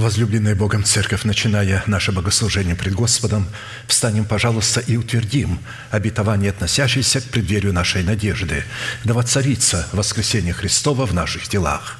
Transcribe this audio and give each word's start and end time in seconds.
Возлюбленная 0.00 0.54
Богом 0.54 0.82
Церковь, 0.82 1.24
начиная 1.24 1.84
наше 1.86 2.10
богослужение 2.10 2.74
пред 2.74 2.94
Господом, 2.94 3.46
встанем, 3.86 4.24
пожалуйста, 4.24 4.80
и 4.80 4.96
утвердим 4.96 5.58
обетование, 5.90 6.52
относящееся 6.52 7.20
к 7.20 7.24
преддверию 7.24 7.74
нашей 7.74 8.02
надежды, 8.02 8.64
да 9.04 9.12
воцарится 9.12 9.86
воскресение 9.92 10.54
Христова 10.54 11.04
в 11.04 11.12
наших 11.12 11.48
телах. 11.48 11.98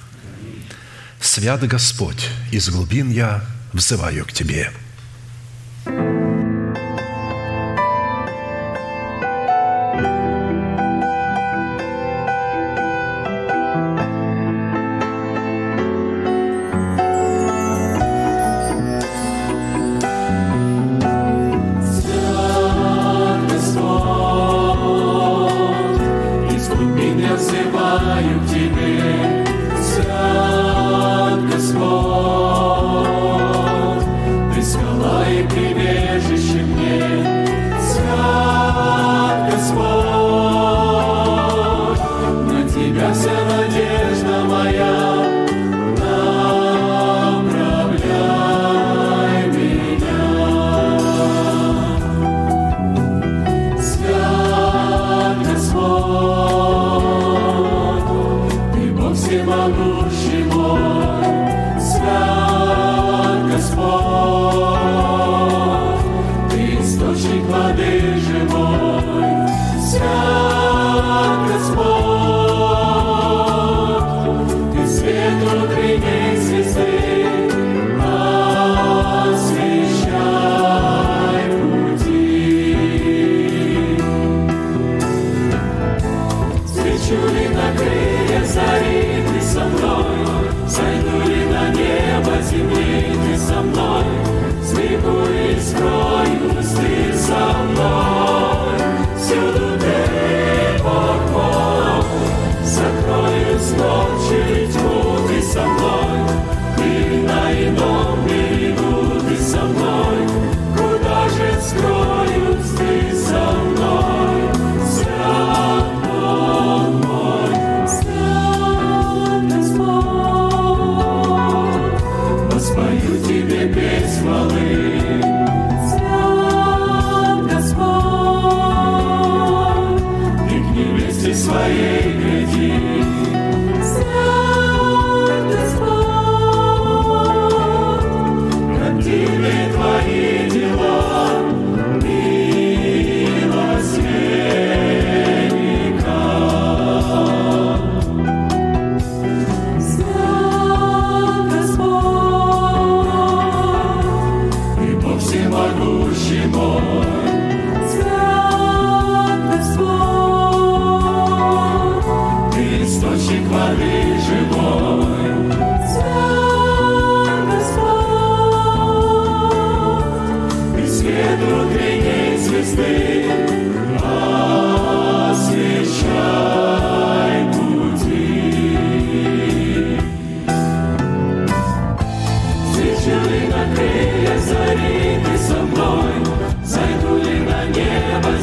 Свят 1.20 1.62
Господь, 1.66 2.30
из 2.50 2.70
глубин 2.70 3.10
я 3.10 3.44
взываю 3.74 4.24
к 4.24 4.32
Тебе. 4.32 4.72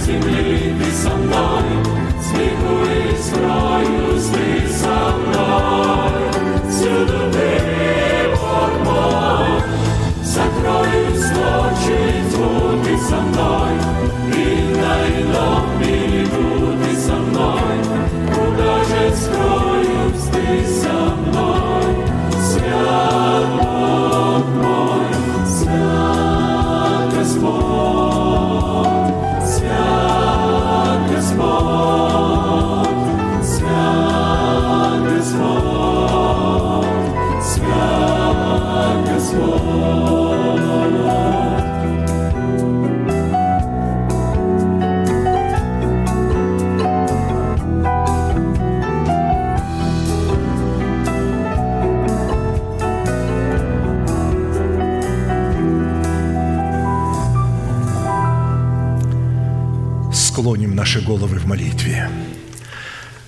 Небо 0.08 0.30
земли 0.30 0.76
ты 0.80 0.92
со 0.92 1.10
мной, 1.16 1.64
Сбегу 2.22 2.84
и 2.86 3.18
скроюсь 3.22 4.26
ты 4.26 4.47
наши 60.88 61.02
головы 61.02 61.38
в 61.38 61.46
молитве. 61.46 62.10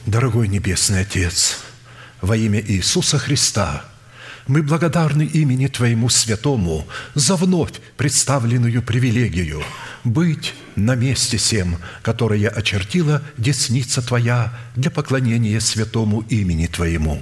Дорогой 0.06 0.48
Небесный 0.48 1.02
Отец, 1.02 1.60
во 2.22 2.38
имя 2.38 2.62
Иисуса 2.62 3.20
Христа 3.20 3.84
мы 4.48 4.64
благодарны 4.64 5.24
имени 5.24 5.68
Твоему 5.68 6.08
Святому 6.08 6.88
за 7.16 7.36
вновь 7.36 7.74
представленную 7.98 8.82
привилегию 8.82 9.62
быть 10.06 10.54
на 10.78 10.96
месте 10.96 11.38
сем, 11.38 11.76
которое 12.02 12.48
очертила 12.48 13.22
десница 13.38 14.02
Твоя 14.02 14.58
для 14.78 14.90
поклонения 14.90 15.60
святому 15.60 16.22
имени 16.30 16.68
Твоему. 16.68 17.22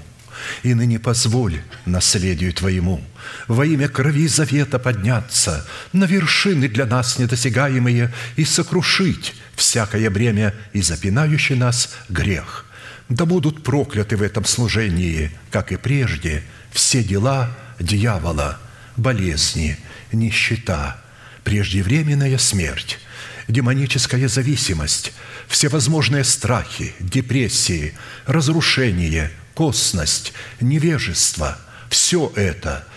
И 0.61 0.75
ныне 0.75 0.99
позволь 0.99 1.63
наследию 1.87 2.53
Твоему 2.53 3.01
во 3.47 3.65
имя 3.65 3.87
крови 3.87 4.27
завета 4.27 4.79
подняться 4.79 5.65
на 5.93 6.05
вершины 6.05 6.67
для 6.67 6.85
нас 6.85 7.17
недосягаемые 7.17 8.13
и 8.35 8.45
сокрушить 8.45 9.35
всякое 9.55 10.09
бремя 10.09 10.53
и 10.73 10.81
запинающий 10.81 11.55
нас 11.55 11.95
грех. 12.09 12.65
Да 13.09 13.25
будут 13.25 13.63
прокляты 13.63 14.17
в 14.17 14.21
этом 14.21 14.45
служении, 14.45 15.31
как 15.49 15.71
и 15.71 15.77
прежде, 15.77 16.43
все 16.71 17.03
дела 17.03 17.55
дьявола, 17.79 18.59
болезни, 18.97 19.77
нищета, 20.11 21.01
преждевременная 21.43 22.37
смерть, 22.37 22.99
демоническая 23.47 24.27
зависимость, 24.27 25.13
всевозможные 25.47 26.25
страхи, 26.25 26.93
депрессии, 26.99 27.93
разрушение, 28.25 29.31
косность, 29.53 30.33
невежество– 30.59 31.57
все 31.89 32.31
это– 32.35 32.85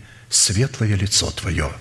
светлое 0.31 0.95
лицо 0.95 1.29
Твое. 1.29 1.71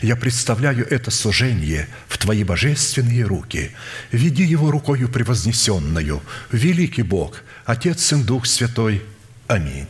Я 0.00 0.16
представляю 0.16 0.86
это 0.88 1.10
служение 1.10 1.88
в 2.08 2.16
Твои 2.16 2.44
божественные 2.44 3.24
руки. 3.24 3.72
Веди 4.12 4.44
его 4.44 4.70
рукою 4.70 5.08
превознесенную. 5.08 6.22
Великий 6.52 7.02
Бог, 7.02 7.42
Отец, 7.64 8.12
и 8.12 8.16
Дух 8.16 8.46
Святой. 8.46 9.02
Аминь. 9.48 9.88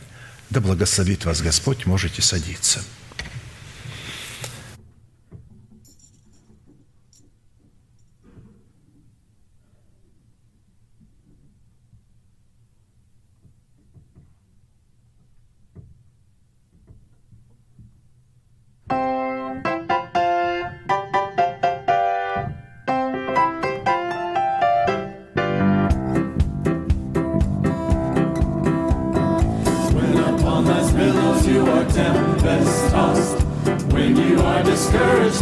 Да 0.49 0.59
благословит 0.59 1.25
вас 1.25 1.41
Господь, 1.41 1.85
можете 1.85 2.21
садиться. 2.21 2.83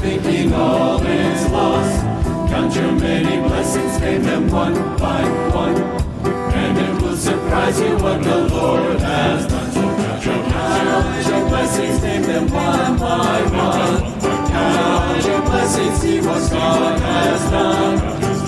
thinking 0.05 0.53
all 0.53 1.01
is 1.01 1.49
lost. 1.49 2.01
Count 2.51 2.75
your 2.75 2.91
many 2.91 3.37
blessings, 3.47 3.99
name 3.99 4.21
them 4.21 4.51
one 4.51 4.75
by 4.99 5.21
one. 5.61 5.77
And 6.61 6.77
it 6.77 7.01
will 7.01 7.17
surprise 7.17 7.79
you 7.81 7.93
what 7.97 8.23
the 8.23 8.37
Lord 8.53 8.99
has 8.99 9.47
done. 9.47 9.71
So 9.71 9.81
count 9.81 10.25
your, 10.25 10.39
count 10.53 11.27
your 11.27 11.49
blessings, 11.49 12.01
name 12.03 12.21
them 12.21 12.45
one 12.51 12.99
by 12.99 13.41
one. 13.65 13.97
Count 14.51 15.25
your 15.25 15.41
blessings, 15.41 15.95
see 16.01 16.19
what 16.19 16.51
God 16.51 16.99
has 16.99 17.41
done. 17.49 17.97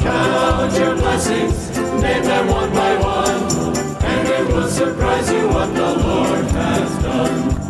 Count 0.04 0.74
your 0.77 0.95
blessings, 0.95 1.77
name 2.04 2.24
them 2.24 2.48
one 2.48 2.71
by 2.71 2.94
one. 2.98 3.75
And 4.12 4.27
it 4.27 4.54
will 4.54 4.69
surprise 4.69 5.31
you 5.31 5.48
what 5.48 5.74
the 5.74 5.89
Lord 6.06 6.45
has 6.51 7.04
done. 7.04 7.67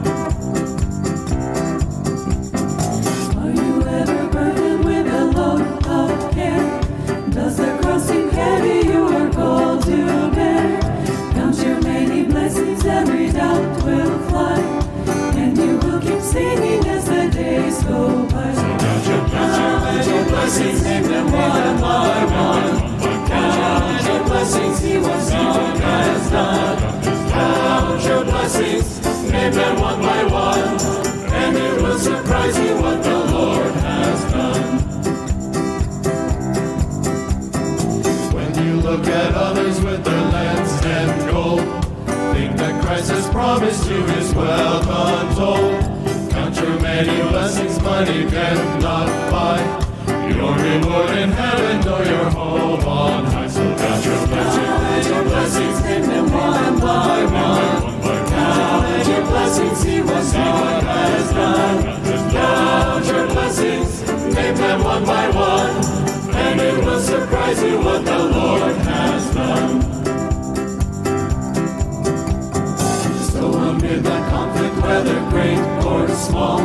every 12.97 13.31
doubt 13.31 13.83
will 13.85 14.16
money 47.97 48.29
cannot 48.29 49.09
buy. 49.31 49.59
Your 50.29 50.53
reward 50.53 51.17
in 51.17 51.31
heaven, 51.31 51.77
or 51.94 52.03
your 52.05 52.29
home 52.29 52.85
on 52.85 53.25
high. 53.25 53.47
So 53.47 53.63
count 53.75 54.05
your 54.05 54.27
blessings, 54.27 54.67
count 54.67 55.05
your 55.07 55.23
blessings, 55.23 55.83
name 55.83 56.05
them 56.05 56.31
one 56.31 56.79
by 56.79 57.25
one. 57.25 57.81
Count 58.29 59.07
your 59.07 59.23
blessings, 59.25 59.77
see 59.79 60.01
what 60.01 60.23
God 60.31 60.83
has 60.83 61.31
done. 61.31 61.77
Count 62.31 63.05
your 63.07 63.25
blessings, 63.27 63.91
name 64.35 64.55
them 64.55 64.83
one 64.83 65.03
by 65.03 65.29
one. 65.29 65.75
And 66.35 66.61
it 66.61 66.85
will 66.85 66.99
surprise 66.99 67.63
you 67.63 67.79
what 67.79 68.05
the 68.05 68.19
Lord 68.35 68.75
has 68.91 69.33
done. 69.33 69.81
So 73.31 73.54
amid 73.54 74.04
the 74.04 74.18
conflict, 74.30 74.75
whether 74.85 75.19
great 75.31 75.59
or 75.83 76.07
small, 76.09 76.59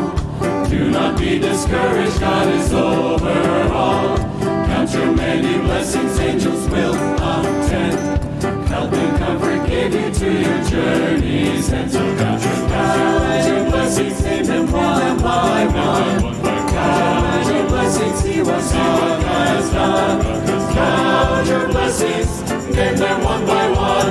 do 0.72 0.90
not 0.90 1.18
be 1.18 1.38
discouraged, 1.38 2.18
God 2.18 2.48
is 2.54 2.72
over 2.72 3.72
all. 3.74 4.16
Count 4.16 4.90
your 4.94 5.14
many 5.14 5.58
blessings, 5.58 6.18
angels 6.18 6.66
will 6.70 6.94
attend. 6.94 8.42
Help 8.68 8.90
and 8.94 9.18
comfort 9.18 9.68
give 9.68 9.92
you 9.92 10.10
to 10.10 10.32
your 10.32 10.64
journeys, 10.64 11.70
and 11.70 11.92
so 11.92 11.98
count 12.16 12.42
your 12.42 12.68
God, 12.70 13.48
your 13.48 13.70
blessings, 13.70 14.24
name 14.24 14.44
them 14.44 14.72
one 14.72 15.18
by 15.18 15.66
one. 15.66 16.42
Count 16.42 17.46
your 17.54 17.68
blessings, 17.68 18.24
He 18.24 18.40
was 18.40 18.72
God 18.72 19.22
has 19.24 19.70
done. 19.72 20.22
Count 20.72 21.48
your 21.48 21.68
blessings, 21.68 22.50
name 22.74 22.96
them 22.96 23.22
one 23.22 23.44
by 23.44 23.70
one, 23.72 24.10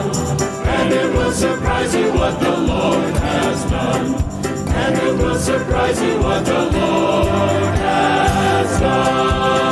and 0.68 0.94
it 0.94 1.12
will 1.12 1.32
surprise 1.32 1.96
you 1.96 2.14
what 2.14 2.40
the 2.40 2.56
Lord 2.56 3.16
has 3.16 3.64
done 3.72 4.41
and 4.84 4.98
it 4.98 5.14
will 5.24 5.38
surprise 5.38 6.02
you 6.02 6.20
what 6.20 6.44
the 6.46 6.62
Lord 6.78 7.76
has 7.78 8.80
done. 8.80 9.71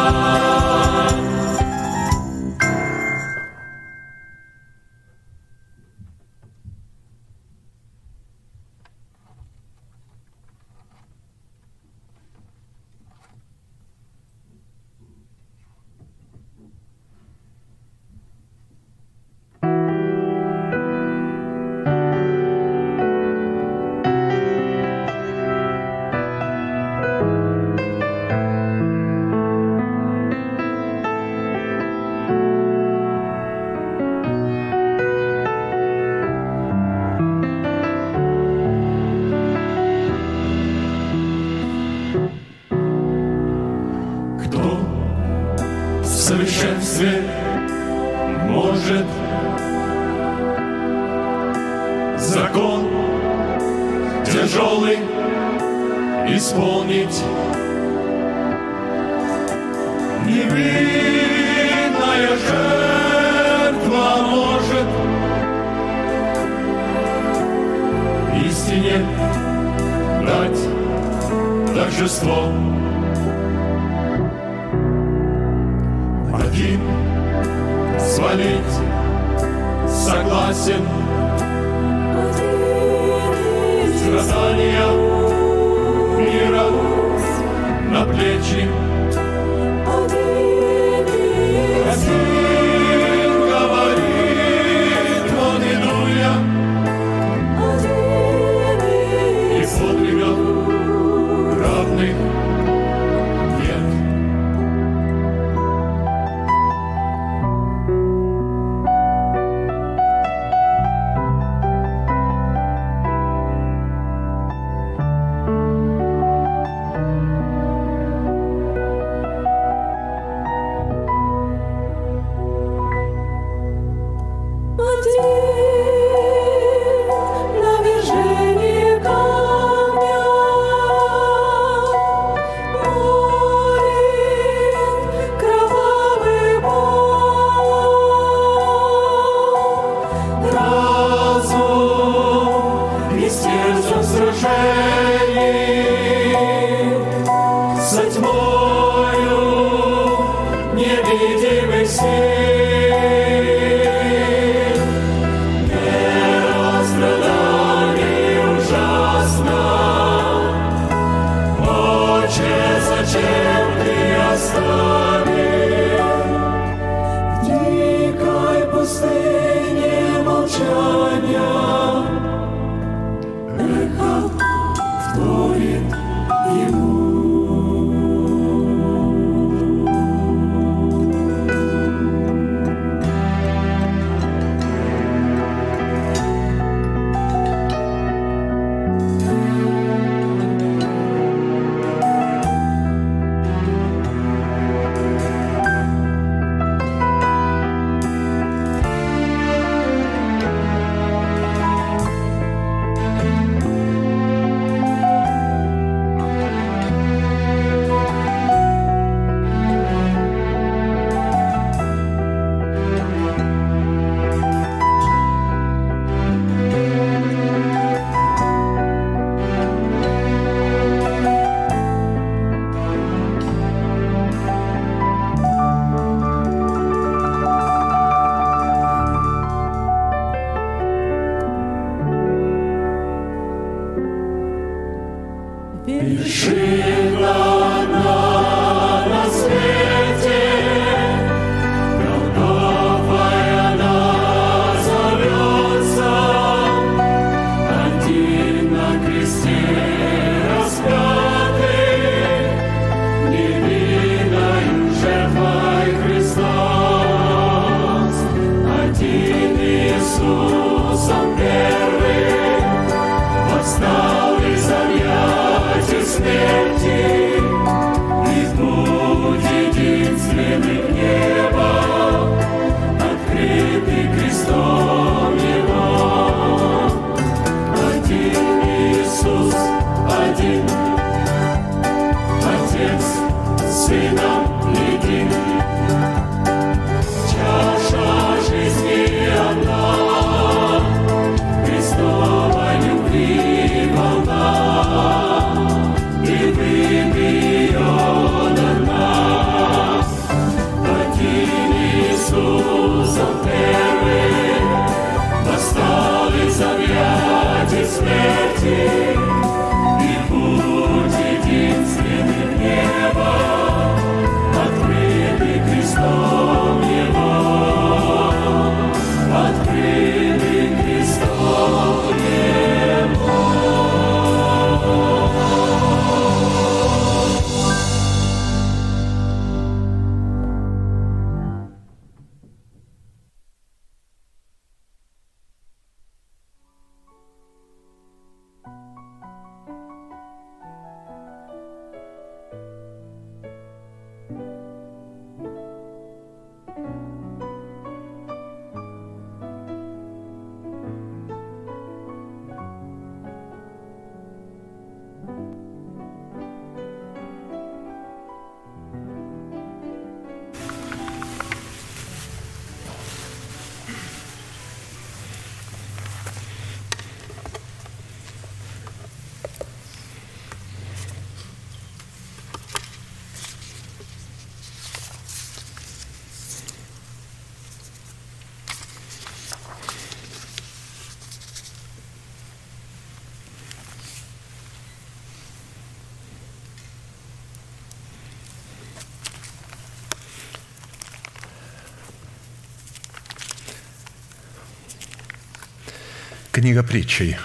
Книга 396.59 396.83
притчей, 396.83 397.37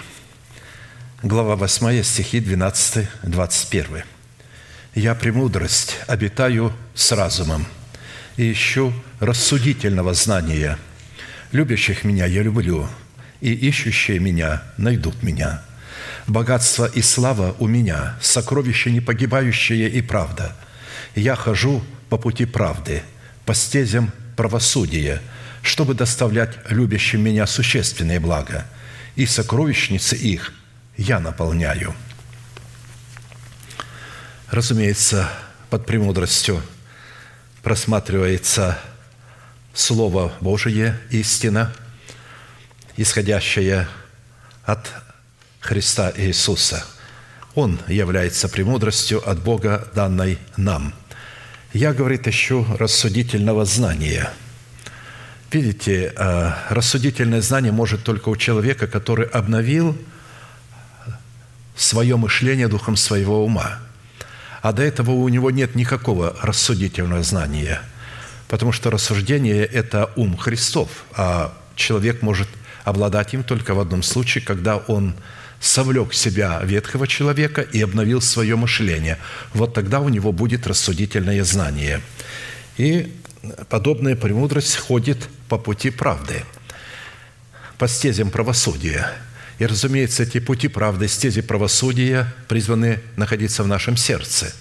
глава 1.23 1.55
8, 1.55 2.03
стихи 2.03 2.41
12, 2.41 3.07
21. 3.23 4.03
«Я 4.93 5.15
премудрость 5.15 5.95
обитаю 6.07 6.73
с 6.93 7.13
разумом 7.13 7.65
и 8.35 8.51
ищу 8.51 8.91
рассудительного 9.21 10.13
знания. 10.13 10.77
Любящих 11.53 12.03
меня 12.03 12.25
я 12.25 12.43
люблю, 12.43 12.89
и 13.39 13.53
ищущие 13.53 14.19
меня 14.19 14.63
найдут 14.75 15.23
меня. 15.23 15.61
Богатство 16.27 16.83
и 16.83 17.01
слава 17.01 17.55
у 17.59 17.67
меня, 17.67 18.17
сокровище 18.19 18.91
непогибающее 18.91 19.89
и 19.89 20.01
правда. 20.01 20.53
Я 21.15 21.37
хожу 21.37 21.81
по 22.09 22.17
пути 22.17 22.43
правды, 22.43 23.01
по 23.45 23.53
стезям 23.55 24.11
правосудия, 24.35 25.21
чтобы 25.61 25.93
доставлять 25.93 26.57
любящим 26.69 27.21
меня 27.21 27.47
существенные 27.47 28.19
блага, 28.19 28.65
и 29.15 29.25
сокровищницы 29.25 30.15
их 30.15 30.53
я 30.97 31.19
наполняю». 31.19 31.95
Разумеется, 34.51 35.29
под 35.69 35.85
премудростью 35.85 36.61
просматривается 37.63 38.79
Слово 39.73 40.31
Божие, 40.39 40.97
истина, 41.09 41.73
исходящая 42.95 43.89
от 44.63 44.89
Христа 45.59 46.13
Иисуса. 46.15 46.85
Он 47.55 47.79
является 47.87 48.47
премудростью 48.47 49.27
от 49.27 49.41
Бога, 49.41 49.89
данной 49.95 50.37
нам. 50.57 50.93
Я, 51.73 51.93
говорит, 51.93 52.27
ищу 52.27 52.65
рассудительного 52.77 53.65
знания. 53.65 54.31
Видите, 55.51 56.13
э, 56.15 56.51
рассудительное 56.69 57.41
знание 57.41 57.71
может 57.71 58.03
только 58.03 58.29
у 58.29 58.35
человека, 58.35 58.87
который 58.87 59.27
обновил 59.27 59.97
свое 61.75 62.15
мышление 62.17 62.67
духом 62.67 62.95
своего 62.95 63.45
ума. 63.45 63.79
А 64.61 64.73
до 64.73 64.81
этого 64.81 65.11
у 65.11 65.29
него 65.29 65.51
нет 65.51 65.75
никакого 65.75 66.35
рассудительного 66.41 67.21
знания, 67.21 67.81
потому 68.47 68.71
что 68.71 68.89
рассуждение– 68.89 69.63
это 69.73 70.09
ум 70.15 70.35
Христов, 70.35 70.89
а 71.15 71.53
человек 71.75 72.21
может 72.21 72.47
обладать 72.83 73.33
им 73.33 73.43
только 73.43 73.75
в 73.75 73.79
одном 73.79 74.01
случае, 74.01 74.43
когда 74.43 74.77
он 74.77 75.13
совлек 75.59 76.13
себя 76.13 76.61
ветхого 76.63 77.07
человека 77.07 77.61
и 77.61 77.81
обновил 77.81 78.21
свое 78.21 78.55
мышление. 78.55 79.17
Вот 79.53 79.73
тогда 79.73 79.99
у 79.99 80.09
него 80.09 80.31
будет 80.31 80.67
рассудительное 80.67 81.43
знание. 81.43 82.01
И 82.77 83.13
подобная 83.69 84.15
премудрость 84.15 84.77
ходит 84.77 85.27
по 85.49 85.57
пути 85.57 85.89
правды, 85.89 86.43
по 87.77 87.87
стезям 87.87 88.29
правосудия. 88.29 89.11
И, 89.59 89.65
разумеется, 89.65 90.23
эти 90.23 90.39
пути 90.39 90.67
правды, 90.67 91.07
стези 91.07 91.41
правосудия 91.41 92.33
призваны 92.47 92.99
находиться 93.15 93.63
в 93.63 93.67
нашем 93.67 93.95
сердце. 93.97 94.53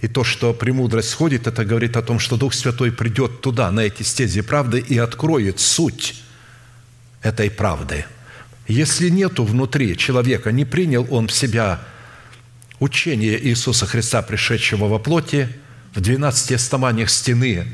И 0.00 0.08
то, 0.08 0.22
что 0.22 0.52
премудрость 0.52 1.14
ходит, 1.14 1.46
это 1.46 1.64
говорит 1.64 1.96
о 1.96 2.02
том, 2.02 2.18
что 2.18 2.36
Дух 2.36 2.52
Святой 2.52 2.92
придет 2.92 3.40
туда, 3.40 3.70
на 3.70 3.80
эти 3.80 4.02
стези 4.02 4.42
правды, 4.42 4.78
и 4.78 4.98
откроет 4.98 5.60
суть 5.60 6.22
этой 7.22 7.50
правды. 7.50 8.04
Если 8.68 9.08
нету 9.08 9.44
внутри 9.44 9.96
человека, 9.96 10.52
не 10.52 10.66
принял 10.66 11.06
он 11.10 11.28
в 11.28 11.32
себя 11.32 11.80
учение 12.80 13.42
Иисуса 13.46 13.86
Христа, 13.86 14.20
пришедшего 14.20 14.88
во 14.88 14.98
плоти, 14.98 15.48
в 15.94 16.00
12 16.00 16.52
основаниях 16.52 17.10
стены 17.10 17.66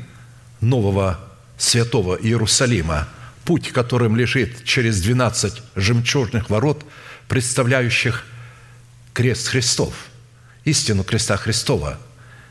нового 0.59 1.19
святого 1.57 2.15
Иерусалима, 2.15 3.07
путь, 3.45 3.71
которым 3.71 4.15
лежит 4.15 4.63
через 4.63 5.01
12 5.01 5.61
жемчужных 5.75 6.49
ворот, 6.49 6.85
представляющих 7.27 8.25
крест 9.13 9.47
Христов, 9.47 9.93
истину 10.65 11.03
креста 11.03 11.37
Христова, 11.37 11.97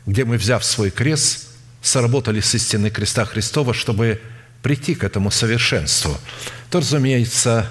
где 0.06 0.24
мы, 0.24 0.36
взяв 0.36 0.64
свой 0.64 0.90
крест, 0.90 1.48
соработали 1.82 2.40
с 2.40 2.54
истиной 2.54 2.90
креста 2.90 3.24
Христова, 3.24 3.72
чтобы 3.72 4.20
прийти 4.62 4.94
к 4.94 5.04
этому 5.04 5.30
совершенству, 5.30 6.18
то, 6.70 6.80
разумеется, 6.80 7.70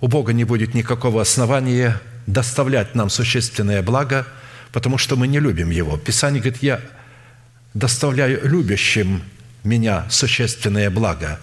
у 0.00 0.08
Бога 0.08 0.32
не 0.32 0.44
будет 0.44 0.74
никакого 0.74 1.20
основания 1.20 2.00
доставлять 2.26 2.94
нам 2.94 3.10
существенное 3.10 3.82
благо, 3.82 4.26
потому 4.72 4.98
что 4.98 5.16
мы 5.16 5.28
не 5.28 5.40
любим 5.40 5.70
Его. 5.70 5.98
Писание 5.98 6.40
говорит, 6.40 6.62
я 6.62 6.80
доставляю 7.74 8.40
любящим 8.48 9.22
меня 9.64 10.06
существенное 10.08 10.90
благо. 10.90 11.40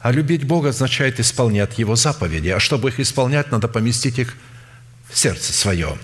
А 0.00 0.12
любить 0.12 0.44
Бога 0.44 0.70
означает 0.70 1.20
исполнять 1.20 1.78
Его 1.78 1.96
заповеди. 1.96 2.48
А 2.48 2.60
чтобы 2.60 2.88
их 2.88 3.00
исполнять, 3.00 3.50
надо 3.50 3.68
поместить 3.68 4.18
их 4.18 4.36
в 5.10 5.18
сердце 5.18 5.52
свое. 5.52 5.96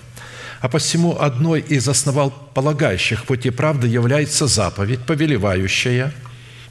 А 0.61 0.69
посему 0.69 1.19
одной 1.19 1.59
из 1.61 1.87
основополагающих 1.87 3.25
пути 3.25 3.49
правды 3.49 3.87
является 3.87 4.47
заповедь, 4.47 5.01
повелевающая 5.01 6.13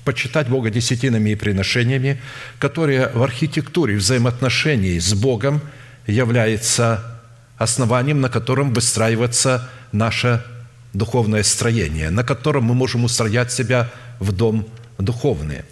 почитать 0.05 0.49
Бога 0.49 0.71
десятинами 0.71 1.31
и 1.31 1.35
приношениями, 1.35 2.21
которая 2.59 3.11
в 3.12 3.23
архитектуре 3.23 3.97
взаимоотношений 3.97 4.99
с 4.99 5.15
Богом 5.15 5.61
является 6.07 7.21
основанием, 7.57 8.21
на 8.21 8.29
котором 8.29 8.73
выстраивается 8.73 9.69
наше 9.93 10.45
духовное 10.92 11.42
строение, 11.42 12.11
на 12.11 12.24
котором 12.24 12.64
мы 12.64 12.74
можем 12.74 13.05
устроять 13.05 13.52
себя 13.52 13.90
в 14.20 14.33
дом 14.33 14.66
духовный. 14.98 15.62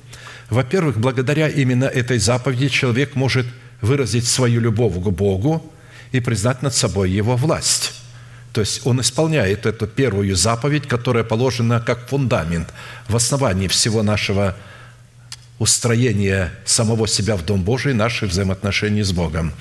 Во-первых, 0.49 0.99
благодаря 0.99 1.49
именно 1.49 1.85
этой 1.85 2.19
заповеди 2.19 2.69
человек 2.69 3.15
может 3.15 3.47
выразить 3.81 4.27
свою 4.27 4.61
любовь 4.61 4.95
к 4.95 5.09
Богу 5.11 5.73
и 6.13 6.21
признать 6.21 6.63
над 6.63 6.75
собой 6.75 7.11
Его 7.11 7.37
власть. 7.37 7.93
То 8.53 8.61
есть 8.61 8.85
он 8.85 9.01
исполняет 9.01 9.65
эту 9.65 9.87
первую 9.87 10.35
заповедь, 10.35 10.89
которая 10.89 11.23
положена 11.23 11.81
как 11.81 12.09
фундамент 12.09 12.69
в 13.09 13.15
основании 13.15 13.69
всего 13.69 14.03
нашего 14.03 14.57
устроения 15.61 16.51
самого 16.65 17.07
себя 17.07 17.37
в 17.37 17.45
Дом 17.45 17.63
Божий, 17.63 17.95
наших 17.95 18.31
взаимоотношений 18.31 19.03
с 19.03 19.13
Богом. 19.13 19.53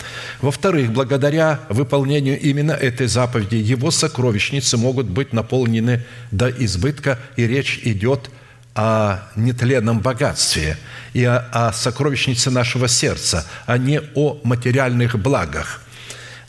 Во-вторых, 0.41 0.91
благодаря 0.91 1.59
выполнению 1.69 2.39
именно 2.39 2.71
этой 2.71 3.05
заповеди 3.05 3.57
его 3.57 3.91
сокровищницы 3.91 4.77
могут 4.77 5.05
быть 5.05 5.33
наполнены 5.33 6.03
до 6.31 6.49
избытка, 6.49 7.19
и 7.35 7.45
речь 7.45 7.81
идет 7.83 8.31
о 8.73 9.19
нетленном 9.35 9.99
богатстве 9.99 10.77
и 11.13 11.23
о, 11.23 11.38
о 11.51 11.73
сокровищнице 11.73 12.49
нашего 12.49 12.88
сердца, 12.88 13.45
а 13.67 13.77
не 13.77 14.01
о 14.15 14.39
материальных 14.43 15.19
благах– 15.19 15.81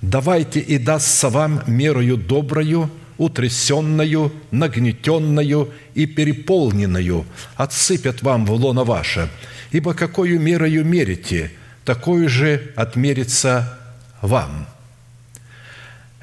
давайте 0.02 0.60
и 0.60 0.78
дастся 0.78 1.28
вам 1.28 1.62
мерою 1.66 2.16
доброю, 2.16 2.90
утрясенную, 3.20 4.32
нагнетенную 4.50 5.70
и 5.94 6.06
переполненную, 6.06 7.26
отсыпят 7.54 8.22
вам 8.22 8.46
в 8.46 8.52
лоно 8.52 8.82
ваше. 8.82 9.28
Ибо 9.72 9.92
какую 9.92 10.40
мерою 10.40 10.86
мерите, 10.86 11.52
такую 11.84 12.28
же 12.30 12.72
отмерится 12.76 13.78
вам». 14.22 14.66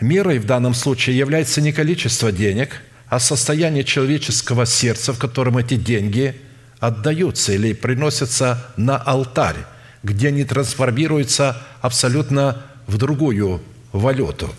Мерой 0.02 0.40
в 0.40 0.46
данном 0.46 0.74
случае 0.74 1.18
является 1.18 1.62
не 1.62 1.72
количество 1.72 2.32
денег, 2.32 2.82
а 3.08 3.20
состояние 3.20 3.84
человеческого 3.84 4.66
сердца, 4.66 5.14
в 5.14 5.20
котором 5.20 5.58
эти 5.58 5.76
деньги 5.76 6.36
отдаются 6.80 7.54
или 7.54 7.74
приносятся 7.74 8.66
на 8.76 8.98
алтарь, 8.98 9.66
где 10.02 10.30
они 10.30 10.44
трансформируются 10.44 11.64
абсолютно 11.82 12.64
в 12.88 12.98
другую 12.98 13.62
валюту. 13.92 14.54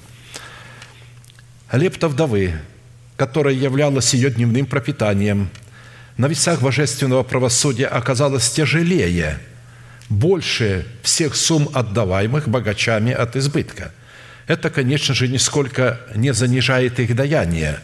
Лепта 1.72 2.08
вдовы, 2.08 2.54
которая 3.16 3.54
являлась 3.54 4.14
ее 4.14 4.30
дневным 4.30 4.64
пропитанием, 4.64 5.50
на 6.16 6.26
весах 6.26 6.62
божественного 6.62 7.22
правосудия 7.22 7.86
оказалась 7.86 8.50
тяжелее, 8.50 9.38
больше 10.08 10.86
всех 11.02 11.36
сумм, 11.36 11.68
отдаваемых 11.74 12.48
богачами 12.48 13.12
от 13.12 13.36
избытка. 13.36 13.92
Это, 14.46 14.70
конечно 14.70 15.14
же, 15.14 15.28
нисколько 15.28 16.00
не 16.14 16.32
занижает 16.32 16.98
их 17.00 17.14
даяние. 17.14 17.80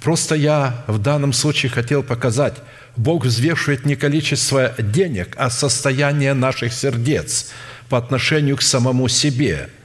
Просто 0.00 0.36
я 0.36 0.84
в 0.86 0.98
данном 0.98 1.32
случае 1.32 1.70
хотел 1.70 2.04
показать, 2.04 2.54
Бог 2.94 3.24
взвешивает 3.24 3.84
не 3.84 3.96
количество 3.96 4.72
денег, 4.78 5.34
а 5.36 5.50
состояние 5.50 6.32
наших 6.32 6.72
сердец 6.72 7.50
по 7.88 7.98
отношению 7.98 8.56
к 8.56 8.62
самому 8.62 9.08
себе– 9.08 9.68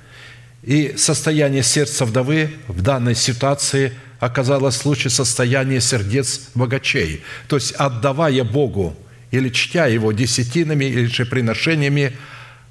и 0.63 0.93
состояние 0.95 1.63
сердца 1.63 2.05
вдовы 2.05 2.51
в 2.67 2.81
данной 2.81 3.15
ситуации 3.15 3.93
оказалось 4.19 4.75
в 4.75 4.81
случае 4.81 5.09
состояния 5.09 5.81
сердец 5.81 6.49
богачей. 6.53 7.23
То 7.47 7.55
есть, 7.55 7.71
отдавая 7.71 8.43
Богу 8.43 8.95
или 9.31 9.49
чтя 9.49 9.87
Его 9.87 10.11
десятинами 10.11 10.85
или 10.85 11.07
же 11.07 11.25
приношениями, 11.25 12.15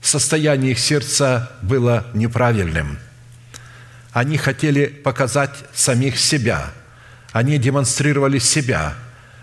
состояние 0.00 0.72
их 0.72 0.79
сердца 0.79 1.50
было 1.62 2.07
неправильным. 2.14 2.98
Они 4.12 4.37
хотели 4.37 4.87
показать 4.87 5.55
самих 5.74 6.18
себя. 6.18 6.72
Они 7.33 7.59
демонстрировали 7.59 8.38
себя. 8.38 8.94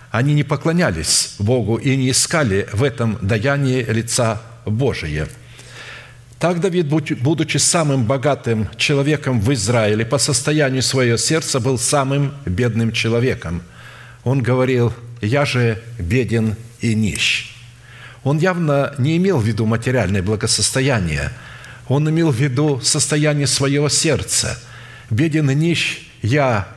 Они 0.10 0.34
не 0.34 0.44
поклонялись 0.44 1.36
Богу 1.38 1.76
и 1.76 1.96
не 1.98 2.12
искали 2.12 2.68
в 2.72 2.84
этом 2.84 3.18
даянии 3.22 3.84
лица 3.84 4.42
Божие– 4.66 5.28
Так 6.40 6.60
Давид, 6.60 6.86
будучи 6.88 7.58
самым 7.58 8.06
богатым 8.06 8.70
человеком 8.78 9.42
в 9.42 9.52
Израиле, 9.54 10.06
по 10.06 10.20
состоянию 10.20 10.84
своего 10.84 11.18
сердца 11.18 11.60
был 11.60 11.80
самым 11.80 12.32
бедным 12.46 12.92
человеком. 12.92 13.64
Он 14.24 14.44
говорил, 14.44 14.94
«Я 15.20 15.46
же 15.46 15.82
беден 15.98 16.56
и 16.80 16.94
нищ». 16.94 17.56
Он 18.24 18.38
явно 18.38 18.94
не 19.00 19.18
имел 19.18 19.40
в 19.40 19.48
виду 19.48 19.66
материальное 19.66 20.22
благосостояние. 20.22 21.32
Он 21.88 22.08
имел 22.08 22.30
в 22.30 22.36
виду 22.36 22.82
состояние 22.82 23.48
своего 23.48 23.90
сердца. 23.90 24.60
«Беден 25.10 25.50
и 25.50 25.56
нищ, 25.56 26.02
я 26.22 26.68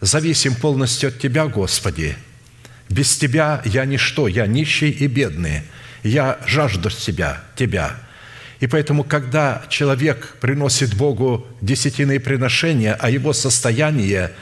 зависим 0.00 0.54
полностью 0.54 1.08
от 1.08 1.18
Тебя, 1.18 1.46
Господи. 1.46 2.16
Без 2.88 3.16
Тебя 3.16 3.60
я 3.64 3.84
ничто, 3.86 4.28
я 4.28 4.46
нищий 4.46 4.90
и 4.90 5.08
бедный. 5.08 5.62
Я 6.04 6.38
жажду 6.46 6.90
Тебя, 6.90 7.42
Тебя». 7.56 8.07
И 8.60 8.66
поэтому, 8.66 9.04
когда 9.04 9.62
человек 9.68 10.36
приносит 10.40 10.94
Богу 10.94 11.46
десятиные 11.60 12.18
приношения, 12.18 12.96
а 12.98 13.08
его 13.08 13.32
состояние 13.32 14.32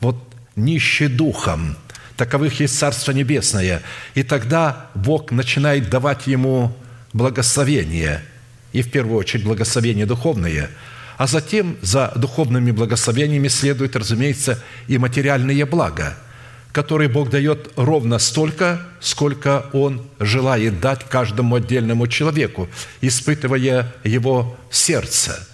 вот 0.00 0.16
нищий 0.54 1.08
духом, 1.08 1.76
таковых 2.16 2.60
есть 2.60 2.78
Царство 2.78 3.10
Небесное. 3.12 3.82
И 4.14 4.22
тогда 4.22 4.86
Бог 4.94 5.32
начинает 5.32 5.90
давать 5.90 6.26
ему 6.26 6.72
благословение, 7.12 8.22
и 8.72 8.82
в 8.82 8.90
первую 8.90 9.18
очередь 9.18 9.44
благословение 9.44 10.06
духовное, 10.06 10.70
а 11.16 11.26
затем 11.26 11.76
за 11.82 12.12
духовными 12.14 12.70
благословениями 12.70 13.48
следует, 13.48 13.96
разумеется, 13.96 14.62
и 14.86 14.98
материальные 14.98 15.64
блага– 15.66 16.16
который 16.74 17.06
Бог 17.06 17.30
дает 17.30 17.70
ровно 17.76 18.18
столько, 18.18 18.80
сколько 19.00 19.66
Он 19.72 20.02
желает 20.18 20.80
дать 20.80 21.04
каждому 21.04 21.54
отдельному 21.54 22.08
человеку, 22.08 22.68
испытывая 23.00 23.94
его 24.02 24.56
сердце. 24.72 25.46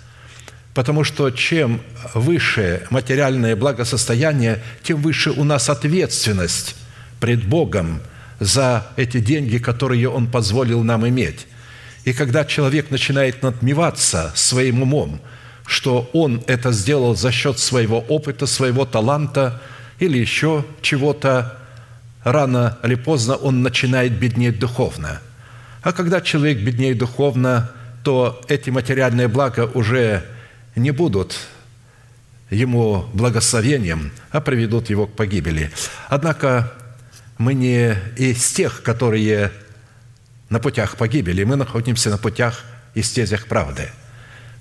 Потому 0.73 1.05
что 1.05 1.31
чем 1.31 1.83
выше 2.15 2.87
материальное 2.89 3.55
благосостояние, 3.55 4.63
тем 4.83 5.03
выше 5.03 5.31
у 5.33 5.45
нас 5.45 5.69
ответственность 5.69 6.75
пред 7.21 7.45
Богом 7.45 8.01
за 8.39 8.87
эти 8.97 9.21
деньги, 9.21 9.59
которые 9.59 10.09
Он 10.09 10.27
позволил 10.27 10.83
нам 10.83 11.07
иметь. 11.07 11.47
И 12.07 12.15
когда 12.15 12.47
человек 12.47 12.91
начинает 12.91 13.43
надмеваться 13.43 14.33
своим 14.35 14.81
умом, 14.85 15.21
что 15.67 16.09
он 16.15 16.43
это 16.47 16.73
сделал 16.73 17.15
за 17.15 17.31
счет 17.31 17.59
своего 17.59 17.99
опыта, 17.99 18.47
своего 18.47 18.87
таланта– 18.87 19.61
или 20.01 20.19
еще 20.19 20.65
чего-то, 20.81 21.57
рано 22.25 22.79
или 22.83 22.97
поздно 22.97 23.37
он 23.37 23.63
начинает 23.63 24.19
беднеть 24.19 24.59
духовно. 24.59 25.21
А 25.83 25.93
когда 25.93 26.21
человек 26.21 26.59
беднеет 26.59 26.99
духовно, 26.99 27.71
то 28.03 28.43
эти 28.49 28.71
материальные 28.71 29.29
блага 29.29 29.71
уже 29.73 30.25
не 30.75 30.91
будут 30.91 31.39
ему 32.49 33.07
благословением, 33.13 34.11
а 34.31 34.41
приведут 34.41 34.91
его 34.91 35.07
к 35.07 35.13
погибели. 35.13 35.71
Однако 36.09 36.73
мы 37.39 37.55
не 37.55 37.95
из 38.17 38.53
тех, 38.53 38.83
которые 38.83 39.53
на 40.49 40.59
путях 40.59 40.97
погибели, 40.97 41.45
мы 41.45 41.57
находимся 41.57 42.11
на 42.11 42.19
путях 42.19 42.65
и 42.95 43.03
стезях 43.03 43.47
правды. 43.47 43.91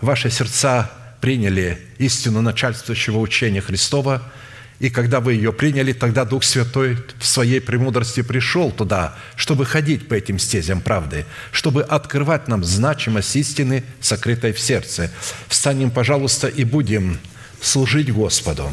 Ваши 0.01 0.29
сердца 0.29 0.91
приняли 1.19 1.79
истину 1.97 2.41
начальствующего 2.41 3.19
учения 3.19 3.61
Христова– 3.61 4.21
и 4.79 4.89
когда 4.89 5.19
вы 5.19 5.33
ее 5.33 5.51
приняли, 5.51 5.91
тогда 5.91 6.23
Дух 6.23 6.43
Святой 6.45 6.97
в 7.19 7.25
своей 7.25 7.59
премудрости 7.59 8.21
пришел 8.21 8.71
туда, 8.71 9.15
чтобы 9.35 9.65
ходить 9.65 10.07
по 10.07 10.13
этим 10.13 10.39
стезям 10.39 10.79
правды, 10.79 11.25
чтобы 11.51 11.83
открывать 11.83 12.47
нам 12.47 12.63
значимость 12.63 13.35
истины, 13.35 13.83
сокрытой 13.99 14.53
в 14.53 14.59
сердце. 14.59 15.11
Встанем, 15.49 15.91
пожалуйста, 15.91 16.47
и 16.47 16.63
будем 16.63 17.19
служить 17.61 18.11
Господу, 18.11 18.71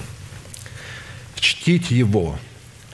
чтить 1.34 1.90
Его 1.90 2.38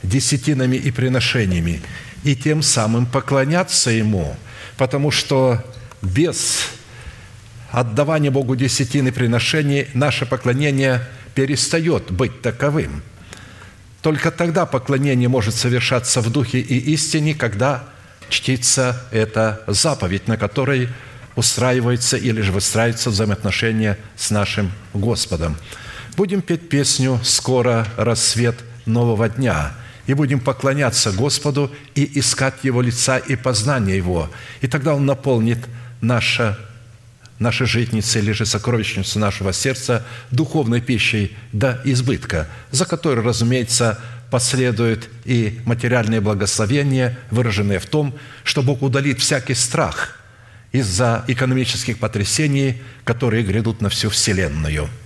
десятинами 0.03 0.77
и 0.77 0.90
приношениями, 0.90 1.83
и 2.25 2.35
тем 2.35 2.62
самым 2.62 3.05
поклоняться 3.05 3.90
Ему, 3.90 4.37
потому 4.79 5.11
что 5.11 5.62
без 6.01 6.70
отдавания 7.70 8.31
Богу 8.31 8.57
десятины 8.57 9.12
приношений 9.12 9.88
наше 9.92 10.25
поклонение– 10.25 11.07
перестает 11.35 12.11
быть 12.11 12.42
таковым. 12.42 13.03
Только 14.03 14.31
тогда 14.31 14.66
поклонение 14.66 15.29
может 15.29 15.55
совершаться 15.55 16.21
в 16.21 16.31
духе 16.31 16.59
и 16.59 16.92
истине, 16.92 17.35
когда 17.35 17.85
чтится 18.29 19.01
эта 19.11 19.62
заповедь, 19.66 20.27
на 20.27 20.37
которой 20.37 20.88
устраивается 21.37 22.16
или 22.16 22.40
же 22.40 22.53
выстраивается 22.53 23.11
взаимоотношения 23.11 23.99
с 24.16 24.31
нашим 24.31 24.73
Господом. 24.92 25.57
Будем 26.16 26.42
петь 26.42 26.68
песню 26.68 27.21
«Скоро 27.23 27.87
рассвет 27.97 28.57
нового 28.87 29.29
дня», 29.29 29.73
и 30.07 30.14
будем 30.14 30.40
поклоняться 30.40 31.12
Господу 31.12 31.71
и 31.95 32.18
искать 32.18 32.55
Его 32.62 32.83
лица 32.83 33.18
и 33.18 33.37
познания 33.37 33.97
Его. 33.97 34.31
И 34.61 34.66
тогда 34.66 34.95
Он 34.95 35.07
наполнит 35.07 35.59
наше 36.01 36.59
нашей 37.43 37.67
житницы 37.67 38.21
или 38.21 38.33
же 38.33 38.47
сокровищницу 38.47 39.19
нашего 39.19 39.53
сердца 39.53 40.05
духовной 40.31 40.81
пищей 40.81 41.37
до 41.53 41.81
избытка, 41.85 42.49
за 42.71 42.87
которой, 42.87 43.25
разумеется, 43.25 43.99
последует 44.31 45.09
и 45.25 45.61
материальные 45.67 46.21
благословения, 46.21 47.19
выраженные 47.31 47.79
в 47.79 47.87
том, 47.87 48.15
что 48.45 48.63
Бог 48.63 48.83
удалит 48.83 49.21
всякий 49.21 49.55
страх 49.55 50.19
из-за 50.73 51.25
экономических 51.29 51.99
потрясений, 51.99 52.81
которые 53.05 53.45
грядут 53.45 53.83
на 53.83 53.91
всю 53.91 54.09
Вселенную– 54.09 54.89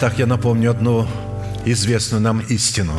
Итак, 0.00 0.18
я 0.18 0.24
напомню 0.24 0.70
одну 0.70 1.06
известную 1.66 2.22
нам 2.22 2.40
истину, 2.48 2.98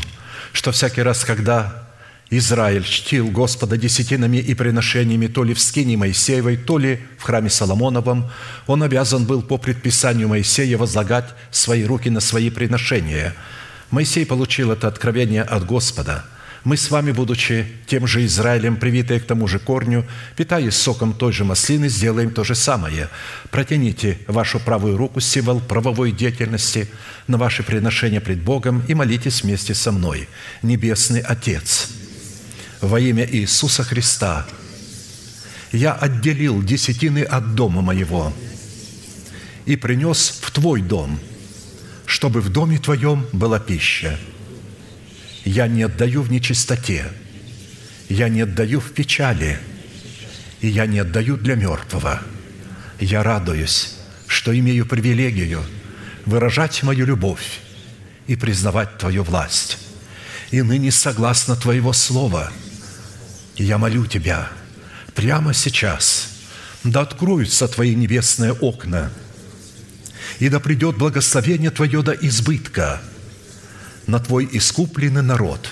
что 0.54 0.72
всякий 0.72 1.02
раз, 1.02 1.26
когда 1.26 1.90
Израиль 2.30 2.84
чтил 2.84 3.28
Господа 3.30 3.76
десятинами 3.76 4.38
и 4.38 4.54
приношениями 4.54 5.26
то 5.26 5.44
ли 5.44 5.56
в 5.56 5.60
скине 5.60 5.98
Моисеевой, 5.98 6.58
то 6.58 6.78
ли 6.78 7.00
в 7.18 7.24
храме 7.24 7.50
Соломоновом, 7.50 8.30
он 8.68 8.84
обязан 8.84 9.26
был 9.26 9.42
по 9.42 9.58
предписанию 9.58 10.28
Моисея 10.28 10.78
возлагать 10.78 11.26
свои 11.50 11.86
руки 11.86 12.12
на 12.12 12.20
свои 12.20 12.52
приношения. 12.52 13.34
Моисей 13.90 14.24
получил 14.24 14.72
это 14.72 14.88
откровение 14.88 15.42
от 15.42 15.66
Господа– 15.66 16.26
мы 16.64 16.78
с 16.78 16.92
вами, 16.92 17.12
будучи 17.12 17.66
тем 17.88 18.06
же 18.06 18.24
Израилем, 18.26 18.76
привитые 18.76 19.20
к 19.20 19.26
тому 19.26 19.48
же 19.48 19.58
корню, 19.58 20.06
питаясь 20.36 20.76
соком 20.76 21.14
той 21.14 21.34
же 21.34 21.44
маслины, 21.44 21.90
сделаем 21.90 22.32
то 22.32 22.44
же 22.44 22.54
самое. 22.54 23.10
Протяните 23.50 24.20
вашу 24.28 24.60
правую 24.60 24.96
руку, 24.96 25.20
символ 25.20 25.60
правовой 25.60 26.12
деятельности, 26.12 26.88
на 27.28 27.38
ваши 27.38 27.64
приношения 27.64 28.22
пред 28.22 28.44
Богом 28.44 28.84
и 28.88 28.94
молитесь 28.94 29.42
вместе 29.42 29.74
со 29.74 29.92
мной. 29.92 30.30
Небесный 30.62 31.22
Отец, 31.22 31.90
во 32.80 33.00
имя 33.00 33.28
Иисуса 33.28 33.84
Христа, 33.84 34.46
я 35.72 35.94
отделил 35.94 36.62
десятины 36.62 37.24
от 37.24 37.56
дома 37.56 37.82
моего 37.82 38.32
и 39.66 39.76
принес 39.76 40.42
в 40.42 40.52
Твой 40.52 40.82
дом, 40.82 41.20
чтобы 42.06 42.42
в 42.42 42.50
доме 42.50 42.78
Твоем 42.78 43.26
была 43.32 43.60
пища– 43.60 44.20
я 45.46 45.68
не 45.68 45.84
отдаю 45.84 46.22
в 46.22 46.32
нечистоте, 46.32 47.12
я 48.10 48.30
не 48.30 48.42
отдаю 48.42 48.80
в 48.80 48.92
печали, 48.92 49.60
и 50.60 50.68
я 50.68 50.86
не 50.86 51.00
отдаю 51.00 51.38
для 51.38 51.56
мертвого. 51.56 52.22
Я 53.00 53.24
радуюсь, 53.24 53.96
что 54.28 54.58
имею 54.58 54.86
привилегию 54.86 55.64
выражать 56.26 56.84
мою 56.84 57.06
любовь 57.06 57.60
и 58.28 58.36
признавать 58.36 58.98
Твою 59.00 59.24
власть. 59.24 59.80
И 60.52 60.62
ныне 60.62 60.92
согласно 60.92 61.56
Твоего 61.56 61.94
Слова, 61.94 62.52
я 63.56 63.78
молю 63.78 64.06
Тебя 64.06 64.50
прямо 65.16 65.54
сейчас, 65.54 66.30
да 66.84 67.02
откроются 67.02 67.68
Твои 67.68 67.96
небесные 67.96 68.54
окна, 68.54 69.12
и 70.40 70.50
да 70.50 70.60
придет 70.60 70.98
благословение 70.98 71.72
Твое 71.72 72.04
до 72.04 72.12
избытка– 72.12 73.02
на 74.08 74.20
Твой 74.20 74.48
искупленный 74.52 75.22
народ. 75.22 75.70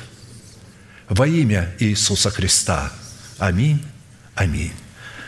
Во 1.08 1.28
имя 1.28 1.74
Иисуса 1.80 2.30
Христа. 2.30 2.92
Аминь. 3.38 3.84
Аминь. 4.36 4.74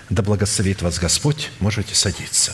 Да 0.10 0.22
благословит 0.22 0.82
вас 0.82 1.00
Господь. 1.00 1.50
Можете 1.60 1.96
садиться. 1.96 2.54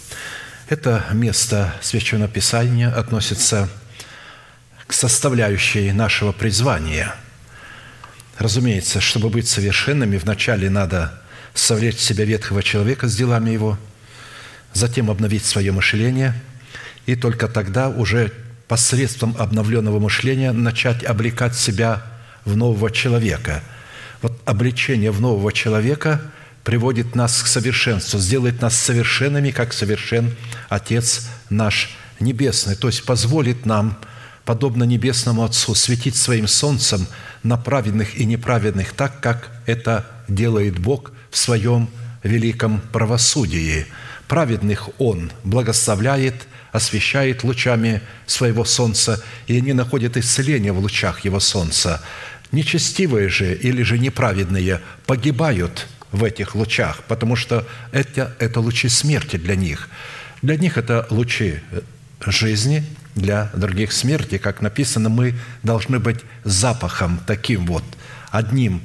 Это 0.71 1.03
место 1.11 1.73
Священного 1.81 2.31
Писания 2.31 2.89
относится 2.89 3.67
к 4.87 4.93
составляющей 4.93 5.91
нашего 5.91 6.31
призвания. 6.31 7.13
Разумеется, 8.37 9.01
чтобы 9.01 9.29
быть 9.29 9.49
совершенными, 9.49 10.15
вначале 10.15 10.69
надо 10.69 11.21
совлечь 11.53 11.97
в 11.97 12.01
себя 12.01 12.23
ветхого 12.23 12.63
человека 12.63 13.09
с 13.09 13.17
делами 13.17 13.49
его, 13.49 13.77
затем 14.71 15.11
обновить 15.11 15.43
свое 15.43 15.73
мышление, 15.73 16.41
и 17.05 17.17
только 17.17 17.49
тогда 17.49 17.89
уже 17.89 18.31
посредством 18.69 19.35
обновленного 19.37 19.99
мышления 19.99 20.53
начать 20.53 21.03
облекать 21.03 21.53
себя 21.53 22.01
в 22.45 22.55
нового 22.55 22.91
человека. 22.91 23.61
Вот 24.21 24.41
обличение 24.45 25.11
в 25.11 25.19
нового 25.19 25.51
человека 25.51 26.21
приводит 26.63 27.15
нас 27.15 27.41
к 27.41 27.47
совершенству, 27.47 28.19
сделает 28.19 28.61
нас 28.61 28.75
совершенными, 28.75 29.51
как 29.51 29.73
совершен 29.73 30.35
Отец 30.69 31.27
наш 31.49 31.95
Небесный, 32.19 32.75
то 32.75 32.87
есть 32.87 33.03
позволит 33.03 33.65
нам, 33.65 33.97
подобно 34.45 34.83
Небесному 34.83 35.43
Отцу, 35.43 35.73
светить 35.73 36.15
своим 36.15 36.47
солнцем 36.47 37.07
на 37.41 37.57
праведных 37.57 38.15
и 38.15 38.25
неправедных 38.25 38.93
так, 38.93 39.19
как 39.21 39.49
это 39.65 40.05
делает 40.27 40.77
Бог 40.77 41.11
в 41.31 41.37
своем 41.37 41.89
великом 42.23 42.79
правосудии. 42.91 43.87
Праведных 44.27 44.89
Он 44.99 45.31
благословляет, 45.43 46.47
освещает 46.71 47.43
лучами 47.43 48.01
своего 48.27 48.65
солнца, 48.65 49.23
и 49.47 49.57
они 49.57 49.73
находят 49.73 50.15
исцеление 50.15 50.73
в 50.73 50.79
лучах 50.79 51.25
Его 51.25 51.39
солнца. 51.39 52.01
Нечестивые 52.51 53.29
же 53.29 53.55
или 53.55 53.81
же 53.81 53.97
неправедные 53.97 54.81
погибают 55.07 55.87
в 56.11 56.23
этих 56.23 56.55
лучах, 56.55 57.03
потому 57.07 57.35
что 57.35 57.67
это, 57.91 58.35
это 58.39 58.59
лучи 58.59 58.89
смерти 58.89 59.37
для 59.37 59.55
них. 59.55 59.89
Для 60.41 60.57
них 60.57 60.77
это 60.77 61.07
лучи 61.09 61.59
жизни, 62.25 62.85
для 63.15 63.49
других 63.53 63.91
смерти. 63.91 64.37
Как 64.37 64.61
написано, 64.61 65.09
мы 65.09 65.35
должны 65.63 65.99
быть 65.99 66.19
запахом 66.43 67.19
таким 67.25 67.65
вот, 67.65 67.83
одним 68.29 68.81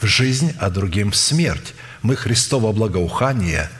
в 0.00 0.06
жизнь, 0.06 0.54
а 0.58 0.70
другим 0.70 1.10
в 1.10 1.16
смерть. 1.16 1.74
Мы 2.02 2.16
Христово 2.16 2.72
благоухание, 2.72 3.70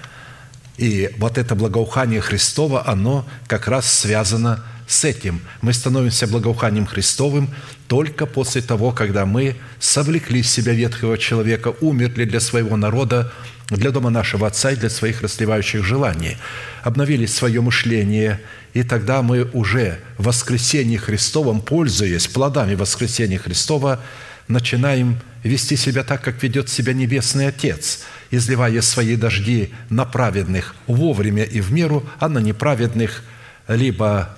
и 0.76 1.14
вот 1.18 1.38
это 1.38 1.54
благоухание 1.54 2.20
Христово, 2.20 2.88
оно 2.88 3.26
как 3.46 3.68
раз 3.68 3.90
связано 3.90 4.56
с 4.56 4.73
этим. 5.04 5.40
Мы 5.62 5.72
становимся 5.72 6.26
благоуханием 6.26 6.86
Христовым 6.86 7.50
только 7.88 8.26
после 8.26 8.62
того, 8.62 8.92
когда 8.92 9.24
мы 9.26 9.56
совлекли 9.78 10.42
с 10.42 10.50
себя 10.50 10.72
ветхого 10.72 11.18
человека, 11.18 11.74
умерли 11.80 12.24
для 12.24 12.40
своего 12.40 12.76
народа, 12.76 13.32
для 13.70 13.90
дома 13.90 14.10
нашего 14.10 14.46
Отца 14.46 14.72
и 14.72 14.76
для 14.76 14.90
своих 14.90 15.22
расливающих 15.22 15.84
желаний, 15.84 16.36
обновили 16.82 17.26
свое 17.26 17.60
мышление, 17.60 18.40
и 18.74 18.82
тогда 18.82 19.22
мы 19.22 19.44
уже 19.52 20.00
в 20.18 20.24
воскресении 20.24 20.96
Христовом, 20.96 21.60
пользуясь 21.60 22.26
плодами 22.26 22.74
воскресения 22.74 23.38
Христова, 23.38 24.00
начинаем 24.48 25.18
вести 25.42 25.76
себя 25.76 26.04
так, 26.04 26.22
как 26.22 26.42
ведет 26.42 26.68
себя 26.68 26.92
Небесный 26.92 27.48
Отец, 27.48 28.00
изливая 28.30 28.82
свои 28.82 29.16
дожди 29.16 29.72
на 29.88 30.04
праведных 30.04 30.74
вовремя 30.86 31.44
и 31.44 31.60
в 31.60 31.72
меру, 31.72 32.04
а 32.18 32.28
на 32.28 32.38
неправедных 32.38 33.22
либо 33.68 34.36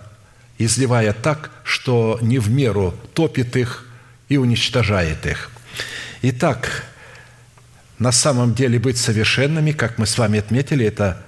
изливая 0.58 1.12
так, 1.12 1.50
что 1.64 2.18
не 2.22 2.38
в 2.38 2.50
меру 2.50 2.94
топит 3.14 3.56
их 3.56 3.86
и 4.28 4.36
уничтожает 4.36 5.26
их. 5.26 5.50
Итак, 6.22 6.84
на 7.98 8.12
самом 8.12 8.54
деле 8.54 8.78
быть 8.78 8.98
совершенными, 8.98 9.72
как 9.72 9.98
мы 9.98 10.06
с 10.06 10.18
вами 10.18 10.38
отметили, 10.38 10.84
это 10.84 11.22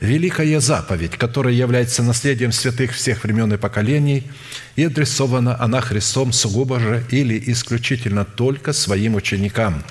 великая 0.00 0.60
заповедь, 0.60 1.16
которая 1.16 1.54
является 1.54 2.02
наследием 2.02 2.52
святых 2.52 2.92
всех 2.92 3.24
времен 3.24 3.52
и 3.52 3.56
поколений, 3.56 4.30
и 4.76 4.84
адресована 4.84 5.60
она 5.60 5.80
Христом 5.80 6.32
сугубо 6.32 6.78
же 6.78 7.04
или 7.10 7.42
исключительно 7.46 8.24
только 8.24 8.72
своим 8.72 9.14
ученикам. 9.14 9.82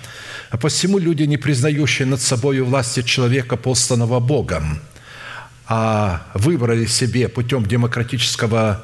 А 0.51 0.57
посему 0.57 0.99
люди, 0.99 1.23
не 1.23 1.38
признающие 1.38 2.05
над 2.05 2.21
собой 2.21 2.61
власти 2.61 3.01
человека, 3.01 3.57
посланного 3.57 4.19
Богом– 4.19 4.79
а 5.68 6.28
выбрали 6.34 6.86
себе 6.86 7.28
путем 7.28 7.66
демократического 7.66 8.82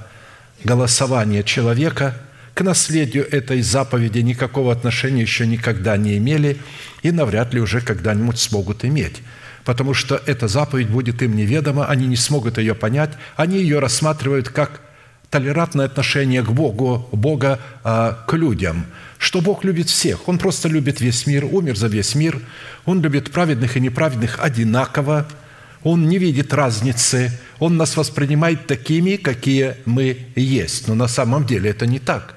голосования 0.64 1.44
человека, 1.44 2.16
к 2.54 2.62
наследию 2.62 3.28
этой 3.32 3.62
заповеди 3.62 4.20
никакого 4.20 4.74
отношения 4.74 5.22
еще 5.22 5.48
никогда 5.48 5.96
не 5.96 6.18
имели 6.18 6.58
и 7.02 7.12
навряд 7.12 7.54
ли 7.54 7.62
уже 7.62 7.82
когда-нибудь 7.82 8.40
смогут 8.40 8.84
иметь. 8.84 9.22
Потому 9.64 9.94
что 9.94 10.22
эта 10.26 10.48
заповедь 10.48 10.90
будет 10.90 11.22
им 11.22 11.36
неведома, 11.36 11.86
они 11.86 12.08
не 12.08 12.16
смогут 12.16 12.58
ее 12.58 12.76
понять, 12.76 13.12
они 13.36 13.60
ее 13.60 13.80
рассматривают 13.80 14.50
как 14.50 14.82
толерантное 15.30 15.86
отношение 15.86 16.42
к 16.42 16.50
Богу, 16.50 17.08
Бога 17.12 17.60
а, 17.84 18.24
к 18.28 18.34
людям, 18.34 18.86
что 19.18 19.40
Бог 19.40 19.64
любит 19.64 19.88
всех. 19.88 20.28
Он 20.28 20.38
просто 20.38 20.68
любит 20.68 21.00
весь 21.00 21.26
мир, 21.26 21.46
умер 21.46 21.78
за 21.78 21.88
весь 21.88 22.16
мир. 22.16 22.40
Он 22.86 23.02
любит 23.02 23.32
праведных 23.32 23.78
и 23.78 23.80
неправедных 23.80 24.40
одинаково– 24.44 25.28
он 25.84 26.08
не 26.08 26.18
видит 26.20 26.54
разницы, 26.54 27.32
Он 27.60 27.78
нас 27.78 27.98
воспринимает 27.98 28.68
такими, 28.68 29.16
какие 29.16 29.78
мы 29.86 30.26
есть. 30.36 30.88
Но 30.88 30.96
на 30.96 31.08
самом 31.08 31.46
деле 31.46 31.72
это 31.72 31.88
не 31.88 32.00
так. 32.00 32.36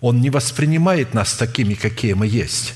Он 0.00 0.20
не 0.20 0.30
воспринимает 0.30 1.14
нас 1.14 1.32
такими, 1.34 1.74
какие 1.74 2.12
мы 2.12 2.26
есть. 2.26 2.74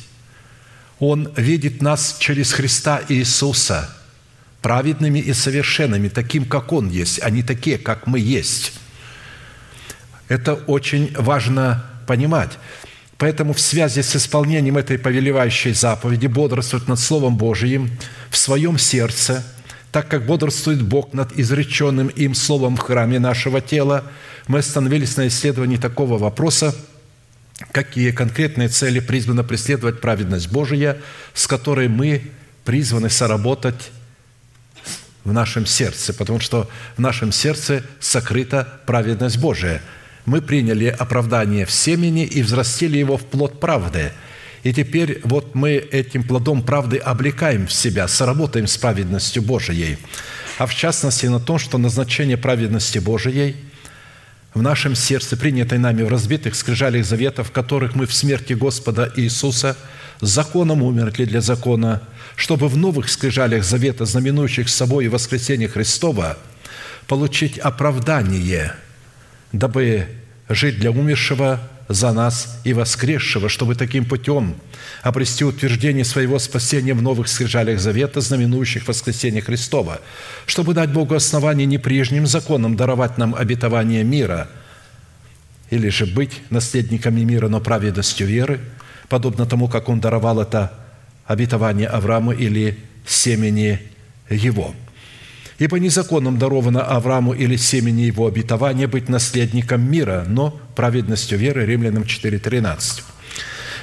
Он 0.99 1.32
видит 1.36 1.82
нас 1.82 2.16
через 2.18 2.53
Христа 2.53 3.03
Иисуса 3.09 3.95
праведными 4.62 5.18
и 5.18 5.32
совершенными, 5.32 6.09
таким, 6.09 6.45
как 6.45 6.72
Он 6.72 6.88
есть, 6.88 7.20
а 7.22 7.30
не 7.30 7.43
такие, 7.43 7.76
как 7.78 8.07
мы 8.07 8.18
есть. 8.18 8.72
Это 10.28 10.55
очень 10.55 11.12
важно 11.16 11.84
понимать. 12.07 12.53
Поэтому 13.18 13.53
в 13.53 13.61
связи 13.61 14.03
с 14.03 14.16
исполнением 14.16 14.78
этой 14.78 14.99
повелевающей 14.99 15.74
заповеди 15.74 16.28
бодрствовать 16.28 16.88
над 16.88 16.99
Словом 16.99 17.36
Божиим 17.36 17.90
в 18.30 18.38
своем 18.38 18.78
сердце– 18.78 19.45
так 19.93 20.09
как 20.09 20.24
бодрствует 20.24 20.82
Бог 20.82 21.12
над 21.12 21.38
изреченным 21.38 22.09
им 22.09 22.34
словом 22.34 22.76
в 22.76 22.80
храме 22.80 23.18
нашего 23.18 23.61
тела, 23.61 24.05
мы 24.49 24.61
остановились 24.61 25.18
на 25.18 25.28
исследовании 25.28 25.76
такого 25.76 26.16
вопроса, 26.16 26.74
какие 27.72 28.11
конкретные 28.11 28.68
цели 28.68 29.01
призвана 29.01 29.45
преследовать 29.45 30.01
праведность 30.01 30.51
Божия, 30.51 30.97
с 31.34 31.47
которой 31.47 31.88
мы 31.88 32.22
призваны 32.64 33.11
соработать 33.11 33.90
в 35.24 35.32
нашем 35.32 35.66
сердце, 35.66 36.14
потому 36.14 36.40
что 36.40 36.70
в 36.97 37.01
нашем 37.01 37.30
сердце 37.30 37.84
сокрыта 38.01 38.80
праведность 38.86 39.38
Божия. 39.38 39.82
Мы 40.24 40.40
приняли 40.40 40.86
оправдание 40.86 41.66
в 41.66 41.70
семени 41.70 42.24
и 42.24 42.43
взрастили 42.43 42.97
его 42.97 43.18
в 43.18 43.24
плод 43.24 43.61
правды– 43.61 44.12
и 44.62 44.72
теперь 44.72 45.20
вот 45.24 45.54
мы 45.54 45.72
этим 45.72 46.22
плодом 46.22 46.62
правды 46.62 46.96
облекаем 46.98 47.66
в 47.66 47.72
себя, 47.72 48.06
соработаем 48.06 48.66
с 48.66 48.76
праведностью 48.76 49.42
Божией. 49.42 49.98
А 50.58 50.66
в 50.66 50.74
частности 50.74 51.26
на 51.26 51.40
том, 51.40 51.58
что 51.58 51.78
назначение 51.78 52.36
праведности 52.36 52.98
Божией 52.98 53.56
в 54.54 54.62
нашем 54.62 54.94
сердце, 54.94 55.36
принятой 55.36 55.78
нами 55.78 56.02
в 56.02 56.08
разбитых 56.08 56.54
скрижалях 56.54 57.04
заветов, 57.04 57.50
которых 57.50 57.94
мы 57.94 58.06
в 58.06 58.14
смерти 58.14 58.52
Господа 58.52 59.12
Иисуса 59.16 59.76
законом 60.20 60.82
умерли 60.82 61.24
для 61.24 61.40
закона, 61.40 62.02
чтобы 62.36 62.68
в 62.68 62.76
новых 62.76 63.08
скрижалях 63.10 63.64
завета, 63.64 64.04
знаменующих 64.04 64.68
собой 64.68 65.08
воскресение 65.08 65.68
Христова, 65.68 66.38
получить 67.08 67.58
оправдание, 67.58 68.74
дабы 69.50 70.06
жить 70.48 70.78
для 70.78 70.92
умершего 70.92 71.60
за 71.93 72.12
нас 72.12 72.61
и 72.64 72.72
воскресшего, 72.72 73.49
чтобы 73.49 73.74
таким 73.74 74.05
путем 74.05 74.57
обрести 75.03 75.45
утверждение 75.45 76.05
своего 76.05 76.38
спасения 76.38 76.95
в 76.95 77.03
новых 77.03 77.28
скрижалях 77.28 77.80
завета, 77.80 78.20
знаменующих 78.20 78.86
воскресение 78.88 79.43
Христова, 79.43 80.01
чтобы 80.47 80.74
дать 80.74 80.93
Богу 80.93 81.14
основание 81.14 81.66
не 81.66 81.78
прежним 81.78 82.26
законом 82.26 82.76
даровать 82.76 83.18
нам 83.18 83.34
обетование 83.34 84.05
мира, 84.05 84.49
или 85.70 85.88
же 85.88 86.07
быть 86.07 86.43
наследниками 86.51 87.20
мира, 87.20 87.49
но 87.49 87.61
праведностью 87.61 88.26
веры, 88.26 88.61
подобно 89.09 89.47
тому, 89.47 89.68
как 89.68 89.88
Он 89.88 90.01
даровал 90.01 90.40
это 90.40 90.72
обетование 91.26 91.88
Аврааму 91.88 92.32
или 92.32 92.78
семени 93.07 93.80
его. 94.28 94.74
Ибо 95.59 95.78
незаконным 95.78 96.38
даровано 96.38 96.82
Аврааму 96.82 97.34
или 97.34 97.57
семени 97.57 98.03
его 98.03 98.26
обетования 98.26 98.88
быть 98.88 99.09
наследником 99.09 99.88
мира, 99.90 100.24
но 100.28 100.59
праведностью 100.74 101.38
веры» 101.38 101.66
Римлянам 101.66 102.05
4.13. 102.05 103.03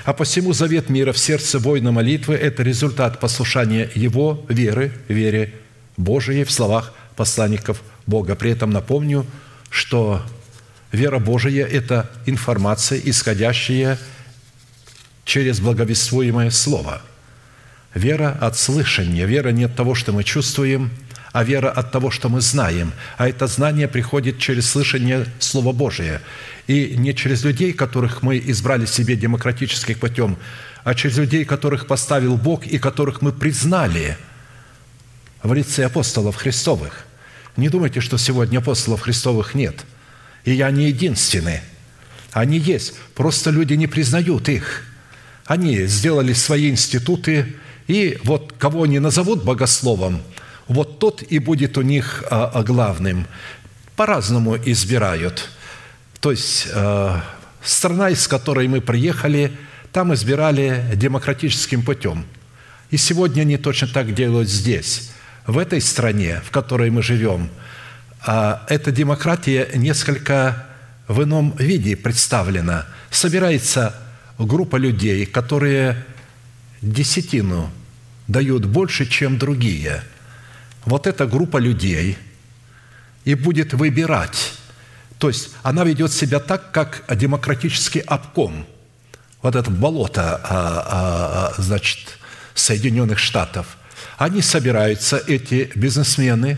А 0.05 0.13
посему 0.13 0.53
завет 0.53 0.89
мира 0.89 1.11
в 1.11 1.17
сердце 1.17 1.59
воина 1.59 1.91
молитвы– 1.91 2.34
это 2.36 2.63
результат 2.63 3.20
послушания 3.20 3.89
его 3.93 4.43
веры, 4.49 4.91
вере 5.07 5.53
Божией 5.97 6.45
в 6.45 6.51
словах 6.51 6.93
посланников 7.15 7.82
Бога. 8.07 8.36
При 8.36 8.51
этом 8.51 8.72
напомню, 8.72 9.26
что 9.70 10.24
вера 10.91 11.20
Божия– 11.20 11.67
это 11.72 12.09
информация, 12.26 12.99
исходящая 13.03 13.99
через 15.26 15.59
благовествуемое 15.59 16.49
Слово. 16.49 17.01
Вера 17.93 18.38
от 18.39 18.57
слышания, 18.57 19.26
вера 19.26 19.49
не 19.49 19.65
от 19.65 19.76
того, 19.76 19.93
что 19.93 20.11
мы 20.11 20.24
чувствуем, 20.24 20.91
а 21.32 21.43
вера 21.43 21.69
от 21.69 21.91
того, 21.91 22.11
что 22.11 22.30
мы 22.30 22.41
знаем. 22.41 22.91
А 23.17 23.27
это 23.27 23.47
знание 23.47 23.88
приходит 23.88 24.39
через 24.39 24.69
слышание 24.69 25.25
Слова 25.39 25.71
Божия. 25.73 26.21
И 26.67 26.95
не 26.97 27.13
через 27.13 27.43
людей, 27.43 27.73
которых 27.73 28.21
мы 28.23 28.38
избрали 28.38 28.86
себе 28.86 29.15
демократическим 29.15 29.95
путем, 29.95 30.38
а 30.84 30.95
через 30.95 31.17
людей, 31.17 31.45
которых 31.45 31.88
поставил 31.88 32.38
Бог 32.38 32.65
и 32.65 32.80
которых 32.80 33.21
мы 33.21 33.32
признали 33.32 34.17
в 35.43 35.53
лице 35.53 35.86
апостолов 35.86 36.36
Христовых. 36.36 37.05
Не 37.57 37.69
думайте, 37.69 38.01
что 38.01 38.17
сегодня 38.17 38.59
апостолов 38.59 39.01
Христовых 39.01 39.53
нет. 39.53 39.86
И 40.45 40.53
я 40.53 40.71
не 40.71 40.88
единственный. 40.88 41.61
Они 42.32 42.57
есть. 42.57 42.93
Просто 43.15 43.49
люди 43.49 43.73
не 43.73 43.88
признают 43.88 44.49
их. 44.49 44.86
Они 45.45 45.86
сделали 45.86 46.34
свои 46.34 46.69
институты, 46.69 47.55
и 47.88 48.19
вот 48.23 48.53
кого 48.59 48.84
они 48.84 48.99
назовут 48.99 49.43
богословом, 49.43 50.21
вот 50.70 50.99
тот 50.99 51.24
и 51.24 51.39
будет 51.39 51.78
у 51.78 51.82
них 51.82 52.24
а, 52.30 52.49
а, 52.53 52.63
главным. 52.63 53.28
По-разному 53.95 54.55
избирают. 54.55 55.49
То 56.22 56.32
есть 56.32 56.67
а, 56.74 57.24
страна, 57.61 58.11
из 58.11 58.28
которой 58.28 58.67
мы 58.67 58.80
приехали, 58.80 59.51
там 59.91 60.13
избирали 60.13 60.86
демократическим 60.93 61.82
путем. 61.82 62.24
И 62.91 62.97
сегодня 62.97 63.41
они 63.41 63.57
точно 63.57 63.88
так 63.88 64.13
делают 64.13 64.47
здесь. 64.47 65.11
В 65.47 65.57
этой 65.57 65.82
стране, 65.82 66.41
в 66.45 66.51
которой 66.51 66.91
мы 66.91 67.01
живем, 67.01 67.49
эта 68.22 68.91
демократия 68.91 69.70
несколько 69.74 70.67
в 71.07 71.24
ином 71.24 71.55
виде 71.57 71.95
представлена. 71.95 72.86
Собирается 73.09 73.95
группа 74.38 74.76
людей, 74.76 75.26
которые 75.26 76.03
десятину 76.82 77.72
дают 78.28 78.65
больше, 78.65 79.07
чем 79.07 79.38
другие. 79.38 80.03
Вот 80.86 81.07
эта 81.07 81.25
группа 81.25 81.57
людей 81.57 82.17
и 83.25 83.36
будет 83.36 83.73
выбирать. 83.73 84.53
То 85.17 85.27
есть 85.27 85.51
она 85.63 85.84
ведет 85.84 86.11
себя 86.11 86.39
так, 86.39 86.71
как 86.71 87.03
демократический 87.15 87.99
обком. 87.99 88.65
Вот 89.41 89.55
это 89.55 89.69
болото, 89.69 90.36
а, 90.36 90.43
а, 90.43 91.53
а, 91.57 91.61
значит, 91.61 92.17
Соединенных 92.53 93.19
Штатов. 93.19 93.77
Они 94.17 94.41
собираются, 94.41 95.17
эти 95.17 95.71
бизнесмены, 95.75 96.57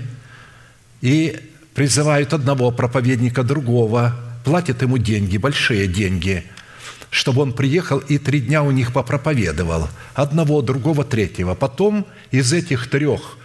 и 1.02 1.40
призывают 1.74 2.34
одного 2.34 2.72
проповедника 2.72 3.44
другого, 3.44 4.16
платят 4.44 4.82
ему 4.82 4.98
деньги, 4.98 5.38
большие 5.38 5.88
деньги– 5.88 6.46
чтобы 7.12 7.42
он 7.42 7.54
приехал 7.54 8.00
и 8.00 8.18
три 8.18 8.40
дня 8.40 8.64
у 8.64 8.72
них 8.72 8.94
попроповедовал. 8.94 9.90
Одного, 10.16 10.62
другого, 10.62 11.04
третьего. 11.04 11.54
Потом 11.54 12.08
из 12.32 12.52
этих 12.54 12.90
трех 12.90 13.38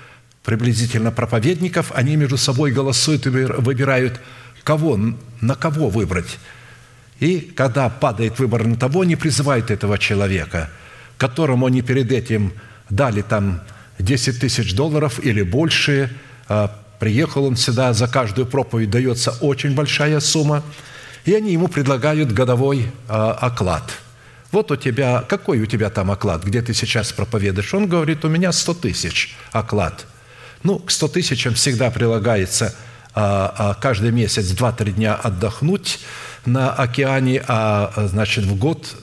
приблизительно 0.47 1.11
проповедников 1.11 1.93
они 1.95 2.17
между 2.17 2.39
собой 2.39 2.73
голосуют 2.73 3.27
и 3.27 3.31
выбирают, 3.31 4.19
кого, 4.65 4.99
на 5.43 5.55
кого 5.55 5.91
выбрать. 5.91 6.39
И 7.21 7.41
когда 7.41 7.91
падает 7.91 8.39
выбор 8.39 8.65
на 8.65 8.77
того, 8.77 9.03
они 9.03 9.17
призывают 9.17 9.71
этого 9.71 9.99
человека, 9.99 10.71
которому 11.19 11.67
они 11.67 11.83
перед 11.83 12.11
этим 12.11 12.55
дали 12.89 13.21
там 13.21 13.61
10 13.99 14.41
тысяч 14.41 14.75
долларов 14.75 15.23
или 15.23 15.43
больше, 15.43 16.11
а 16.49 16.75
приехал 16.99 17.45
он 17.45 17.57
сюда, 17.57 17.93
за 17.93 18.09
каждую 18.09 18.47
проповедь 18.47 18.91
дается 18.91 19.33
очень 19.43 19.75
большая 19.75 20.21
сумма– 20.21 20.63
и 21.27 21.35
они 21.35 21.53
ему 21.53 21.69
предлагают 21.69 22.33
годовой 22.33 22.91
а, 23.09 23.33
оклад. 23.33 23.93
Вот 24.53 24.71
у 24.71 24.77
тебя, 24.77 25.25
какой 25.29 25.61
у 25.61 25.67
тебя 25.67 25.91
там 25.91 26.11
оклад, 26.11 26.45
где 26.45 26.63
ты 26.63 26.73
сейчас 26.73 27.13
проповедуешь? 27.13 27.75
Он 27.75 27.89
говорит, 27.89 28.25
у 28.25 28.29
меня 28.29 28.53
100 28.53 28.75
тысяч 28.75 29.37
оклад. 29.51 30.07
Ну, 30.63 30.79
к 30.79 30.91
100 30.91 31.09
тысячам 31.09 31.55
всегда 31.55 31.91
прилагается 31.91 32.75
а, 33.15 33.55
а, 33.57 33.75
каждый 33.75 34.13
месяц 34.13 34.51
2-3 34.53 34.93
дня 34.93 35.15
отдохнуть 35.15 36.01
на 36.45 36.73
океане, 36.73 37.43
а 37.47 37.93
значит 38.09 38.45
в 38.45 38.57
год 38.57 38.95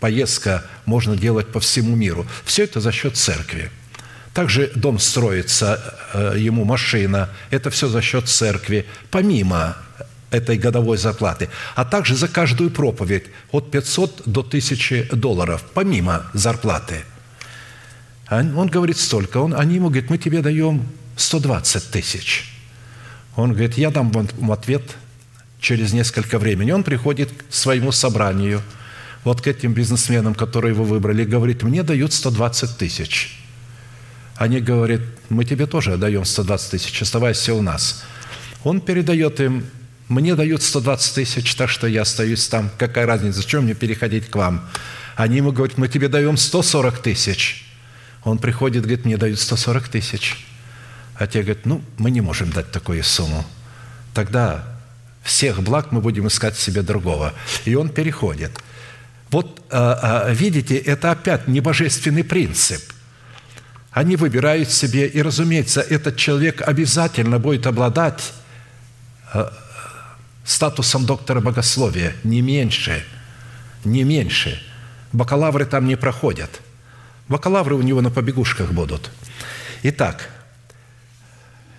поездка 0.00 0.64
можно 0.84 1.16
делать 1.16 1.48
по 1.48 1.60
всему 1.60 1.94
миру. 1.96 2.26
Все 2.44 2.64
это 2.64 2.80
за 2.80 2.92
счет 2.92 3.16
церкви. 3.16 3.70
Также 4.32 4.70
дом 4.74 4.98
строится, 4.98 5.96
э, 6.12 6.34
ему 6.38 6.64
машина, 6.64 7.28
это 7.50 7.70
все 7.70 7.88
за 7.88 8.00
счет 8.00 8.28
церкви, 8.28 8.86
помимо 9.10 9.76
этой 10.30 10.56
годовой 10.56 10.98
зарплаты, 10.98 11.48
а 11.74 11.84
также 11.84 12.14
за 12.14 12.28
каждую 12.28 12.70
проповедь 12.70 13.24
от 13.50 13.70
500 13.70 14.22
до 14.26 14.40
1000 14.42 15.08
долларов, 15.12 15.64
помимо 15.74 16.26
зарплаты. 16.34 17.04
Он 18.30 18.66
говорит 18.66 18.98
столько. 18.98 19.38
Он, 19.38 19.54
они 19.54 19.76
ему 19.76 19.88
говорят, 19.88 20.10
мы 20.10 20.18
тебе 20.18 20.42
даем 20.42 20.86
120 21.16 21.90
тысяч. 21.90 22.52
Он 23.36 23.52
говорит, 23.52 23.78
я 23.78 23.90
дам 23.90 24.10
вам 24.10 24.52
ответ 24.52 24.82
через 25.60 25.92
несколько 25.92 26.38
времени. 26.38 26.70
Он 26.70 26.84
приходит 26.84 27.30
к 27.30 27.52
своему 27.52 27.92
собранию, 27.92 28.62
вот 29.24 29.40
к 29.40 29.46
этим 29.46 29.72
бизнесменам, 29.72 30.34
которые 30.34 30.74
вы 30.74 30.84
выбрали, 30.84 31.24
говорит, 31.24 31.62
мне 31.62 31.82
дают 31.82 32.12
120 32.12 32.76
тысяч. 32.76 33.38
Они 34.36 34.60
говорят, 34.60 35.00
мы 35.28 35.44
тебе 35.44 35.66
тоже 35.66 35.96
даем 35.96 36.24
120 36.24 36.70
тысяч, 36.70 37.02
оставайся 37.02 37.54
у 37.54 37.62
нас. 37.62 38.04
Он 38.62 38.80
передает 38.80 39.40
им 39.40 39.64
мне 40.08 40.34
дают 40.34 40.62
120 40.62 41.14
тысяч, 41.14 41.54
так 41.54 41.68
что 41.68 41.86
я 41.86 42.02
остаюсь 42.02 42.48
там. 42.48 42.70
Какая 42.78 43.04
разница, 43.04 43.42
зачем 43.42 43.64
мне 43.64 43.74
переходить 43.74 44.30
к 44.30 44.36
вам? 44.36 44.66
Они 45.16 45.36
ему 45.36 45.52
говорят, 45.52 45.76
мы 45.76 45.88
тебе 45.88 46.08
даем 46.08 46.36
140 46.38 46.98
тысяч. 47.02 47.67
Он 48.28 48.38
приходит, 48.38 48.82
говорит, 48.82 49.04
мне 49.04 49.16
дают 49.16 49.38
140 49.40 49.88
тысяч. 49.88 50.46
А 51.14 51.26
те 51.26 51.42
говорят, 51.42 51.66
ну, 51.66 51.82
мы 51.96 52.10
не 52.10 52.20
можем 52.20 52.50
дать 52.50 52.70
такую 52.70 53.02
сумму. 53.02 53.44
Тогда 54.14 54.64
всех 55.22 55.62
благ 55.62 55.92
мы 55.92 56.00
будем 56.00 56.28
искать 56.28 56.56
себе 56.56 56.82
другого. 56.82 57.34
И 57.64 57.74
он 57.74 57.88
переходит. 57.88 58.52
Вот 59.30 59.62
а, 59.70 60.26
а, 60.26 60.30
видите, 60.32 60.76
это 60.76 61.10
опять 61.10 61.48
небожественный 61.48 62.24
принцип. 62.24 62.82
Они 63.90 64.16
выбирают 64.16 64.70
себе, 64.70 65.06
и, 65.06 65.20
разумеется, 65.20 65.80
этот 65.80 66.16
человек 66.16 66.62
обязательно 66.66 67.38
будет 67.38 67.66
обладать 67.66 68.32
а, 69.32 69.52
статусом 70.44 71.04
доктора 71.04 71.40
богословия, 71.40 72.14
не 72.24 72.40
меньше, 72.40 73.04
не 73.84 74.04
меньше. 74.04 74.62
Бакалавры 75.12 75.66
там 75.66 75.86
не 75.86 75.96
проходят. 75.96 76.60
Бакалавры 77.28 77.74
у 77.74 77.82
него 77.82 78.00
на 78.00 78.10
побегушках 78.10 78.72
будут. 78.72 79.10
Итак, 79.82 80.30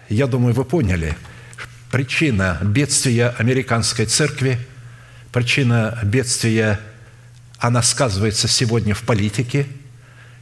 я 0.07 0.27
думаю, 0.27 0.53
вы 0.53 0.63
поняли, 0.63 1.17
причина 1.91 2.59
бедствия 2.61 3.29
американской 3.37 4.05
церкви, 4.05 4.59
причина 5.31 5.99
бедствия, 6.03 6.79
она 7.57 7.81
сказывается 7.81 8.47
сегодня 8.47 8.93
в 8.93 9.01
политике. 9.01 9.67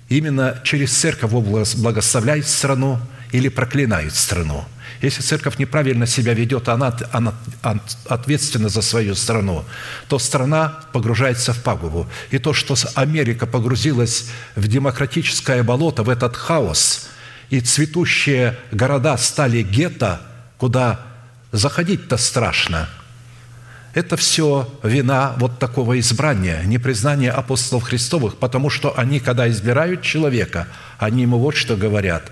Именно 0.09 0.61
через 0.63 0.91
церковь 0.91 1.31
благословляет 1.31 2.47
страну 2.47 2.99
или 3.31 3.49
проклинает 3.49 4.15
страну– 4.15 4.65
если 5.01 5.21
церковь 5.21 5.57
неправильно 5.57 6.07
себя 6.07 6.33
ведет, 6.33 6.69
она, 6.69 6.95
она 7.11 7.33
ответственна 8.07 8.69
за 8.69 8.81
свою 8.81 9.15
страну, 9.15 9.65
то 10.07 10.19
страна 10.19 10.79
погружается 10.93 11.53
в 11.53 11.61
пагубу. 11.61 12.07
И 12.31 12.39
то, 12.39 12.53
что 12.53 12.75
Америка 12.95 13.45
погрузилась 13.45 14.29
в 14.55 14.67
демократическое 14.67 15.63
болото, 15.63 16.03
в 16.03 16.09
этот 16.09 16.35
хаос, 16.35 17.09
и 17.49 17.59
цветущие 17.61 18.57
города 18.71 19.17
стали 19.17 19.61
гетто, 19.61 20.21
куда 20.57 21.01
заходить-то 21.51 22.17
страшно– 22.17 22.89
это 23.97 24.15
все 24.15 24.69
вина 24.83 25.33
вот 25.39 25.57
такого 25.57 25.97
избрания, 25.99 26.61
непризнания 26.65 27.31
апостолов 27.31 27.85
Христовых, 27.85 28.37
потому 28.37 28.69
что 28.69 28.93
они, 28.95 29.19
когда 29.19 29.49
избирают 29.49 30.03
человека, 30.03 30.67
они 30.99 31.23
ему 31.23 31.39
вот 31.39 31.55
что 31.55 31.75
говорят. 31.75 32.31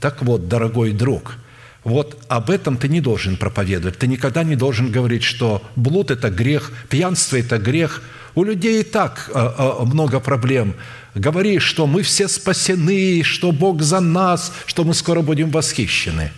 Так 0.00 0.22
вот, 0.22 0.48
дорогой 0.48 0.92
друг, 0.92 1.36
вот 1.84 2.18
об 2.28 2.50
этом 2.50 2.78
ты 2.78 2.88
не 2.88 3.00
должен 3.02 3.36
проповедовать. 3.36 3.98
Ты 3.98 4.06
никогда 4.06 4.42
не 4.42 4.56
должен 4.56 4.90
говорить, 4.90 5.22
что 5.22 5.62
блуд– 5.76 6.10
это 6.12 6.30
грех, 6.30 6.72
пьянство– 6.88 7.36
это 7.38 7.58
грех. 7.58 8.02
У 8.34 8.42
людей 8.42 8.80
и 8.80 8.84
так 8.84 9.30
а, 9.34 9.54
а, 9.80 9.84
много 9.84 10.18
проблем. 10.18 10.74
Говори, 11.14 11.58
что 11.58 11.86
мы 11.86 12.02
все 12.02 12.26
спасены, 12.26 13.22
что 13.22 13.52
Бог 13.52 13.82
за 13.82 14.00
нас, 14.00 14.52
что 14.66 14.84
мы 14.84 14.94
скоро 14.94 15.20
будем 15.20 15.50
восхищены. 15.50 16.32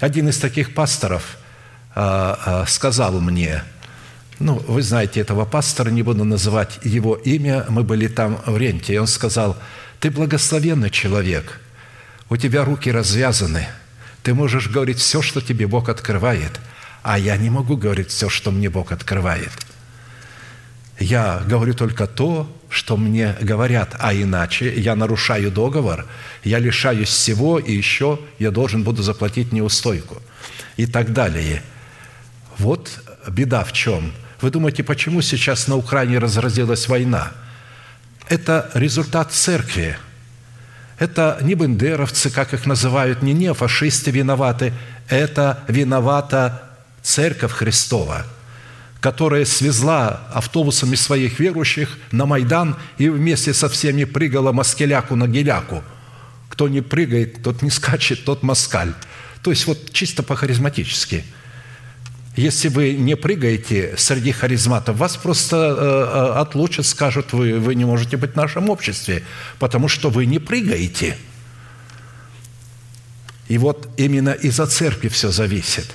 Один 0.00 0.28
из 0.30 0.38
таких 0.38 0.74
пасторов 0.74 1.36
а, 1.94 2.64
сказал 2.66 3.20
мне, 3.20 3.62
ну, 4.38 4.54
вы 4.66 4.82
знаете 4.82 5.20
этого 5.20 5.44
пастора, 5.44 5.90
не 5.90 6.02
буду 6.02 6.24
называть 6.24 6.80
его 6.82 7.14
имя, 7.14 7.66
мы 7.68 7.84
были 7.84 8.08
там 8.08 8.40
в 8.46 8.56
ренте, 8.56 8.94
и 8.94 8.98
он 8.98 9.06
сказал, 9.06 9.56
ты 10.00 10.10
благословенный 10.10 10.90
человек, 10.90 11.60
у 12.28 12.36
тебя 12.36 12.64
руки 12.64 12.90
развязаны, 12.90 13.68
ты 14.22 14.34
можешь 14.34 14.68
говорить 14.68 14.98
все, 14.98 15.22
что 15.22 15.40
тебе 15.40 15.66
Бог 15.66 15.88
открывает, 15.88 16.60
а 17.02 17.18
я 17.18 17.36
не 17.36 17.50
могу 17.50 17.76
говорить 17.76 18.08
все, 18.08 18.28
что 18.28 18.50
мне 18.50 18.70
Бог 18.70 18.92
открывает. 18.92 19.50
Я 20.98 21.42
говорю 21.46 21.74
только 21.74 22.06
то, 22.06 22.48
что 22.68 22.96
мне 22.96 23.36
говорят, 23.40 23.96
а 23.98 24.14
иначе 24.14 24.72
я 24.72 24.94
нарушаю 24.94 25.50
договор, 25.50 26.06
я 26.44 26.58
лишаюсь 26.58 27.08
всего, 27.08 27.58
и 27.58 27.72
еще 27.72 28.20
я 28.38 28.50
должен 28.50 28.84
буду 28.84 29.02
заплатить 29.02 29.52
неустойку 29.52 30.22
и 30.76 30.86
так 30.86 31.12
далее. 31.12 31.62
Вот 32.58 32.90
беда 33.28 33.64
в 33.64 33.72
чем? 33.72 34.12
Вы 34.40 34.50
думаете, 34.50 34.84
почему 34.84 35.22
сейчас 35.22 35.66
на 35.66 35.76
Украине 35.76 36.18
разразилась 36.18 36.88
война? 36.88 37.32
Это 38.28 38.70
результат 38.74 39.32
церкви. 39.32 39.96
Это 41.02 41.38
не 41.42 41.54
бендеровцы, 41.54 42.30
как 42.30 42.54
их 42.54 42.64
называют, 42.64 43.22
не 43.22 43.32
неофашисты 43.32 44.12
виноваты. 44.12 44.72
Это 45.08 45.64
виновата 45.66 46.62
Церковь 47.02 47.50
Христова– 47.52 48.24
которая 49.02 49.44
свезла 49.44 50.28
автобусами 50.32 50.94
своих 50.94 51.40
верующих 51.40 51.98
на 52.12 52.24
Майдан 52.24 52.76
и 52.98 53.08
вместе 53.08 53.52
со 53.52 53.68
всеми 53.68 54.04
прыгала 54.04 54.52
москеляку 54.52 55.16
на 55.16 55.26
геляку. 55.26 55.82
Кто 56.48 56.68
не 56.68 56.82
прыгает, 56.82 57.42
тот 57.42 57.62
не 57.62 57.70
скачет, 57.70 58.24
тот 58.24 58.44
москаль. 58.44 58.94
То 59.42 59.50
есть 59.50 59.66
вот 59.66 59.90
чисто 59.92 60.22
по-харизматически. 60.22 61.24
Если 62.34 62.68
вы 62.68 62.94
не 62.94 63.14
прыгаете 63.14 63.94
среди 63.98 64.32
харизматов, 64.32 64.96
вас 64.96 65.18
просто 65.18 65.56
э, 65.56 66.38
э, 66.38 66.40
отлучат, 66.40 66.86
скажут, 66.86 67.34
вы, 67.34 67.58
вы 67.58 67.74
не 67.74 67.84
можете 67.84 68.16
быть 68.16 68.32
в 68.32 68.36
нашем 68.36 68.70
обществе, 68.70 69.22
потому 69.58 69.88
что 69.88 70.08
вы 70.08 70.24
не 70.24 70.38
прыгаете. 70.38 71.18
И 73.48 73.58
вот 73.58 73.86
именно 73.98 74.30
из-за 74.30 74.66
церкви 74.66 75.08
все 75.08 75.30
зависит. 75.30 75.94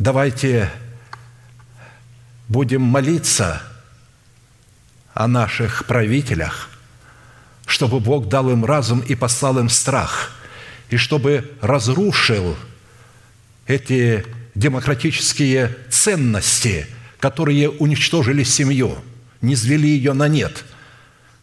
Давайте 0.00 0.68
будем 2.48 2.82
молиться 2.82 3.62
о 5.14 5.28
наших 5.28 5.86
правителях, 5.86 6.70
чтобы 7.66 8.00
Бог 8.00 8.28
дал 8.28 8.50
им 8.50 8.64
разум 8.64 8.98
и 8.98 9.14
послал 9.14 9.60
им 9.60 9.68
страх, 9.68 10.32
и 10.88 10.96
чтобы 10.96 11.52
разрушил 11.60 12.56
эти 13.68 14.26
демократические 14.54 15.76
ценности, 15.88 16.86
которые 17.18 17.70
уничтожили 17.70 18.42
семью, 18.42 18.96
не 19.40 19.54
звели 19.54 19.88
ее 19.88 20.12
на 20.12 20.28
нет, 20.28 20.64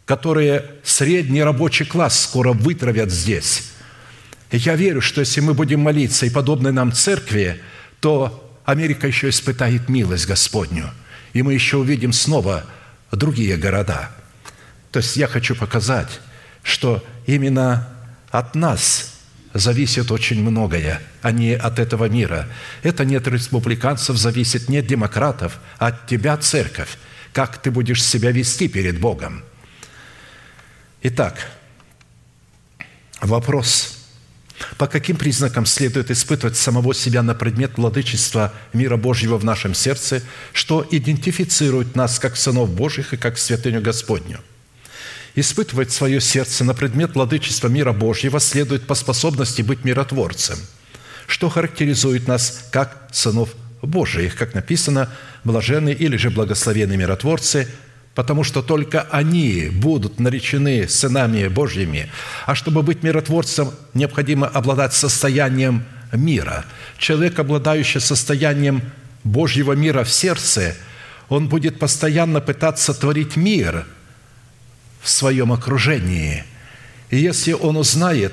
которые 0.04 0.64
средний 0.82 1.42
рабочий 1.42 1.84
класс 1.84 2.22
скоро 2.22 2.52
вытравят 2.52 3.10
здесь. 3.10 3.70
И 4.50 4.56
я 4.56 4.76
верю, 4.76 5.00
что 5.00 5.20
если 5.20 5.40
мы 5.40 5.54
будем 5.54 5.80
молиться 5.80 6.26
и 6.26 6.30
подобной 6.30 6.72
нам 6.72 6.92
церкви, 6.92 7.60
то 8.00 8.58
Америка 8.64 9.06
еще 9.06 9.28
испытает 9.28 9.88
милость 9.88 10.26
Господню, 10.26 10.90
и 11.32 11.42
мы 11.42 11.54
еще 11.54 11.78
увидим 11.78 12.12
снова 12.12 12.64
другие 13.12 13.56
города. 13.56 14.10
То 14.90 15.00
есть 15.00 15.16
я 15.16 15.26
хочу 15.26 15.54
показать, 15.54 16.20
что 16.62 17.04
именно 17.26 17.88
от 18.30 18.54
нас 18.54 19.17
зависит 19.54 20.10
очень 20.10 20.42
многое, 20.42 21.00
а 21.22 21.32
не 21.32 21.54
от 21.54 21.78
этого 21.78 22.08
мира. 22.08 22.48
Это 22.82 23.04
не 23.04 23.16
от 23.16 23.26
республиканцев 23.28 24.16
зависит, 24.16 24.68
не 24.68 24.78
от 24.78 24.86
демократов, 24.86 25.58
а 25.78 25.88
от 25.88 26.06
тебя, 26.06 26.36
церковь, 26.36 26.98
как 27.32 27.58
ты 27.62 27.70
будешь 27.70 28.04
себя 28.04 28.30
вести 28.30 28.68
перед 28.68 29.00
Богом. 29.00 29.42
Итак, 31.02 31.50
вопрос– 33.20 33.94
по 34.76 34.86
каким 34.86 35.16
признакам 35.16 35.66
следует 35.66 36.10
испытывать 36.10 36.56
самого 36.56 36.94
себя 36.94 37.22
на 37.22 37.34
предмет 37.34 37.76
владычества 37.76 38.52
мира 38.72 38.96
Божьего 38.96 39.38
в 39.38 39.44
нашем 39.44 39.74
сердце, 39.74 40.22
что 40.52 40.86
идентифицирует 40.90 41.96
нас 41.96 42.18
как 42.18 42.36
сынов 42.36 42.70
Божьих 42.70 43.12
и 43.12 43.16
как 43.16 43.38
святыню 43.38 43.80
Господню? 43.80 44.40
Испытывать 45.40 45.92
свое 45.92 46.20
сердце 46.20 46.64
на 46.64 46.74
предмет 46.74 47.14
владычества 47.14 47.68
мира 47.68 47.92
Божьего 47.92 48.40
следует 48.40 48.88
по 48.88 48.96
способности 48.96 49.62
быть 49.62 49.84
миротворцем, 49.84 50.58
что 51.28 51.48
характеризует 51.48 52.26
нас 52.26 52.66
как 52.72 53.06
сынов 53.12 53.50
Божиих, 53.80 54.34
как 54.34 54.54
написано, 54.54 55.08
блаженные 55.44 55.94
или 55.94 56.16
же 56.16 56.30
благословенные 56.30 56.98
миротворцы– 56.98 57.68
потому 58.16 58.42
что 58.42 58.62
только 58.62 59.02
они 59.12 59.68
будут 59.70 60.18
наречены 60.18 60.88
сынами 60.88 61.46
Божьими. 61.46 62.10
А 62.46 62.56
чтобы 62.56 62.82
быть 62.82 63.04
миротворцем, 63.04 63.70
необходимо 63.94 64.48
обладать 64.48 64.92
состоянием 64.92 65.84
мира. 66.12 66.64
Человек, 66.98 67.38
обладающий 67.38 68.00
состоянием 68.00 68.82
Божьего 69.22 69.74
мира 69.74 70.02
в 70.02 70.10
сердце, 70.10 70.74
он 71.28 71.48
будет 71.48 71.78
постоянно 71.78 72.40
пытаться 72.40 72.92
творить 72.92 73.36
мир 73.36 73.86
в 75.00 75.08
своем 75.08 75.52
окружении. 75.52 76.44
И 77.10 77.18
если 77.18 77.52
он 77.52 77.76
узнает, 77.76 78.32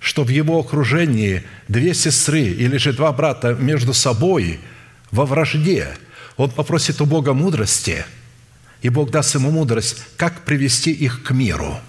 что 0.00 0.24
в 0.24 0.28
его 0.28 0.60
окружении 0.60 1.44
две 1.68 1.94
сестры 1.94 2.42
или 2.42 2.76
же 2.76 2.92
два 2.92 3.12
брата 3.12 3.54
между 3.54 3.94
собой 3.94 4.60
во 5.10 5.26
вражде, 5.26 5.96
он 6.36 6.50
попросит 6.50 7.00
у 7.00 7.06
Бога 7.06 7.32
мудрости– 7.32 8.04
и 8.84 8.90
Бог 8.90 9.10
даст 9.10 9.34
ему 9.34 9.50
мудрость, 9.50 9.96
как 10.18 10.42
привести 10.42 10.92
их 10.92 11.22
к 11.22 11.30
миру. 11.30 11.80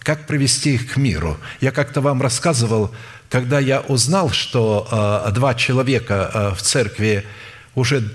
Как 0.00 0.26
привести 0.26 0.74
их 0.74 0.92
к 0.92 0.96
миру. 0.98 1.38
Я 1.62 1.72
как-то 1.72 2.02
вам 2.02 2.20
рассказывал, 2.20 2.94
когда 3.30 3.58
я 3.58 3.80
узнал, 3.80 4.28
что 4.30 4.86
э, 5.26 5.32
два 5.32 5.54
человека 5.54 6.30
э, 6.30 6.54
в 6.54 6.60
церкви 6.60 7.24
уже 7.74 8.06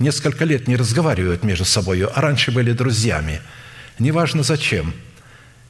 несколько 0.00 0.44
лет 0.44 0.66
не 0.66 0.74
разговаривают 0.74 1.44
между 1.44 1.64
собой, 1.64 2.04
а 2.04 2.20
раньше 2.20 2.50
были 2.50 2.72
друзьями. 2.72 3.42
Неважно 3.98 4.42
зачем. 4.42 4.92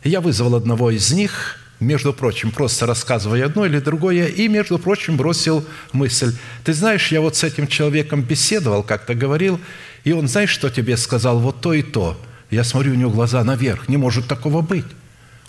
Я 0.05 0.21
вызвал 0.21 0.55
одного 0.55 0.91
из 0.91 1.13
них, 1.13 1.59
между 1.81 2.13
прочим, 2.13 2.51
просто 2.51 2.87
рассказывая 2.87 3.47
одно 3.47 3.65
или 3.65 3.79
другое, 3.79 4.27
и, 4.27 4.49
между 4.49 4.79
прочим, 4.79 5.17
бросил 5.17 5.65
мысль. 5.93 6.35
Ты 6.65 6.73
знаешь, 6.73 7.11
я 7.13 7.21
вот 7.21 7.37
с 7.37 7.45
этим 7.45 7.67
человеком 7.67 8.23
беседовал, 8.23 8.83
как-то 8.83 9.15
говорил, 9.15 9.61
и 10.05 10.13
он, 10.13 10.29
знаешь, 10.29 10.51
что 10.51 10.71
тебе 10.71 10.97
сказал? 10.97 11.39
Вот 11.39 11.61
то 11.61 11.73
и 11.73 11.83
то. 11.83 12.21
Я 12.51 12.65
смотрю, 12.65 12.93
у 12.93 12.97
него 12.97 13.11
глаза 13.11 13.45
наверх. 13.45 13.89
Не 13.89 13.97
может 13.97 14.27
такого 14.27 14.63
быть. 14.63 14.87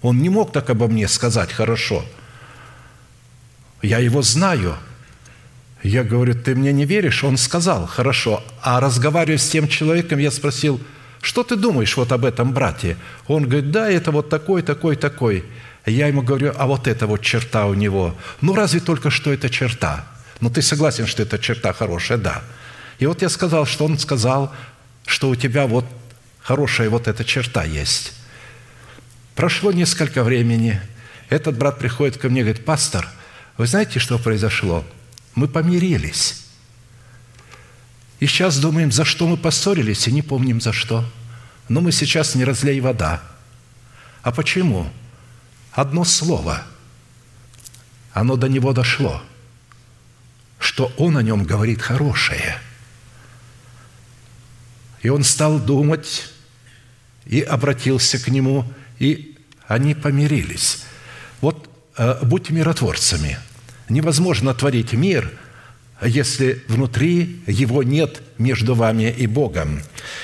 Он 0.01 0.19
не 0.19 0.29
мог 0.29 0.51
так 0.51 0.69
обо 0.69 0.87
мне 0.87 1.07
сказать 1.07 1.51
хорошо. 1.51 2.05
Я 3.81 3.99
его 3.99 4.21
знаю. 4.21 4.75
Я 5.81 6.03
говорю, 6.03 6.35
ты 6.35 6.55
мне 6.55 6.73
не 6.73 6.85
веришь? 6.85 7.23
Он 7.23 7.37
сказал, 7.37 7.85
хорошо. 7.87 8.43
А 8.61 8.79
разговаривая 8.79 9.37
с 9.37 9.49
тем 9.49 9.67
человеком, 9.67 10.19
я 10.19 10.31
спросил, 10.31 10.79
что 11.21 11.43
ты 11.43 11.55
думаешь 11.55 11.97
вот 11.97 12.11
об 12.11 12.25
этом 12.25 12.53
брате? 12.53 12.97
Он 13.27 13.43
говорит, 13.43 13.71
да, 13.71 13.89
это 13.89 14.11
вот 14.11 14.29
такой, 14.29 14.61
такой, 14.61 14.95
такой. 14.95 15.45
Я 15.85 16.07
ему 16.07 16.21
говорю, 16.21 16.53
а 16.57 16.65
вот 16.67 16.87
эта 16.87 17.07
вот 17.07 17.21
черта 17.21 17.65
у 17.65 17.73
него. 17.73 18.15
Ну, 18.41 18.55
разве 18.55 18.79
только 18.79 19.09
что 19.09 19.33
это 19.33 19.49
черта? 19.49 20.05
Ну, 20.39 20.49
ты 20.49 20.61
согласен, 20.61 21.07
что 21.07 21.23
это 21.23 21.37
черта 21.37 21.73
хорошая? 21.73 22.17
Да. 22.17 22.41
И 22.99 23.05
вот 23.05 23.21
я 23.21 23.29
сказал, 23.29 23.65
что 23.65 23.85
он 23.85 23.97
сказал, 23.97 24.53
что 25.05 25.29
у 25.29 25.35
тебя 25.35 25.67
вот 25.67 25.85
хорошая 26.41 26.89
вот 26.89 27.07
эта 27.07 27.23
черта 27.25 27.63
есть. 27.63 28.13
Прошло 29.35 29.71
несколько 29.71 30.23
времени. 30.23 30.81
Этот 31.29 31.57
брат 31.57 31.79
приходит 31.79 32.17
ко 32.17 32.29
мне 32.29 32.41
и 32.41 32.43
говорит, 32.43 32.65
пастор, 32.65 33.07
вы 33.57 33.67
знаете, 33.67 33.99
что 33.99 34.17
произошло? 34.17 34.85
Мы 35.35 35.47
помирились. 35.47 36.45
И 38.19 38.27
сейчас 38.27 38.59
думаем, 38.59 38.91
за 38.91 39.05
что 39.05 39.27
мы 39.27 39.37
поссорились, 39.37 40.07
и 40.07 40.11
не 40.11 40.21
помним 40.21 40.59
за 40.59 40.73
что. 40.73 41.05
Но 41.67 41.81
мы 41.81 41.91
сейчас 41.91 42.35
не 42.35 42.43
разлей 42.43 42.79
вода. 42.81 43.21
А 44.21 44.31
почему? 44.31 44.89
Одно 45.71 46.03
слово. 46.03 46.63
Оно 48.11 48.35
до 48.35 48.49
него 48.49 48.73
дошло, 48.73 49.21
что 50.57 50.91
он 50.97 51.15
о 51.17 51.23
нем 51.23 51.43
говорит 51.43 51.81
хорошее– 51.81 52.57
и 55.01 55.09
он 55.09 55.23
стал 55.23 55.59
думать 55.59 56.29
и 57.25 57.41
обратился 57.41 58.19
к 58.19 58.27
нему, 58.27 58.65
и 58.97 59.37
они 59.67 59.95
помирились. 59.95 60.83
Вот 61.41 61.69
э, 61.97 62.19
будьте 62.23 62.53
миротворцами. 62.53 63.37
Невозможно 63.87 64.53
творить 64.53 64.93
мир, 64.93 65.31
если 66.01 66.63
внутри 66.67 67.41
его 67.45 67.83
нет 67.83 68.21
между 68.37 68.75
вами 68.75 69.13
и 69.15 69.27
Богом. 69.27 69.81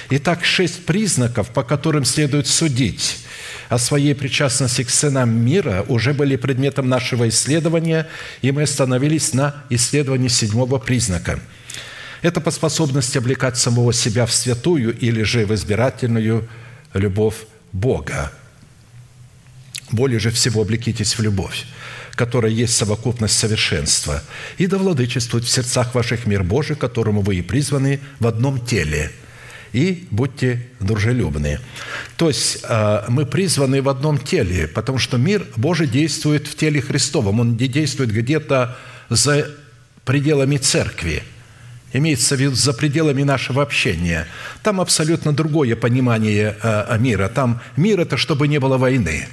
Итак, 0.10 0.46
шесть 0.46 0.86
признаков, 0.86 1.50
по 1.50 1.64
которым 1.64 2.06
следует 2.06 2.48
судить 2.48 3.20
о 3.68 3.78
своей 3.78 4.16
причастности 4.16 4.84
к 4.84 4.90
сынам 4.90 5.30
мира, 5.30 5.84
уже 5.88 6.14
были 6.14 6.36
предметом 6.36 6.88
нашего 6.88 7.28
исследования, 7.28 8.08
и 8.42 8.52
мы 8.52 8.64
остановились 8.64 9.34
на 9.34 9.64
исследовании 9.70 10.30
седьмого 10.30 10.78
признака. 10.78 11.40
Это 12.22 12.42
по 12.42 12.52
способности 12.52 13.18
облекать 13.18 13.58
самого 13.58 13.92
себя 13.92 14.26
в 14.26 14.34
святую 14.34 14.98
или 14.98 15.24
же 15.24 15.46
в 15.46 15.54
избирательную 15.54 16.48
любовь 16.94 17.46
Бога. 17.72 18.32
Более 19.92 20.20
же 20.20 20.32
всего 20.32 20.62
облекитесь 20.62 21.18
в 21.18 21.22
любовь 21.22 21.66
которая 22.16 22.52
есть 22.52 22.76
совокупность 22.76 23.38
совершенства, 23.38 24.24
и 24.58 24.68
да 24.68 24.78
владычествует 24.78 25.46
в 25.46 25.50
сердцах 25.50 25.96
ваших 25.96 26.26
мир 26.26 26.44
Божий, 26.44 26.76
которому 26.76 27.22
вы 27.22 27.38
и 27.38 27.42
призваны 27.42 28.00
в 28.20 28.28
одном 28.28 28.60
теле, 28.66 29.12
и 29.74 30.08
будьте 30.12 30.68
дружелюбны». 30.80 31.60
То 32.18 32.30
есть 32.30 32.60
э, 32.64 33.04
мы 33.10 33.26
призваны 33.26 33.82
в 33.82 33.90
одном 33.90 34.18
теле, 34.18 34.68
потому 34.68 34.98
что 34.98 35.18
мир 35.18 35.46
Божий 35.56 35.88
действует 35.88 36.48
в 36.48 36.56
теле 36.56 36.82
Христовом, 36.82 37.40
он 37.40 37.58
не 37.58 37.68
действует 37.68 38.12
где-то 38.12 38.78
за 39.10 39.50
пределами 40.06 40.58
церкви– 40.58 41.24
имеется 41.98 42.36
в 42.36 42.40
виду 42.40 42.56
за 42.56 42.74
пределами 42.74 43.24
нашего 43.24 43.62
общения. 43.62 44.28
Там 44.64 44.82
абсолютно 44.82 45.32
другое 45.32 45.76
понимание 45.76 46.58
э, 46.62 46.98
мира. 47.00 47.30
Там 47.30 47.62
мир– 47.78 48.00
это 48.02 48.18
чтобы 48.18 48.48
не 48.48 48.60
было 48.60 48.78
войны. 48.78 49.28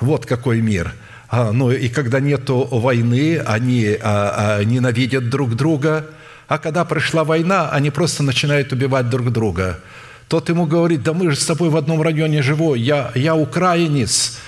Вот 0.00 0.26
какой 0.26 0.60
мир. 0.60 0.94
А, 1.32 1.50
ну 1.50 1.70
и 1.70 1.88
когда 1.88 2.20
нет 2.20 2.42
войны, 2.46 3.38
они 3.38 3.96
а, 4.02 4.58
а, 4.58 4.64
ненавидят 4.64 5.30
друг 5.30 5.56
друга, 5.56 6.04
а 6.46 6.58
когда 6.58 6.84
пришла 6.84 7.24
война, 7.24 7.70
они 7.70 7.90
просто 7.90 8.22
начинают 8.22 8.70
убивать 8.70 9.08
друг 9.08 9.32
друга. 9.32 9.80
Тот 10.28 10.50
ему 10.50 10.66
говорит, 10.66 11.02
да 11.02 11.14
мы 11.14 11.30
же 11.30 11.36
с 11.38 11.46
тобой 11.46 11.70
в 11.70 11.76
одном 11.78 12.02
районе 12.02 12.42
живой, 12.42 12.80
я, 12.80 13.12
я 13.14 13.34
украинец. 13.34 14.40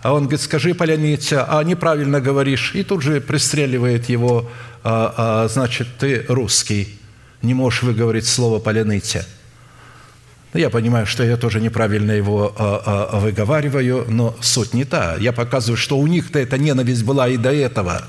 А 0.00 0.12
он 0.12 0.22
говорит, 0.22 0.40
скажи, 0.40 0.74
поляница, 0.74 1.44
а 1.44 1.64
неправильно 1.64 2.20
говоришь. 2.20 2.70
И 2.76 2.84
тут 2.84 3.02
же 3.02 3.20
пристреливает 3.20 4.08
его, 4.08 4.48
а, 4.84 5.14
а, 5.16 5.48
значит, 5.48 5.88
ты 5.98 6.24
русский, 6.28 7.00
не 7.42 7.52
можешь 7.52 7.82
выговорить 7.82 8.28
слово 8.28 8.60
поляныця. 8.60 9.26
Ну, 10.54 10.60
я 10.60 10.70
понимаю, 10.70 11.06
что 11.06 11.24
я 11.24 11.36
тоже 11.36 11.60
неправильно 11.60 12.12
его 12.12 12.54
а, 12.56 13.10
а, 13.12 13.20
выговариваю, 13.20 14.06
но 14.08 14.36
суть 14.40 14.72
не 14.72 14.84
та. 14.84 15.16
Я 15.16 15.32
показываю, 15.32 15.76
что 15.76 15.98
у 15.98 16.06
них-то 16.06 16.38
эта 16.38 16.56
ненависть 16.56 17.04
была 17.04 17.28
и 17.28 17.36
до 17.36 17.52
этого. 17.52 18.04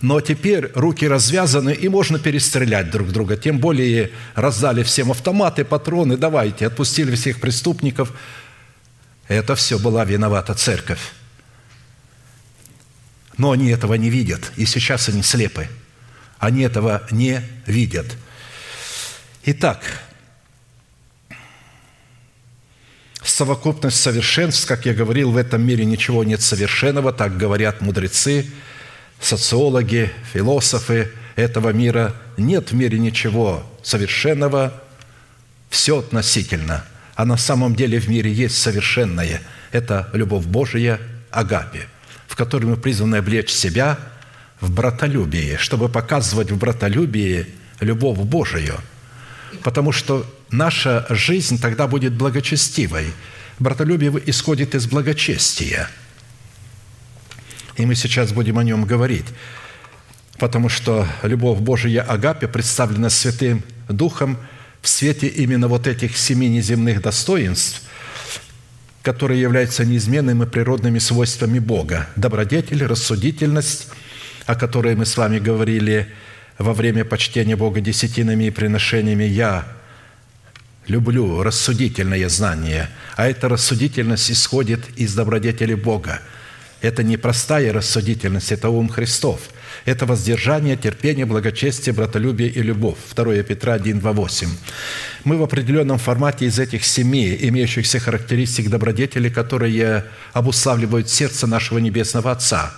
Но 0.00 0.22
теперь 0.22 0.70
руки 0.74 1.06
развязаны, 1.06 1.74
и 1.74 1.88
можно 1.90 2.18
перестрелять 2.18 2.90
друг 2.90 3.08
друга. 3.08 3.36
Тем 3.36 3.58
более 3.58 4.10
раздали 4.34 4.82
всем 4.82 5.10
автоматы, 5.10 5.66
патроны, 5.66 6.16
давайте, 6.16 6.66
отпустили 6.66 7.14
всех 7.14 7.38
преступников. 7.40 8.12
Это 9.28 9.54
все 9.54 9.78
была 9.78 10.06
виновата 10.06 10.54
церковь. 10.54 11.12
Но 13.36 13.50
они 13.50 13.68
этого 13.68 13.94
не 13.94 14.08
видят, 14.08 14.52
и 14.56 14.64
сейчас 14.64 15.10
они 15.10 15.22
слепы. 15.22 15.68
Они 16.38 16.62
этого 16.62 17.02
не 17.10 17.42
видят. 17.66 18.06
Итак, 19.44 19.82
совокупность 23.30 24.00
совершенств, 24.00 24.66
как 24.66 24.86
я 24.86 24.94
говорил, 24.94 25.30
в 25.32 25.36
этом 25.36 25.62
мире 25.62 25.84
ничего 25.84 26.24
нет 26.24 26.40
совершенного, 26.42 27.12
так 27.12 27.36
говорят 27.36 27.80
мудрецы, 27.80 28.46
социологи, 29.20 30.10
философы 30.32 31.10
этого 31.36 31.70
мира. 31.72 32.14
Нет 32.36 32.72
в 32.72 32.74
мире 32.74 32.98
ничего 32.98 33.62
совершенного, 33.82 34.72
все 35.68 35.98
относительно. 35.98 36.84
А 37.14 37.24
на 37.24 37.36
самом 37.36 37.74
деле 37.74 38.00
в 38.00 38.08
мире 38.08 38.32
есть 38.32 38.56
совершенное. 38.56 39.42
Это 39.72 40.08
любовь 40.12 40.44
Божия, 40.46 40.98
агапе, 41.30 41.86
в 42.26 42.36
которой 42.36 42.66
мы 42.66 42.76
призваны 42.76 43.16
облечь 43.16 43.50
себя 43.50 43.98
в 44.60 44.70
братолюбии, 44.70 45.56
чтобы 45.56 45.88
показывать 45.88 46.50
в 46.50 46.58
братолюбии 46.58 47.46
любовь 47.80 48.18
Божию. 48.18 48.76
Потому 49.62 49.92
что 49.92 50.26
наша 50.50 51.06
жизнь 51.10 51.60
тогда 51.60 51.86
будет 51.86 52.14
благочестивой. 52.14 53.12
Братолюбие 53.58 54.12
исходит 54.26 54.74
из 54.74 54.86
благочестия. 54.86 55.88
И 57.76 57.86
мы 57.86 57.94
сейчас 57.94 58.32
будем 58.32 58.58
о 58.58 58.64
нем 58.64 58.84
говорить, 58.84 59.26
потому 60.38 60.68
что 60.68 61.06
любовь 61.22 61.58
Божия 61.60 62.02
Агапе 62.02 62.48
представлена 62.48 63.10
Святым 63.10 63.62
Духом 63.88 64.38
в 64.82 64.88
свете 64.88 65.26
именно 65.26 65.68
вот 65.68 65.86
этих 65.86 66.16
семи 66.16 66.48
неземных 66.48 67.02
достоинств, 67.02 67.82
которые 69.02 69.40
являются 69.40 69.84
неизменными 69.84 70.44
природными 70.44 70.98
свойствами 70.98 71.58
Бога. 71.58 72.08
Добродетель, 72.16 72.84
рассудительность, 72.84 73.88
о 74.46 74.54
которой 74.54 74.94
мы 74.94 75.06
с 75.06 75.16
вами 75.16 75.38
говорили 75.38 76.12
во 76.60 76.74
время 76.74 77.06
почтения 77.06 77.56
Бога 77.56 77.80
десятинами 77.80 78.44
и 78.44 78.50
приношениями 78.50 79.24
«Я 79.24 79.66
люблю 80.86 81.42
рассудительное 81.42 82.28
знание, 82.28 82.90
а 83.16 83.28
эта 83.28 83.48
рассудительность 83.48 84.30
исходит 84.30 84.80
из 84.96 85.14
добродетели 85.14 85.72
Бога. 85.72 86.20
Это 86.82 87.02
не 87.02 87.16
простая 87.16 87.72
рассудительность, 87.72 88.52
это 88.52 88.68
ум 88.68 88.90
Христов. 88.90 89.40
Это 89.86 90.04
воздержание, 90.04 90.76
терпение, 90.76 91.24
благочестие, 91.24 91.94
братолюбие 91.94 92.50
и 92.50 92.62
любовь. 92.62 92.98
2 93.14 93.42
Петра 93.42 93.74
1, 93.74 94.00
2, 94.00 94.12
8. 94.12 94.48
Мы 95.24 95.38
в 95.38 95.42
определенном 95.42 95.98
формате 95.98 96.44
из 96.44 96.58
этих 96.58 96.84
семи 96.84 97.36
имеющихся 97.40 98.00
характеристик 98.00 98.68
добродетели, 98.68 99.30
которые 99.30 100.04
обуславливают 100.34 101.08
сердце 101.08 101.46
нашего 101.46 101.78
Небесного 101.78 102.32
Отца. 102.32 102.74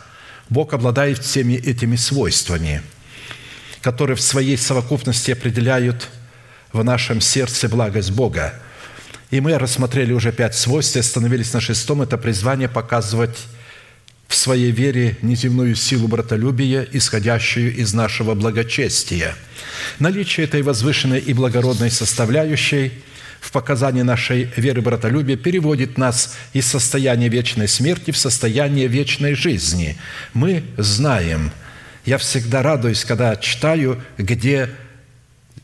Бог 0.48 0.72
обладает 0.72 1.18
всеми 1.18 1.54
этими 1.54 1.96
свойствами, 1.96 2.82
которые 3.82 4.16
в 4.16 4.22
своей 4.22 4.56
совокупности 4.56 5.32
определяют– 5.32 6.08
в 6.72 6.82
нашем 6.82 7.20
сердце 7.20 7.68
благость 7.68 8.10
Бога. 8.10 8.54
И 9.30 9.40
мы 9.40 9.56
рассмотрели 9.58 10.12
уже 10.12 10.32
пять 10.32 10.54
свойств 10.54 10.96
и 10.96 11.00
остановились 11.00 11.52
на 11.52 11.60
шестом. 11.60 12.02
Это 12.02 12.18
призвание 12.18 12.68
показывать 12.68 13.36
в 14.28 14.34
своей 14.34 14.70
вере 14.70 15.16
неземную 15.22 15.74
силу 15.74 16.08
братолюбия, 16.08 16.86
исходящую 16.90 17.74
из 17.74 17.92
нашего 17.92 18.34
благочестия. 18.34 19.34
Наличие 19.98 20.44
этой 20.44 20.62
возвышенной 20.62 21.18
и 21.18 21.32
благородной 21.34 21.90
составляющей 21.90 22.92
в 23.40 23.50
показании 23.52 24.02
нашей 24.02 24.50
веры 24.56 24.80
братолюбия 24.80 25.36
переводит 25.36 25.98
нас 25.98 26.36
из 26.52 26.66
состояния 26.66 27.28
вечной 27.28 27.68
смерти 27.68 28.10
в 28.10 28.16
состояние 28.16 28.86
вечной 28.86 29.34
жизни. 29.34 29.98
Мы 30.32 30.62
знаем, 30.76 31.52
я 32.04 32.18
всегда 32.18 32.62
радуюсь, 32.62 33.04
когда 33.04 33.36
читаю, 33.36 34.02
где 34.18 34.70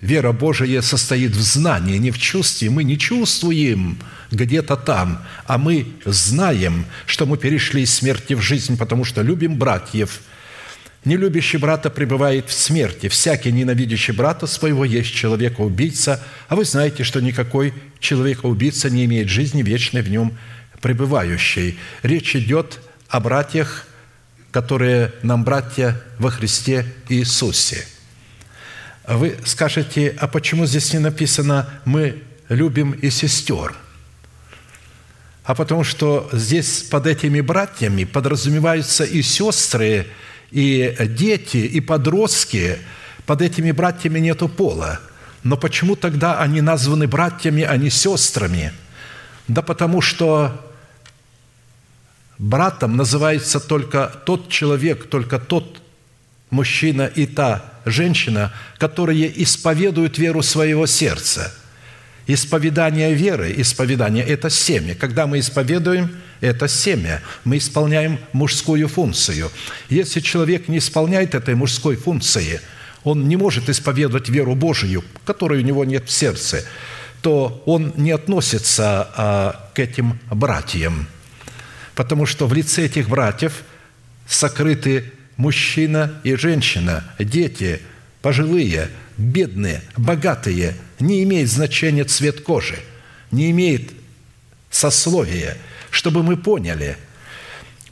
Вера 0.01 0.31
Божия 0.31 0.81
состоит 0.81 1.33
в 1.33 1.41
знании, 1.41 1.97
не 1.97 2.13
в 2.13 2.19
чувстве. 2.19 2.71
Мы 2.71 2.85
не 2.85 2.97
чувствуем 2.97 3.99
где-то 4.31 4.77
там, 4.77 5.25
а 5.47 5.59
мы 5.59 5.87
знаем, 6.05 6.87
что 7.07 7.27
мы 7.27 7.37
перешли 7.37 7.83
из 7.83 7.93
смерти 7.93 8.35
в 8.35 8.41
жизнь, 8.41 8.79
потому 8.79 9.05
что 9.05 9.23
любим 9.23 9.57
братьев. 9.57 10.21
Нелюбящий 11.05 11.59
брата 11.59 11.91
пребывает 11.91 12.49
в 12.49 12.53
смерти. 12.53 13.09
Всякий 13.09 13.51
ненавидящий 13.51 14.15
брата 14.15 14.47
своего 14.47 14.85
есть 14.85 15.13
человека-убийца, 15.13 16.23
а 16.49 16.55
вы 16.55 16.65
знаете, 16.65 17.03
что 17.03 17.21
никакой 17.21 17.75
человека-убийца 17.99 18.91
не 18.91 19.05
имеет 19.07 19.29
жизни 19.29 19.63
вечной 19.63 20.03
в 20.03 20.11
нем 20.11 20.37
пребывающей. 20.81 21.77
Речь 22.05 22.37
идет 22.37 22.79
о 23.09 23.19
братьях, 23.21 23.87
которые 24.51 25.13
нам 25.23 25.45
братья 25.45 26.01
во 26.19 26.31
Христе 26.31 26.87
Иисусе– 27.09 27.87
вы 29.09 29.39
скажете, 29.47 30.15
а 30.19 30.29
почему 30.29 30.67
здесь 30.67 30.93
не 30.93 30.99
написано 30.99 31.67
«мы 31.87 32.23
любим 32.51 32.93
и 32.93 33.09
сестер»? 33.09 33.75
А 35.45 35.55
потому 35.55 35.83
что 35.83 36.29
здесь 36.31 36.83
под 36.83 37.07
этими 37.07 37.41
братьями 37.41 38.05
подразумеваются 38.05 39.05
и 39.05 39.23
сестры, 39.23 40.07
и 40.51 40.95
дети, 41.01 41.57
и 41.57 41.81
подростки. 41.81 42.77
Под 43.25 43.41
этими 43.41 43.73
братьями 43.73 44.19
нету 44.19 44.47
пола. 44.47 45.01
Но 45.43 45.57
почему 45.57 45.97
тогда 45.97 46.39
они 46.39 46.61
названы 46.61 47.07
братьями, 47.07 47.63
а 47.63 47.79
не 47.79 47.89
сестрами? 47.89 48.73
Да 49.47 49.63
потому 49.63 50.03
что 50.03 50.68
братом 52.39 52.97
называется 52.97 53.61
только 53.61 54.13
тот 54.25 54.49
человек, 54.49 55.09
только 55.09 55.39
тот 55.39 55.81
мужчина 56.51 57.07
и 57.07 57.27
та 57.27 57.73
женщина, 57.85 58.53
которые 58.79 59.43
исповедуют 59.43 60.19
веру 60.19 60.43
своего 60.43 60.87
сердца. 60.87 61.55
Исповедание 62.27 63.15
веры, 63.15 63.55
исповедание– 63.57 64.25
это 64.27 64.51
семя. 64.51 64.95
Когда 64.95 65.27
мы 65.27 65.39
исповедуем– 65.39 66.11
это 66.41 66.69
семя. 66.69 67.23
Мы 67.45 67.59
исполняем 67.59 68.19
мужскую 68.33 68.89
функцию. 68.89 69.51
Если 69.89 70.21
человек 70.21 70.69
не 70.69 70.79
исполняет 70.79 71.35
этой 71.35 71.55
мужской 71.55 71.97
функции, 71.97 72.61
он 73.05 73.29
не 73.29 73.37
может 73.37 73.69
исповедовать 73.69 74.29
веру 74.29 74.55
Божию, 74.55 75.05
которой 75.25 75.61
у 75.61 75.65
него 75.65 75.85
нет 75.85 76.09
в 76.09 76.13
сердце, 76.13 76.65
то 77.23 77.63
он 77.67 77.93
не 77.97 78.13
относится 78.13 79.09
а, 79.17 79.71
к 79.75 79.79
этим 79.79 80.19
братьям, 80.31 81.09
потому 81.99 82.27
что 82.27 82.47
в 82.47 82.55
лице 82.55 82.85
этих 82.85 83.09
братьев 83.09 83.65
сокрыты 84.29 85.13
мужчина 85.37 86.21
и 86.23 86.37
женщина, 86.37 87.03
дети, 87.19 87.83
пожилые, 88.23 88.89
бедные, 89.17 89.83
богатые. 89.97 90.77
Не 91.01 91.25
имеет 91.25 91.51
значения 91.51 92.05
цвет 92.05 92.43
кожи, 92.43 92.79
не 93.33 93.51
имеет 93.51 93.91
сословия, 94.71 95.57
чтобы 95.91 96.23
мы 96.23 96.37
поняли. 96.37 96.97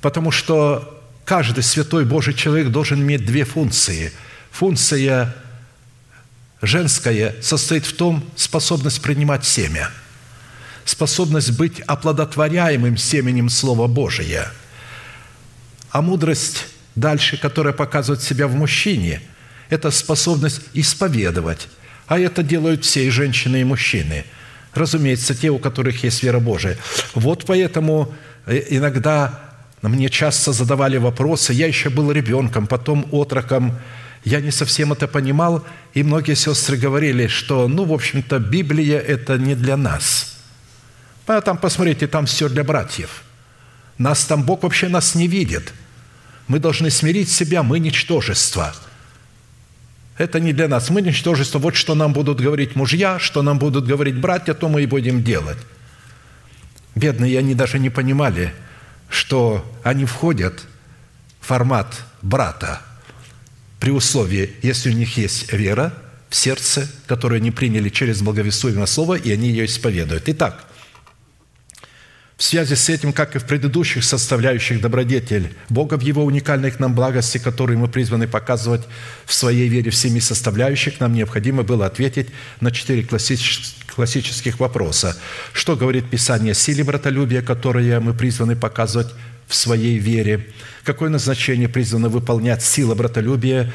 Потому 0.00 0.30
что 0.30 1.02
каждый 1.24 1.64
святой 1.64 2.04
Божий 2.04 2.34
человек 2.34 2.68
должен 2.68 3.02
иметь 3.02 3.26
две 3.26 3.44
функции. 3.44 4.12
Функция 4.52 5.34
женская 6.62 7.34
состоит 7.42 7.84
в 7.84 7.96
том, 7.96 8.24
способность 8.36 9.02
принимать 9.02 9.44
семя, 9.44 9.90
способность 10.86 11.58
быть 11.58 11.80
оплодотворяемым 11.80 12.96
семенем 12.96 13.50
Слова 13.50 13.86
Божия. 13.86 14.50
А 15.90 16.00
мудрость 16.00 16.66
дальше, 16.94 17.36
которая 17.36 17.74
показывает 17.74 18.22
себя 18.22 18.46
в 18.46 18.54
мужчине, 18.54 19.20
это 19.68 19.90
способность 19.90 20.62
исповедовать. 20.72 21.68
А 22.06 22.18
это 22.18 22.42
делают 22.42 22.84
все 22.84 23.06
и 23.06 23.10
женщины, 23.10 23.60
и 23.60 23.64
мужчины. 23.64 24.24
Разумеется, 24.74 25.34
те, 25.34 25.50
у 25.50 25.58
которых 25.58 26.04
есть 26.04 26.22
вера 26.22 26.38
Божия. 26.38 26.78
Вот 27.14 27.44
поэтому 27.46 28.14
э, 28.46 28.62
иногда 28.70 29.40
мне 29.82 30.08
часто 30.08 30.52
задавали 30.52 30.98
вопросы. 30.98 31.52
Я 31.52 31.66
еще 31.66 31.90
был 31.90 32.12
ребенком, 32.12 32.66
потом 32.66 33.08
отроком. 33.10 33.76
Я 34.24 34.40
не 34.40 34.50
совсем 34.50 34.92
это 34.92 35.08
понимал, 35.08 35.64
и 35.94 36.02
многие 36.02 36.34
сестры 36.34 36.76
говорили, 36.76 37.26
что, 37.26 37.68
ну, 37.68 37.84
в 37.84 37.92
общем-то, 37.92 38.38
Библия– 38.38 38.98
это 39.08 39.38
не 39.38 39.54
для 39.54 39.76
нас. 39.76 40.35
А 41.26 41.40
там, 41.40 41.58
посмотрите, 41.58 42.06
там 42.06 42.26
все 42.26 42.48
для 42.48 42.64
братьев. 42.64 43.22
Нас 43.98 44.24
там 44.24 44.42
Бог 44.44 44.62
вообще 44.62 44.88
нас 44.88 45.14
не 45.14 45.26
видит. 45.26 45.72
Мы 46.48 46.58
должны 46.58 46.90
смирить 46.90 47.30
себя, 47.30 47.62
мы 47.62 47.78
ничтожество– 47.78 48.74
это 50.18 50.40
не 50.40 50.52
для 50.52 50.68
нас. 50.68 50.88
Мы 50.90 51.02
ничтожество. 51.02 51.58
Вот 51.58 51.76
что 51.76 51.94
нам 51.94 52.12
будут 52.12 52.40
говорить 52.40 52.74
мужья, 52.74 53.18
что 53.18 53.42
нам 53.42 53.58
будут 53.58 53.86
говорить 53.86 54.18
братья, 54.18 54.54
то 54.54 54.68
мы 54.68 54.82
и 54.82 54.86
будем 54.86 55.22
делать. 55.22 55.58
Бедные, 56.94 57.38
они 57.38 57.54
даже 57.54 57.78
не 57.78 57.90
понимали, 57.90 58.54
что 59.10 59.64
они 59.82 60.06
входят 60.06 60.64
в 61.40 61.46
формат 61.46 62.02
брата 62.22 62.80
при 63.78 63.90
условии, 63.90 64.54
если 64.62 64.90
у 64.90 64.94
них 64.94 65.18
есть 65.18 65.52
вера 65.52 65.92
в 66.30 66.34
сердце, 66.34 66.90
которую 67.06 67.38
они 67.38 67.50
приняли 67.50 67.90
через 67.90 68.22
благовествуемое 68.22 68.86
слово, 68.86 69.16
и 69.16 69.30
они 69.30 69.50
ее 69.50 69.66
исповедуют. 69.66 70.24
Итак, 70.28 70.64
в 72.36 72.42
связи 72.42 72.74
с 72.74 72.90
этим, 72.90 73.14
как 73.14 73.34
и 73.34 73.38
в 73.38 73.44
предыдущих 73.44 74.04
составляющих 74.04 74.82
добродетель 74.82 75.54
Бога 75.70 75.94
в 75.96 76.02
Его 76.02 76.22
уникальной 76.22 76.70
к 76.70 76.78
нам 76.78 76.94
благости, 76.94 77.38
которую 77.38 77.78
мы 77.78 77.88
призваны 77.88 78.28
показывать 78.28 78.82
в 79.24 79.32
своей 79.32 79.68
вере 79.68 79.90
в 79.90 79.96
семи 79.96 80.20
составляющих, 80.20 81.00
нам 81.00 81.14
необходимо 81.14 81.62
было 81.62 81.86
ответить 81.86 82.28
на 82.60 82.70
четыре 82.70 83.04
классических 83.04 84.60
вопроса. 84.60 85.16
Что 85.54 85.76
говорит 85.76 86.10
Писание 86.10 86.52
о 86.52 86.54
силе 86.54 86.84
братолюбия, 86.84 87.40
которое 87.40 88.00
мы 88.00 88.12
призваны 88.12 88.54
показывать 88.54 89.14
в 89.48 89.54
своей 89.54 89.96
вере? 89.96 90.46
Какое 90.84 91.08
назначение 91.08 91.70
призвано 91.70 92.10
выполнять 92.10 92.62
сила 92.62 92.94
братолюбия, 92.94 93.72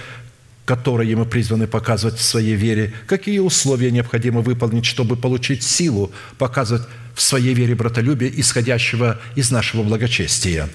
которые 0.66 1.16
мы 1.16 1.26
призваны 1.26 1.66
показывать 1.66 2.20
в 2.20 2.24
своей 2.24 2.55
вере, 2.55 2.93
какие 3.07 3.39
условия 3.39 3.89
необходимо 3.89 4.41
выполнить, 4.41 4.86
чтобы 4.86 5.18
получить 5.18 5.64
силу 5.64 6.12
показывать 6.38 6.84
в 7.14 7.22
своей 7.22 7.53
вере 7.53 7.76
братолюбие, 7.76 8.39
исходящего 8.39 9.20
из 9.36 9.51
нашего 9.51 9.84
благочестия. 9.84 10.70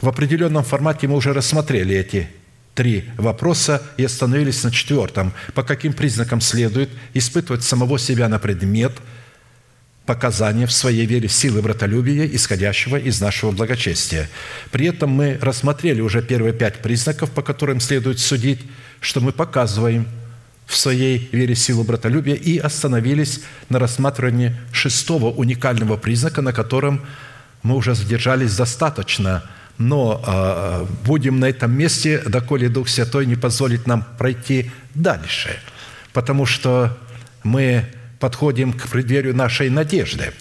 В 0.00 0.08
определенном 0.08 0.64
формате 0.64 1.08
мы 1.08 1.16
уже 1.16 1.32
рассмотрели 1.32 1.96
эти 1.96 2.28
три 2.74 3.04
вопроса 3.16 3.82
и 3.96 4.04
остановились 4.04 4.62
на 4.62 4.70
четвертом. 4.70 5.32
По 5.54 5.62
каким 5.62 5.92
признакам 5.92 6.40
следует 6.40 6.90
испытывать 7.14 7.62
самого 7.62 7.98
себя 7.98 8.28
на 8.28 8.38
предмет 8.38 8.92
показания 10.04 10.66
в 10.66 10.72
своей 10.72 11.06
вере 11.06 11.28
силы 11.28 11.62
братолюбия, 11.62 12.26
исходящего 12.26 12.96
из 12.96 13.20
нашего 13.20 13.50
благочестия. 13.50 14.28
При 14.70 14.86
этом 14.86 15.10
мы 15.10 15.38
рассмотрели 15.40 16.00
уже 16.00 16.22
первые 16.22 16.52
пять 16.52 16.80
признаков, 16.82 17.30
по 17.30 17.42
которым 17.42 17.80
следует 17.80 18.20
судить, 18.20 18.60
что 19.00 19.20
мы 19.20 19.32
показываем– 19.32 20.06
в 20.66 20.76
своей 20.76 21.28
вере 21.32 21.54
силу 21.54 21.84
братолюбия 21.84 22.34
и 22.34 22.58
остановились 22.58 23.40
на 23.68 23.78
рассматривании 23.78 24.56
шестого 24.72 25.30
уникального 25.30 25.96
признака, 25.96 26.42
на 26.42 26.52
котором 26.52 27.00
мы 27.62 27.76
уже 27.76 27.94
задержались 27.94 28.56
достаточно, 28.56 29.44
но 29.78 30.22
э, 30.26 30.86
будем 31.04 31.38
на 31.38 31.46
этом 31.46 31.72
месте, 31.72 32.18
доколе 32.26 32.68
Дух 32.68 32.88
Святой 32.88 33.26
не 33.26 33.36
позволит 33.36 33.86
нам 33.86 34.04
пройти 34.18 34.70
дальше, 34.94 35.58
потому 36.12 36.46
что 36.46 36.96
мы 37.44 37.84
подходим 38.18 38.72
к 38.72 38.88
преддверию 38.88 39.36
нашей 39.36 39.70
надежды. 39.70 40.32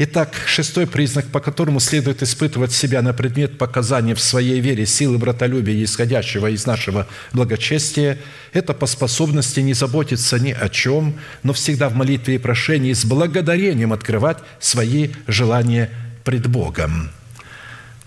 Итак, 0.00 0.36
шестой 0.46 0.86
признак, 0.86 1.26
по 1.26 1.40
которому 1.40 1.80
следует 1.80 2.22
испытывать 2.22 2.70
себя 2.70 3.02
на 3.02 3.12
предмет 3.12 3.58
показания 3.58 4.14
в 4.14 4.20
своей 4.20 4.60
вере 4.60 4.86
силы 4.86 5.18
братолюбия, 5.18 5.82
исходящего 5.82 6.46
из 6.46 6.66
нашего 6.66 7.08
благочестия, 7.32 8.16
это 8.52 8.74
по 8.74 8.86
способности 8.86 9.58
не 9.58 9.74
заботиться 9.74 10.38
ни 10.38 10.52
о 10.52 10.68
чем, 10.68 11.18
но 11.42 11.52
всегда 11.52 11.88
в 11.88 11.96
молитве 11.96 12.36
и 12.36 12.38
прошении 12.38 12.92
с 12.92 13.04
благодарением 13.04 13.92
открывать 13.92 14.38
свои 14.60 15.10
желания 15.26 15.90
пред 16.22 16.46
Богом. 16.46 17.10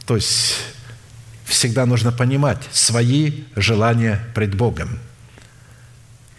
То 0.05 0.15
есть 0.15 0.59
всегда 1.43 1.85
нужно 1.85 2.13
понимать 2.13 2.69
свои 2.71 3.43
желания 3.57 4.25
пред 4.33 4.55
Богом– 4.55 4.97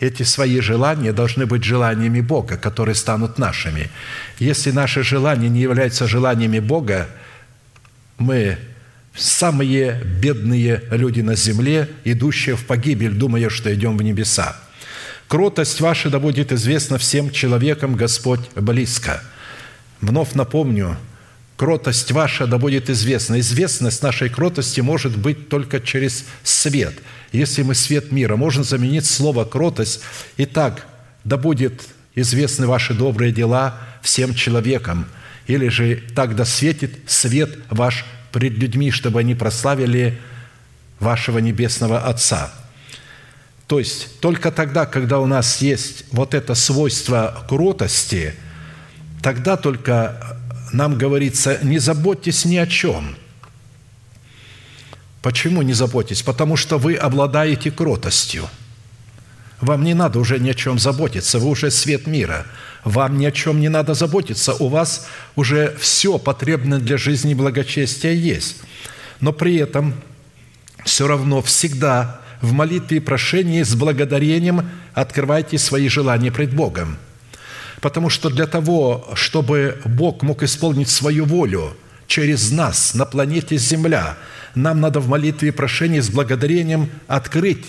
эти 0.02 0.24
свои 0.24 0.58
желания 0.60 1.12
должны 1.12 1.46
быть 1.46 1.62
желаниями 1.62 2.20
Бога, 2.20 2.56
которые 2.56 2.96
станут 2.96 3.38
нашими. 3.38 3.88
Если 4.40 4.72
наши 4.72 5.04
желания 5.04 5.48
не 5.48 5.60
являются 5.60 6.08
желаниями 6.08 6.58
Бога, 6.58 7.08
мы 8.18 8.58
самые 9.14 10.02
бедные 10.20 10.82
люди 10.90 11.20
на 11.20 11.36
земле, 11.36 11.88
идущие 12.02 12.56
в 12.56 12.66
погибель, 12.66 13.12
думая, 13.12 13.48
что 13.48 13.72
идем 13.72 13.96
в 13.96 14.02
небеса. 14.02 14.56
Кротость 15.28 15.80
ваша 15.80 16.10
да 16.10 16.18
будет 16.18 16.50
известна 16.50 16.98
всем 16.98 17.30
человекам, 17.30 17.94
Господь 17.94 18.40
близко. 18.56 19.22
Вновь 20.00 20.34
напомню, 20.34 20.96
кротость 21.62 22.10
ваша 22.10 22.46
да 22.46 22.58
будет 22.58 22.90
известна. 22.90 23.38
Известность 23.38 24.02
нашей 24.02 24.28
кротости 24.28 24.80
может 24.80 25.16
быть 25.16 25.48
только 25.48 25.80
через 25.80 26.24
свет– 26.42 26.94
если 27.32 27.62
мы 27.62 27.74
свет 27.74 28.12
мира, 28.12 28.36
можно 28.36 28.62
заменить 28.62 29.06
слово 29.06 29.44
«кротость». 29.44 30.02
Итак, 30.36 30.86
да 31.24 31.38
будет 31.38 31.82
известны 32.14 32.66
ваши 32.66 32.92
добрые 32.92 33.32
дела 33.32 33.78
всем 34.02 34.34
человекам, 34.34 35.06
или 35.46 35.68
же 35.68 36.02
так 36.14 36.36
да 36.36 36.44
светит 36.44 36.92
свет 37.06 37.58
ваш 37.70 38.04
пред 38.32 38.52
людьми, 38.52 38.90
чтобы 38.90 39.20
они 39.20 39.34
прославили 39.34 40.20
вашего 41.00 41.38
Небесного 41.38 42.00
Отца. 42.00 42.52
То 43.66 43.78
есть 43.78 44.20
только 44.20 44.52
тогда, 44.52 44.84
когда 44.84 45.18
у 45.18 45.26
нас 45.26 45.62
есть 45.62 46.04
вот 46.12 46.34
это 46.34 46.54
свойство 46.54 47.46
кротости, 47.48 48.34
тогда 49.22 49.56
только 49.56 50.38
нам 50.72 50.98
говорится, 50.98 51.58
не 51.62 51.78
заботьтесь 51.78 52.44
ни 52.44 52.56
о 52.56 52.66
чем– 52.66 53.16
Почему 55.22 55.62
не 55.62 55.72
заботитесь? 55.72 56.22
Потому 56.22 56.56
что 56.56 56.78
вы 56.78 56.96
обладаете 56.96 57.70
кротостью. 57.70 58.48
Вам 59.60 59.84
не 59.84 59.94
надо 59.94 60.18
уже 60.18 60.40
ни 60.40 60.50
о 60.50 60.54
чем 60.54 60.80
заботиться, 60.80 61.38
вы 61.38 61.48
уже 61.48 61.70
свет 61.70 62.08
мира. 62.08 62.44
Вам 62.82 63.16
ни 63.16 63.24
о 63.24 63.30
чем 63.30 63.60
не 63.60 63.68
надо 63.68 63.94
заботиться, 63.94 64.54
у 64.54 64.66
вас 64.66 65.06
уже 65.36 65.76
все 65.78 66.18
потребное 66.18 66.80
для 66.80 66.96
жизни 66.96 67.30
и 67.30 67.36
благочестия 67.36 68.10
есть. 68.10 68.56
Но 69.20 69.32
при 69.32 69.54
этом 69.54 69.94
все 70.84 71.06
равно 71.06 71.40
всегда 71.42 72.20
в 72.40 72.52
молитве 72.52 72.96
и 72.96 73.00
прошении 73.00 73.62
с 73.62 73.76
благодарением 73.76 74.68
открывайте 74.94 75.58
свои 75.58 75.86
желания 75.86 76.32
пред 76.32 76.52
Богом. 76.52 76.98
Потому 77.82 78.08
что 78.08 78.30
для 78.30 78.46
того, 78.46 79.06
чтобы 79.12 79.78
Бог 79.84 80.22
мог 80.22 80.42
исполнить 80.42 80.88
свою 80.88 81.26
волю 81.26 81.76
через 82.06 82.50
нас 82.50 82.94
на 82.94 83.04
планете 83.04 83.58
Земля– 83.58 84.16
нам 84.54 84.80
надо 84.80 85.00
в 85.00 85.08
молитве 85.08 85.48
и 85.48 85.52
прошении 85.52 86.00
с 86.00 86.10
благодарением 86.10 86.90
открыть 87.06 87.66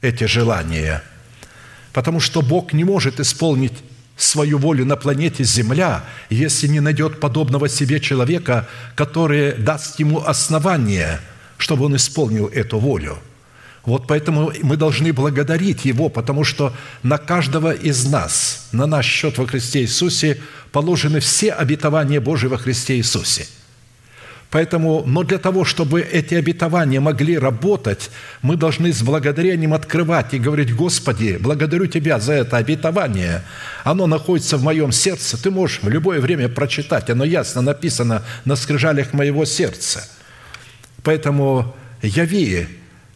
эти 0.00 0.24
желания, 0.24 1.02
потому 1.92 2.20
что 2.20 2.42
Бог 2.42 2.72
не 2.72 2.84
может 2.84 3.20
исполнить 3.20 3.72
свою 4.16 4.58
волю 4.58 4.84
на 4.84 4.96
планете 4.96 5.44
Земля, 5.44 6.04
если 6.28 6.66
не 6.66 6.80
найдет 6.80 7.18
подобного 7.20 7.68
себе 7.68 8.00
человека, 8.00 8.68
который 8.94 9.52
даст 9.52 9.98
ему 9.98 10.22
основание, 10.24 11.20
чтобы 11.56 11.86
он 11.86 11.96
исполнил 11.96 12.46
эту 12.48 12.78
волю. 12.78 13.18
Вот 13.84 14.06
поэтому 14.06 14.52
мы 14.62 14.76
должны 14.76 15.12
благодарить 15.12 15.84
Его, 15.84 16.08
потому 16.08 16.44
что 16.44 16.72
на 17.02 17.18
каждого 17.18 17.72
из 17.72 18.06
нас, 18.06 18.68
на 18.72 18.86
наш 18.86 19.06
счет 19.06 19.38
во 19.38 19.46
Христе 19.46 19.80
Иисусе, 19.82 20.38
положены 20.70 21.20
все 21.20 21.52
обетования 21.52 22.20
Божьи 22.20 22.46
во 22.46 22.58
Христе 22.58 22.96
Иисусе– 22.96 23.46
Поэтому, 24.52 25.02
но 25.06 25.22
для 25.22 25.38
того, 25.38 25.64
чтобы 25.64 26.02
эти 26.02 26.34
обетования 26.34 27.00
могли 27.00 27.38
работать, 27.38 28.10
мы 28.42 28.56
должны 28.56 28.92
с 28.92 29.00
благодарением 29.00 29.72
открывать 29.72 30.34
и 30.34 30.38
говорить, 30.38 30.76
«Господи, 30.76 31.38
благодарю 31.40 31.86
Тебя 31.86 32.20
за 32.20 32.34
это 32.34 32.58
обетование. 32.58 33.44
Оно 33.82 34.06
находится 34.06 34.58
в 34.58 34.62
моем 34.62 34.92
сердце. 34.92 35.42
Ты 35.42 35.50
можешь 35.50 35.82
в 35.82 35.88
любое 35.88 36.20
время 36.20 36.50
прочитать. 36.50 37.08
Оно 37.08 37.24
ясно 37.24 37.62
написано 37.62 38.24
на 38.44 38.54
скрижалях 38.56 39.14
моего 39.14 39.46
сердца. 39.46 40.06
Поэтому 41.02 41.74
яви 42.02 42.68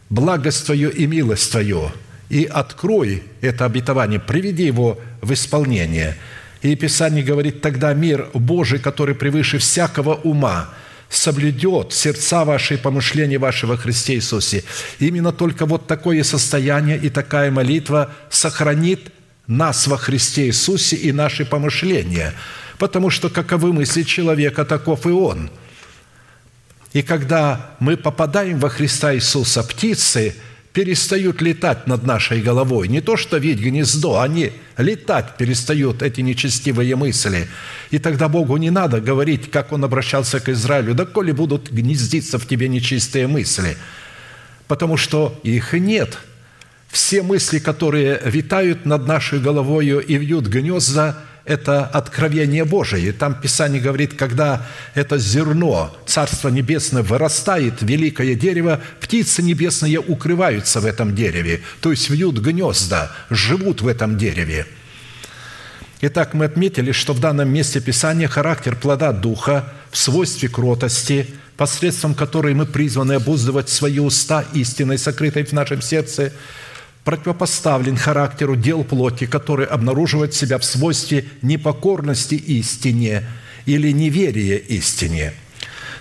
благость 0.09 0.65
Твою 0.65 0.89
и 0.89 1.05
милость 1.05 1.51
Твою, 1.51 1.91
и 2.29 2.45
открой 2.45 3.23
это 3.41 3.65
обетование, 3.65 4.19
приведи 4.19 4.65
его 4.65 4.99
в 5.21 5.33
исполнение». 5.33 6.17
И 6.63 6.75
Писание 6.75 7.23
говорит, 7.23 7.61
тогда 7.61 7.93
мир 7.93 8.29
Божий, 8.33 8.79
который 8.79 9.13
превыше 9.13 9.59
всякого 9.59 10.15
ума– 10.15 10.69
соблюдет 11.09 11.93
сердца 11.93 12.43
ваши 12.45 12.75
и 12.75 12.77
помышления 12.77 13.39
ваши 13.39 13.67
во 13.67 13.77
Христе 13.77 14.15
Иисусе. 14.15 14.63
Именно 14.99 15.31
только 15.31 15.65
вот 15.65 15.87
такое 15.87 16.23
состояние 16.23 16.97
и 16.97 17.09
такая 17.09 17.51
молитва 17.51 18.11
сохранит 18.29 19.11
нас 19.47 19.87
во 19.87 19.97
Христе 19.97 20.47
Иисусе 20.47 20.95
и 20.95 21.11
наши 21.11 21.45
помышления, 21.45 22.33
потому 22.77 23.09
что 23.09 23.29
каковы 23.29 23.71
мысли 23.71 24.03
человека, 24.03 24.65
таков 24.65 25.05
и 25.05 25.09
он. 25.09 25.49
И 26.93 27.01
когда 27.01 27.71
мы 27.79 27.97
попадаем 27.97 28.59
во 28.59 28.69
Христа 28.69 29.13
Иисуса, 29.13 29.63
птицы– 29.63 30.35
перестают 30.77 31.41
летать 31.41 31.87
над 31.87 32.03
нашей 32.03 32.39
головой. 32.39 32.87
Не 32.87 33.01
то, 33.01 33.17
что 33.17 33.37
видеть 33.37 33.65
гнездо, 33.65 34.19
они 34.19 34.51
летать 34.77 35.35
перестают, 35.35 36.03
эти 36.03 36.21
нечестивые 36.21 36.95
мысли. 36.95 37.47
И 37.89 37.97
тогда 37.97 38.27
Богу 38.29 38.57
не 38.57 38.69
надо 38.69 39.01
говорить, 39.01 39.49
как 39.49 39.71
Он 39.71 39.83
обращался 39.83 40.39
к 40.39 40.49
Израилю, 40.49 40.93
да 40.93 41.05
коли 41.05 41.31
будут 41.31 41.71
гнездиться 41.71 42.37
в 42.37 42.45
тебе 42.45 42.67
нечистые 42.67 43.25
мысли, 43.25 43.75
потому 44.67 44.97
что 44.97 45.39
их 45.41 45.73
нет. 45.73 46.19
Все 46.89 47.23
мысли, 47.23 47.57
которые 47.57 48.21
витают 48.23 48.85
над 48.85 49.07
нашей 49.07 49.39
головой 49.39 49.87
и 49.87 50.15
вьют 50.15 50.45
гнезда, 50.45 51.17
это 51.47 51.85
откровение 51.85 52.65
Божие. 52.65 53.13
Там 53.13 53.33
Писание 53.33 53.81
говорит, 53.81 54.13
когда 54.15 54.67
это 54.95 55.17
зерно 55.17 55.95
Царства 56.05 56.49
Небесное 56.49 57.03
вырастает, 57.03 57.81
великое 57.81 58.35
дерево, 58.35 58.81
птицы 58.99 59.41
небесные 59.41 59.99
укрываются 59.99 60.81
в 60.81 60.85
этом 60.85 61.15
дереве, 61.15 61.61
то 61.79 61.91
есть 61.91 62.09
вьют 62.09 62.37
гнезда, 62.39 63.11
живут 63.29 63.81
в 63.81 63.87
этом 63.87 64.17
дереве. 64.17 64.67
Итак, 66.01 66.33
мы 66.33 66.45
отметили, 66.45 66.91
что 66.91 67.13
в 67.13 67.19
данном 67.19 67.49
месте 67.49 67.79
Писания 67.79 68.27
характер 68.27 68.75
плода 68.75 69.13
Духа 69.13 69.73
в 69.89 69.97
свойстве 69.97 70.49
кротости, 70.49 71.27
посредством 71.55 72.13
которой 72.13 72.53
мы 72.53 72.65
призваны 72.65 73.13
обуздывать 73.13 73.69
свои 73.69 73.99
уста 73.99 74.43
истиной, 74.53 74.97
сокрытой 74.97 75.45
в 75.45 75.53
нашем 75.53 75.81
сердце– 75.81 76.33
противопоставлен 77.07 77.95
характеру 77.95 78.57
дел 78.57 78.83
плоти, 78.83 79.27
который 79.27 79.65
обнаруживает 79.65 80.33
себя 80.33 80.57
в 80.57 80.65
свойстве 80.65 81.23
непокорности 81.41 82.35
истине 82.35 83.23
или 83.65 83.91
неверия 83.93 84.57
истине. 84.57 85.31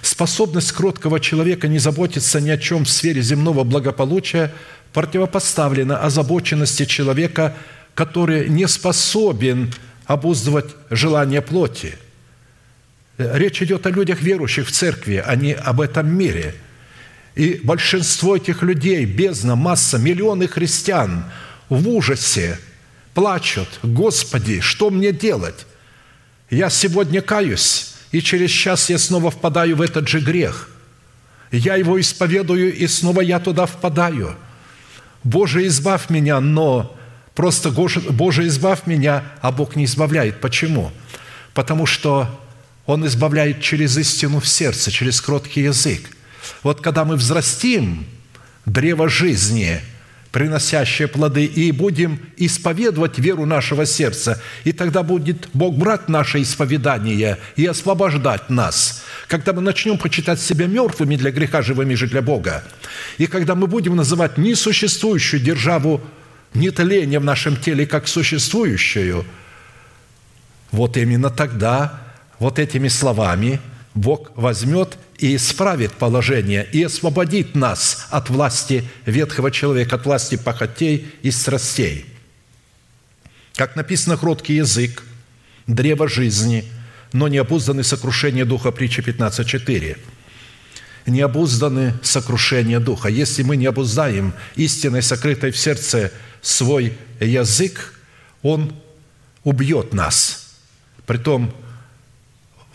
Способность 0.02 0.72
кроткого 0.72 1.20
человека 1.20 1.68
не 1.68 1.78
заботиться 1.78 2.40
ни 2.40 2.50
о 2.50 2.58
чем 2.58 2.84
в 2.84 2.88
сфере 2.88 3.22
земного 3.22 3.62
благополучия 3.62 4.52
противопоставлена 4.92 5.96
озабоченности 5.96 6.84
человека, 6.86 7.54
который 7.94 8.48
не 8.48 8.66
способен 8.66 9.72
обуздывать 10.06 10.74
желания 10.90 11.40
плоти. 11.40 11.94
Речь 13.16 13.62
идет 13.62 13.86
о 13.86 13.90
людях, 13.90 14.22
верующих 14.22 14.66
в 14.66 14.72
церкви, 14.72 15.22
а 15.24 15.36
не 15.36 15.52
об 15.52 15.80
этом 15.80 16.12
мире– 16.12 16.56
и 17.36 17.60
большинство 17.62 18.36
этих 18.36 18.62
людей, 18.62 19.04
бездна, 19.04 19.56
масса, 19.56 19.98
миллионы 19.98 20.48
христиан 20.48 21.26
в 21.68 21.86
ужасе 21.86 22.58
плачут, 23.12 23.68
«Господи, 23.82 24.60
что 24.60 24.88
мне 24.88 25.12
делать? 25.12 25.66
Я 26.48 26.70
сегодня 26.70 27.20
каюсь, 27.20 27.94
и 28.10 28.22
через 28.22 28.50
час 28.50 28.88
я 28.88 28.98
снова 28.98 29.30
впадаю 29.30 29.76
в 29.76 29.82
этот 29.82 30.08
же 30.08 30.20
грех. 30.20 30.70
Я 31.52 31.76
его 31.76 32.00
исповедую, 32.00 32.74
и 32.74 32.86
снова 32.86 33.20
я 33.20 33.38
туда 33.38 33.66
впадаю. 33.66 34.34
Боже, 35.22 35.66
избавь 35.66 36.08
меня, 36.08 36.40
но 36.40 36.96
просто 37.34 37.70
Боже, 37.70 38.46
избавь 38.46 38.86
меня, 38.86 39.24
а 39.42 39.52
Бог 39.52 39.76
не 39.76 39.84
избавляет. 39.84 40.40
Почему? 40.40 40.90
Потому 41.52 41.84
что 41.84 42.40
Он 42.86 43.06
избавляет 43.06 43.60
через 43.60 43.98
истину 43.98 44.40
в 44.40 44.48
сердце, 44.48 44.90
через 44.90 45.20
кроткий 45.20 45.62
язык. 45.62 46.15
Вот 46.62 46.80
когда 46.80 47.04
мы 47.04 47.16
взрастим 47.16 48.06
древо 48.64 49.08
жизни, 49.08 49.80
приносящее 50.32 51.08
плоды, 51.08 51.46
и 51.46 51.72
будем 51.72 52.20
исповедовать 52.36 53.18
веру 53.18 53.46
нашего 53.46 53.86
сердца, 53.86 54.38
и 54.64 54.72
тогда 54.72 55.02
будет 55.02 55.48
Бог 55.54 55.76
брать 55.78 56.10
наше 56.10 56.42
исповедание 56.42 57.38
и 57.56 57.64
освобождать 57.64 58.50
нас. 58.50 59.02
Когда 59.28 59.54
мы 59.54 59.62
начнем 59.62 59.96
почитать 59.96 60.38
себя 60.38 60.66
мертвыми 60.66 61.16
для 61.16 61.30
греха, 61.30 61.62
живыми 61.62 61.94
же 61.94 62.06
для 62.06 62.20
Бога, 62.20 62.62
и 63.16 63.26
когда 63.26 63.54
мы 63.54 63.66
будем 63.66 63.96
называть 63.96 64.36
несуществующую 64.36 65.40
державу 65.40 66.02
нетления 66.52 67.18
в 67.18 67.24
нашем 67.24 67.56
теле 67.56 67.86
как 67.86 68.06
существующую, 68.06 69.24
вот 70.70 70.98
именно 70.98 71.30
тогда 71.30 72.00
вот 72.38 72.58
этими 72.58 72.88
словами 72.88 73.58
Бог 73.94 74.32
возьмет 74.36 74.98
и 75.18 75.36
исправит 75.36 75.92
положение, 75.92 76.66
и 76.72 76.82
освободит 76.82 77.54
нас 77.54 78.06
от 78.10 78.28
власти 78.30 78.84
ветхого 79.06 79.50
человека, 79.50 79.96
от 79.96 80.04
власти 80.04 80.36
похотей 80.36 81.08
и 81.22 81.30
страстей. 81.30 82.06
Как 83.54 83.76
написано, 83.76 84.16
кроткий 84.16 84.54
язык, 84.54 85.02
древо 85.66 86.08
жизни, 86.08 86.64
но 87.12 87.28
не 87.28 87.38
обузданы 87.38 87.82
сокрушения 87.82 88.44
духа, 88.44 88.70
притча 88.70 89.00
15.4. 89.00 89.96
Не 91.06 91.20
обузданы 91.20 91.94
сокрушения 92.02 92.80
духа. 92.80 93.08
Если 93.08 93.42
мы 93.42 93.56
не 93.56 93.66
обуздаем 93.66 94.34
истиной, 94.56 95.02
сокрытой 95.02 95.52
в 95.52 95.56
сердце, 95.56 96.12
свой 96.42 96.92
язык, 97.20 97.94
он 98.42 98.74
убьет 99.44 99.94
нас. 99.94 100.56
Притом, 101.06 101.54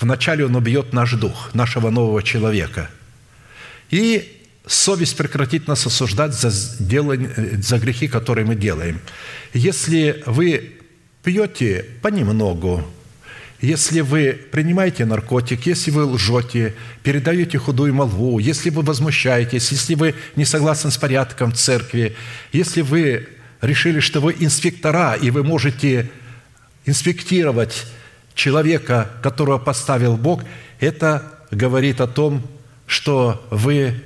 Вначале 0.02 0.46
он 0.46 0.56
убьет 0.56 0.94
наш 0.94 1.14
дух, 1.14 1.52
нашего 1.54 1.92
нового 1.92 2.24
человека. 2.24 2.90
И 3.92 4.42
совесть 4.66 5.16
прекратит 5.16 5.68
нас 5.68 5.86
осуждать 5.86 6.34
за, 6.34 6.52
делание, 6.84 7.32
за 7.62 7.78
грехи, 7.78 8.08
которые 8.08 8.46
мы 8.46 8.56
делаем. 8.56 9.00
Если 9.54 10.24
вы 10.26 10.74
пьете 11.24 11.86
понемногу, 12.02 12.84
если 13.62 14.02
вы 14.02 14.40
принимаете 14.52 15.06
наркотик, 15.06 15.68
если 15.68 15.92
вы 15.92 16.06
лжете, 16.06 16.74
передаете 17.04 17.60
худую 17.60 17.94
молву, 17.94 18.40
если 18.40 18.72
вы 18.72 18.82
возмущаетесь, 18.82 19.72
если 19.72 19.94
вы 19.94 20.16
не 20.36 20.46
согласны 20.46 20.90
с 20.90 20.98
порядком 20.98 21.54
церкви, 21.54 22.16
если 22.52 22.82
вы 22.82 23.28
решили, 23.62 24.00
что 24.00 24.20
вы 24.20 24.36
инспектора, 24.40 25.14
и 25.14 25.30
вы 25.30 25.44
можете 25.44 26.10
инспектировать 26.88 27.86
человека, 28.42 29.08
которого 29.22 29.60
поставил 29.60 30.18
Бог, 30.18 30.44
это 30.80 31.24
говорит 31.52 32.02
о 32.02 32.08
том, 32.08 32.42
что 32.88 33.46
вы 33.52 34.02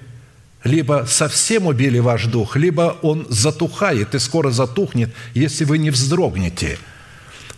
либо 0.66 1.06
совсем 1.08 1.68
убили 1.68 2.00
ваш 2.00 2.26
дух, 2.26 2.58
либо 2.58 2.98
он 3.02 3.26
затухает 3.30 4.14
и 4.14 4.20
скоро 4.20 4.52
затухнет, 4.52 5.14
если 5.34 5.64
вы 5.64 5.78
не 5.78 5.90
вздрогнете. 5.90 6.78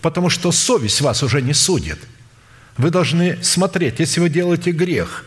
Потому 0.04 0.30
что 0.30 0.52
совесть 0.52 1.02
вас 1.02 1.24
уже 1.24 1.42
не 1.42 1.54
судит. 1.54 1.98
Вы 2.78 2.92
должны 2.92 3.42
смотреть, 3.42 4.00
если 4.00 4.20
вы 4.20 4.30
делаете 4.30 4.72
грех, 4.72 5.26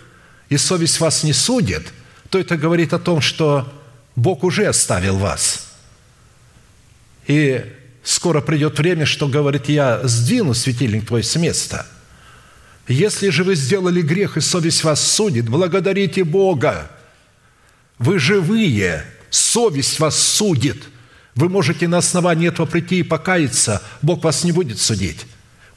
и 0.51 0.57
совесть 0.57 1.01
вас 1.01 1.25
не 1.25 1.33
судит, 1.33 1.93
то 2.29 2.39
это 2.39 2.57
говорит 2.57 2.93
о 2.93 3.01
том, 3.01 3.21
что 3.21 3.73
Бог 4.15 4.45
уже 4.45 4.67
оставил 4.67 5.17
вас. 5.17 5.73
И 7.27 7.65
скоро 8.03 8.41
придет 8.41 8.79
время, 8.79 9.07
что, 9.07 9.29
говорит, 9.29 9.69
я 9.69 10.01
сдвину 10.07 10.55
светильник 10.55 11.07
твой 11.07 11.23
с 11.23 11.37
места. 11.37 11.87
Если 12.89 13.29
же 13.29 13.45
вы 13.45 13.55
сделали 13.55 14.03
грех, 14.03 14.37
и 14.37 14.41
совесть 14.41 14.83
вас 14.85 15.01
судит, 15.01 15.49
благодарите 15.49 16.25
Бога. 16.25 16.91
Вы 17.99 18.19
живые, 18.19 19.05
совесть 19.31 20.01
вас 20.01 20.19
судит. 20.19 20.83
Вы 21.35 21.49
можете 21.49 21.87
на 21.87 21.99
основании 21.99 22.49
этого 22.49 22.67
прийти 22.67 23.01
и 23.01 23.05
покаяться, 23.05 23.83
Бог 24.03 24.25
вас 24.25 24.43
не 24.45 24.53
будет 24.53 24.81
судить, 24.81 25.27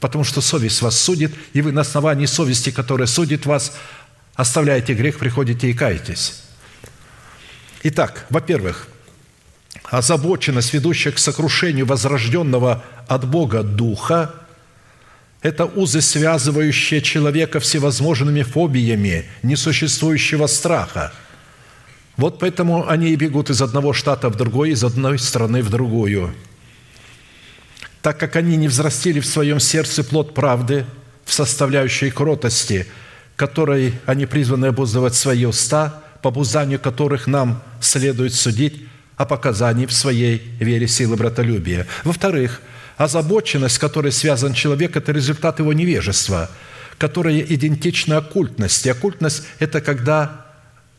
потому 0.00 0.24
что 0.24 0.40
совесть 0.40 0.82
вас 0.82 0.98
судит, 0.98 1.32
и 1.52 1.62
вы 1.62 1.70
на 1.70 1.82
основании 1.82 2.26
совести, 2.26 2.70
которая 2.70 3.06
судит 3.06 3.46
вас, 3.46 3.76
оставляете 4.34 4.94
грех, 4.94 5.18
приходите 5.18 5.70
и 5.70 5.74
каетесь. 5.74 6.42
Итак, 7.84 8.26
во-первых, 8.30 8.88
озабоченность, 9.84 10.72
ведущая 10.72 11.12
к 11.12 11.18
сокрушению 11.18 11.86
возрожденного 11.86 12.84
от 13.06 13.28
Бога 13.28 13.62
Духа, 13.62 14.34
это 15.42 15.66
узы, 15.66 16.00
связывающие 16.00 17.02
человека 17.02 17.60
всевозможными 17.60 18.42
фобиями 18.42 19.26
несуществующего 19.42 20.46
страха. 20.46 21.12
Вот 22.16 22.38
поэтому 22.38 22.88
они 22.88 23.10
и 23.10 23.16
бегут 23.16 23.50
из 23.50 23.60
одного 23.60 23.92
штата 23.92 24.30
в 24.30 24.36
другой, 24.36 24.70
из 24.70 24.82
одной 24.84 25.18
страны 25.18 25.62
в 25.62 25.68
другую. 25.68 26.34
Так 28.00 28.18
как 28.18 28.36
они 28.36 28.56
не 28.56 28.68
взрастили 28.68 29.20
в 29.20 29.26
своем 29.26 29.60
сердце 29.60 30.02
плод 30.02 30.34
правды 30.34 30.86
в 31.24 31.32
составляющей 31.32 32.10
кротости, 32.10 32.86
которой 33.36 33.94
они 34.06 34.26
призваны 34.26 34.66
обуздывать 34.66 35.14
свои 35.14 35.44
уста, 35.44 36.02
по 36.22 36.28
обузданию 36.28 36.80
которых 36.80 37.26
нам 37.26 37.62
следует 37.80 38.32
судить 38.32 38.88
о 39.16 39.24
показании 39.24 39.86
в 39.86 39.92
своей 39.92 40.38
вере 40.58 40.88
силы 40.88 41.16
братолюбия. 41.16 41.86
Во-вторых, 42.04 42.60
озабоченность, 42.96 43.76
с 43.76 43.78
которой 43.78 44.12
связан 44.12 44.54
человек, 44.54 44.96
это 44.96 45.12
результат 45.12 45.58
его 45.58 45.72
невежества, 45.72 46.50
которая 46.98 47.40
идентична 47.40 48.18
оккультности. 48.18 48.88
Оккультность– 48.88 49.44
это 49.58 49.80
когда 49.80 50.46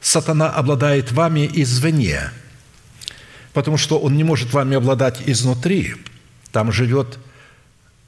сатана 0.02 0.50
обладает 0.50 1.12
вами 1.12 1.50
извне, 1.54 2.32
потому 3.54 3.78
что 3.78 4.00
он 4.00 4.16
не 4.16 4.24
может 4.24 4.54
вами 4.54 4.78
обладать 4.78 5.22
изнутри. 5.26 5.96
Там 6.52 6.72
живет 6.72 7.18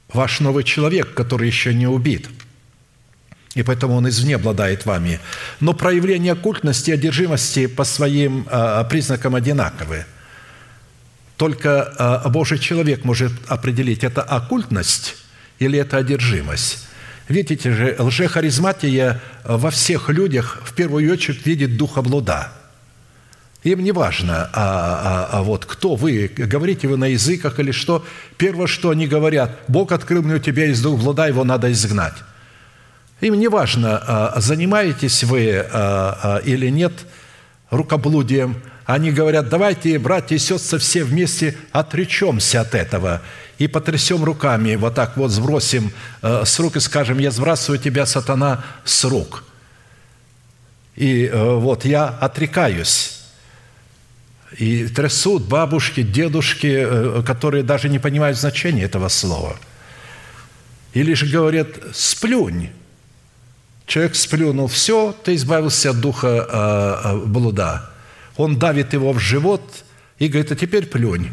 ваш 0.08 0.40
новый 0.40 0.64
человек, 0.64 1.14
который 1.14 1.48
еще 1.48 1.74
не 1.74 1.88
убит– 1.88 2.30
и 3.56 3.64
поэтому 3.64 3.96
он 3.96 4.08
извне 4.08 4.36
обладает 4.36 4.86
вами. 4.86 5.20
Но 5.60 5.74
проявление 5.74 6.34
оккультности 6.34 6.92
и 6.92 6.94
одержимости 6.94 7.68
по 7.68 7.84
своим 7.84 8.48
а, 8.50 8.84
признакам 8.84 9.36
одинаковы. 9.36 10.06
Только 11.38 11.94
а, 11.98 12.30
Божий 12.30 12.60
человек 12.60 13.04
может 13.04 13.32
определить, 13.48 14.04
это 14.04 14.22
оккультность 14.22 15.16
или 15.60 15.80
это 15.80 15.98
одержимость. 15.98 16.88
Видите 17.28 17.72
же, 17.72 17.96
лжехаризматия 18.00 19.22
во 19.44 19.70
всех 19.70 20.10
людях 20.10 20.62
в 20.64 20.74
первую 20.74 21.12
очередь 21.12 21.46
видит 21.46 21.78
духа 21.78 22.02
блуда. 22.02 22.54
Им 23.64 23.84
не 23.84 23.92
важно, 23.92 24.50
а, 24.54 25.28
а, 25.34 25.40
а 25.40 25.44
вот 25.44 25.66
кто 25.66 25.96
вы, 25.96 26.32
говорите 26.34 26.88
вы 26.88 26.96
на 26.96 27.08
языках 27.08 27.60
или 27.60 27.72
что. 27.72 28.06
Первое, 28.38 28.68
что 28.68 28.92
они 28.92 29.08
говорят, 29.08 29.60
Бог 29.68 29.92
открыл 29.92 30.24
мне 30.24 30.36
у 30.36 30.40
тебя 30.40 30.68
из 30.68 30.82
дух 30.82 31.00
блуда, 31.00 31.28
его 31.28 31.44
надо 31.44 31.72
изгнать. 31.72 32.14
Им 33.20 33.34
не 33.34 33.48
важно, 33.48 33.98
а, 34.06 34.40
занимаетесь 34.40 35.24
вы 35.24 35.58
а, 35.58 36.20
а, 36.22 36.38
или 36.38 36.70
нет 36.70 36.94
рукоблудием. 37.72 38.62
Они 38.86 39.12
говорят, 39.12 39.50
давайте, 39.50 39.98
братья 39.98 40.36
и 40.36 40.40
сестры, 40.40 40.78
все 40.78 41.04
вместе 41.04 41.58
отречемся 41.72 42.62
от 42.62 42.76
этого 42.76 43.22
и 43.58 43.68
потрясем 43.68 44.24
руками, 44.24 44.76
вот 44.76 44.94
так 44.94 45.18
вот 45.18 45.32
сбросим 45.32 45.92
с 46.22 46.60
рук 46.60 46.76
и 46.76 46.80
скажем, 46.80 47.18
я 47.18 47.32
сбрасываю 47.32 47.82
тебя, 47.82 48.06
сатана, 48.06 48.64
с 48.86 49.04
рук. 49.04 49.44
И 50.96 51.30
вот 51.34 51.84
я 51.84 52.06
отрекаюсь. 52.08 53.20
И 54.58 54.88
трясут 54.88 55.48
бабушки, 55.48 56.04
дедушки, 56.04 57.24
которые 57.26 57.64
даже 57.64 57.90
не 57.90 57.98
понимают 58.00 58.38
значения 58.38 58.84
этого 58.84 59.10
слова. 59.10 59.58
Или 60.94 61.14
же 61.16 61.26
говорят, 61.26 61.68
сплюнь, 61.94 62.70
Человек 63.88 64.16
сплюнул, 64.16 64.68
все, 64.68 65.16
ты 65.24 65.34
избавился 65.34 65.90
от 65.90 66.00
духа 66.00 66.46
э, 66.48 67.18
блуда. 67.26 67.90
Он 68.36 68.60
давит 68.60 68.94
его 68.94 69.14
в 69.14 69.20
живот 69.20 69.64
и 70.20 70.28
говорит, 70.28 70.52
а 70.52 70.56
теперь 70.56 70.86
плюнь. 70.86 71.32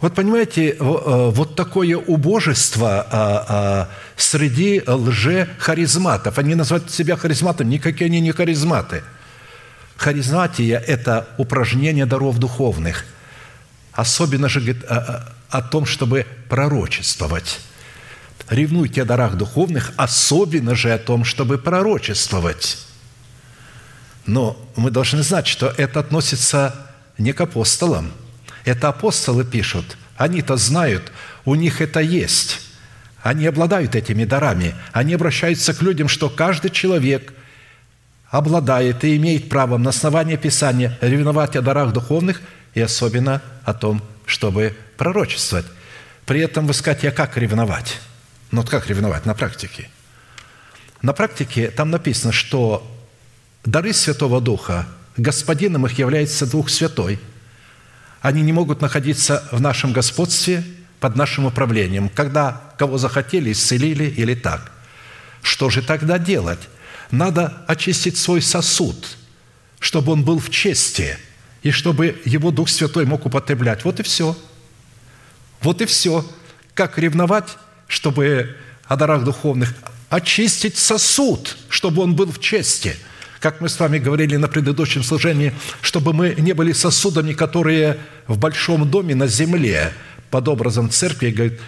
Вот 0.00 0.14
понимаете, 0.14 0.76
вот 0.80 1.56
такое 1.56 1.98
убожество 1.98 3.86
среди 4.16 4.82
лже-харизматов. 4.86 6.38
Они 6.38 6.54
называют 6.54 6.90
себя 6.90 7.16
харизматом, 7.16 7.68
никакие 7.68 8.06
они 8.06 8.20
не 8.20 8.32
харизматы. 8.32 9.02
Харизматия– 9.96 10.78
это 10.86 11.28
упражнение 11.36 12.06
даров 12.06 12.38
духовных. 12.38 13.04
Особенно 13.92 14.48
же 14.48 14.60
говорит, 14.60 14.84
о 14.88 15.62
том, 15.70 15.84
чтобы 15.84 16.24
пророчествовать 16.48 17.60
ревнуйте 18.50 19.02
о 19.02 19.04
дарах 19.04 19.36
духовных, 19.36 19.92
особенно 19.96 20.74
же 20.74 20.92
о 20.92 20.98
том, 20.98 21.24
чтобы 21.24 21.56
пророчествовать. 21.56 22.78
Но 24.26 24.60
мы 24.76 24.90
должны 24.90 25.22
знать, 25.22 25.46
что 25.46 25.72
это 25.76 26.00
относится 26.00 26.74
не 27.16 27.32
к 27.32 27.40
апостолам. 27.40 28.12
Это 28.64 28.88
апостолы 28.88 29.44
пишут. 29.44 29.96
Они-то 30.16 30.56
знают, 30.56 31.10
у 31.44 31.54
них 31.54 31.80
это 31.80 32.00
есть. 32.00 32.60
Они 33.22 33.46
обладают 33.46 33.94
этими 33.94 34.24
дарами. 34.24 34.74
Они 34.92 35.14
обращаются 35.14 35.72
к 35.72 35.82
людям, 35.82 36.08
что 36.08 36.28
каждый 36.28 36.70
человек 36.70 37.32
обладает 38.30 39.04
и 39.04 39.16
имеет 39.16 39.48
право 39.48 39.76
на 39.78 39.90
основании 39.90 40.36
Писания 40.36 40.98
ревновать 41.00 41.56
о 41.56 41.62
дарах 41.62 41.92
духовных 41.92 42.40
и 42.74 42.80
особенно 42.80 43.42
о 43.64 43.74
том, 43.74 44.02
чтобы 44.26 44.76
пророчествовать. 44.96 45.66
При 46.26 46.40
этом 46.40 46.66
вы 46.66 46.74
скажете, 46.74 47.08
а 47.08 47.12
как 47.12 47.36
ревновать? 47.36 47.98
Ну, 48.50 48.62
вот 48.62 48.70
как 48.70 48.88
ревновать 48.88 49.26
на 49.26 49.34
практике? 49.34 49.90
На 51.02 51.12
практике 51.12 51.70
там 51.70 51.90
написано, 51.90 52.32
что 52.32 52.86
дары 53.64 53.92
Святого 53.92 54.40
Духа, 54.40 54.86
господином 55.16 55.86
их 55.86 55.98
является 55.98 56.46
Дух 56.46 56.68
Святой. 56.68 57.20
Они 58.20 58.42
не 58.42 58.52
могут 58.52 58.80
находиться 58.80 59.48
в 59.52 59.60
нашем 59.60 59.92
господстве 59.92 60.64
под 60.98 61.16
нашим 61.16 61.46
управлением, 61.46 62.10
когда 62.10 62.74
кого 62.76 62.98
захотели, 62.98 63.52
исцелили 63.52 64.04
или 64.04 64.34
так. 64.34 64.72
Что 65.42 65.70
же 65.70 65.80
тогда 65.82 66.18
делать? 66.18 66.68
Надо 67.10 67.64
очистить 67.66 68.18
свой 68.18 68.42
сосуд, 68.42 69.16
чтобы 69.78 70.12
он 70.12 70.22
был 70.22 70.38
в 70.38 70.50
чести, 70.50 71.16
и 71.62 71.70
чтобы 71.70 72.20
его 72.24 72.50
Дух 72.50 72.68
Святой 72.68 73.06
мог 73.06 73.26
употреблять. 73.26 73.84
Вот 73.84 74.00
и 74.00 74.02
все. 74.02 74.36
Вот 75.62 75.80
и 75.80 75.86
все. 75.86 76.28
Как 76.74 76.98
ревновать? 76.98 77.56
Чтобы 77.90 78.56
о 78.84 78.96
дарах 78.96 79.24
духовных, 79.24 79.74
очистить 80.08 80.76
сосуд, 80.76 81.56
чтобы 81.68 82.02
он 82.02 82.14
был 82.14 82.30
в 82.30 82.38
чести. 82.38 82.96
Как 83.40 83.60
мы 83.60 83.68
с 83.68 83.78
вами 83.80 83.98
говорили 83.98 84.36
на 84.36 84.48
предыдущем 84.48 85.02
служении, 85.02 85.52
чтобы 85.82 86.12
мы 86.12 86.34
не 86.38 86.52
были 86.52 86.72
сосудами, 86.72 87.32
которые 87.32 87.98
в 88.28 88.38
большом 88.38 88.88
доме 88.88 89.14
на 89.14 89.26
земле, 89.26 89.92
под 90.30 90.46
образом 90.46 90.88
церкви, 90.88 91.30
говорит, 91.30 91.60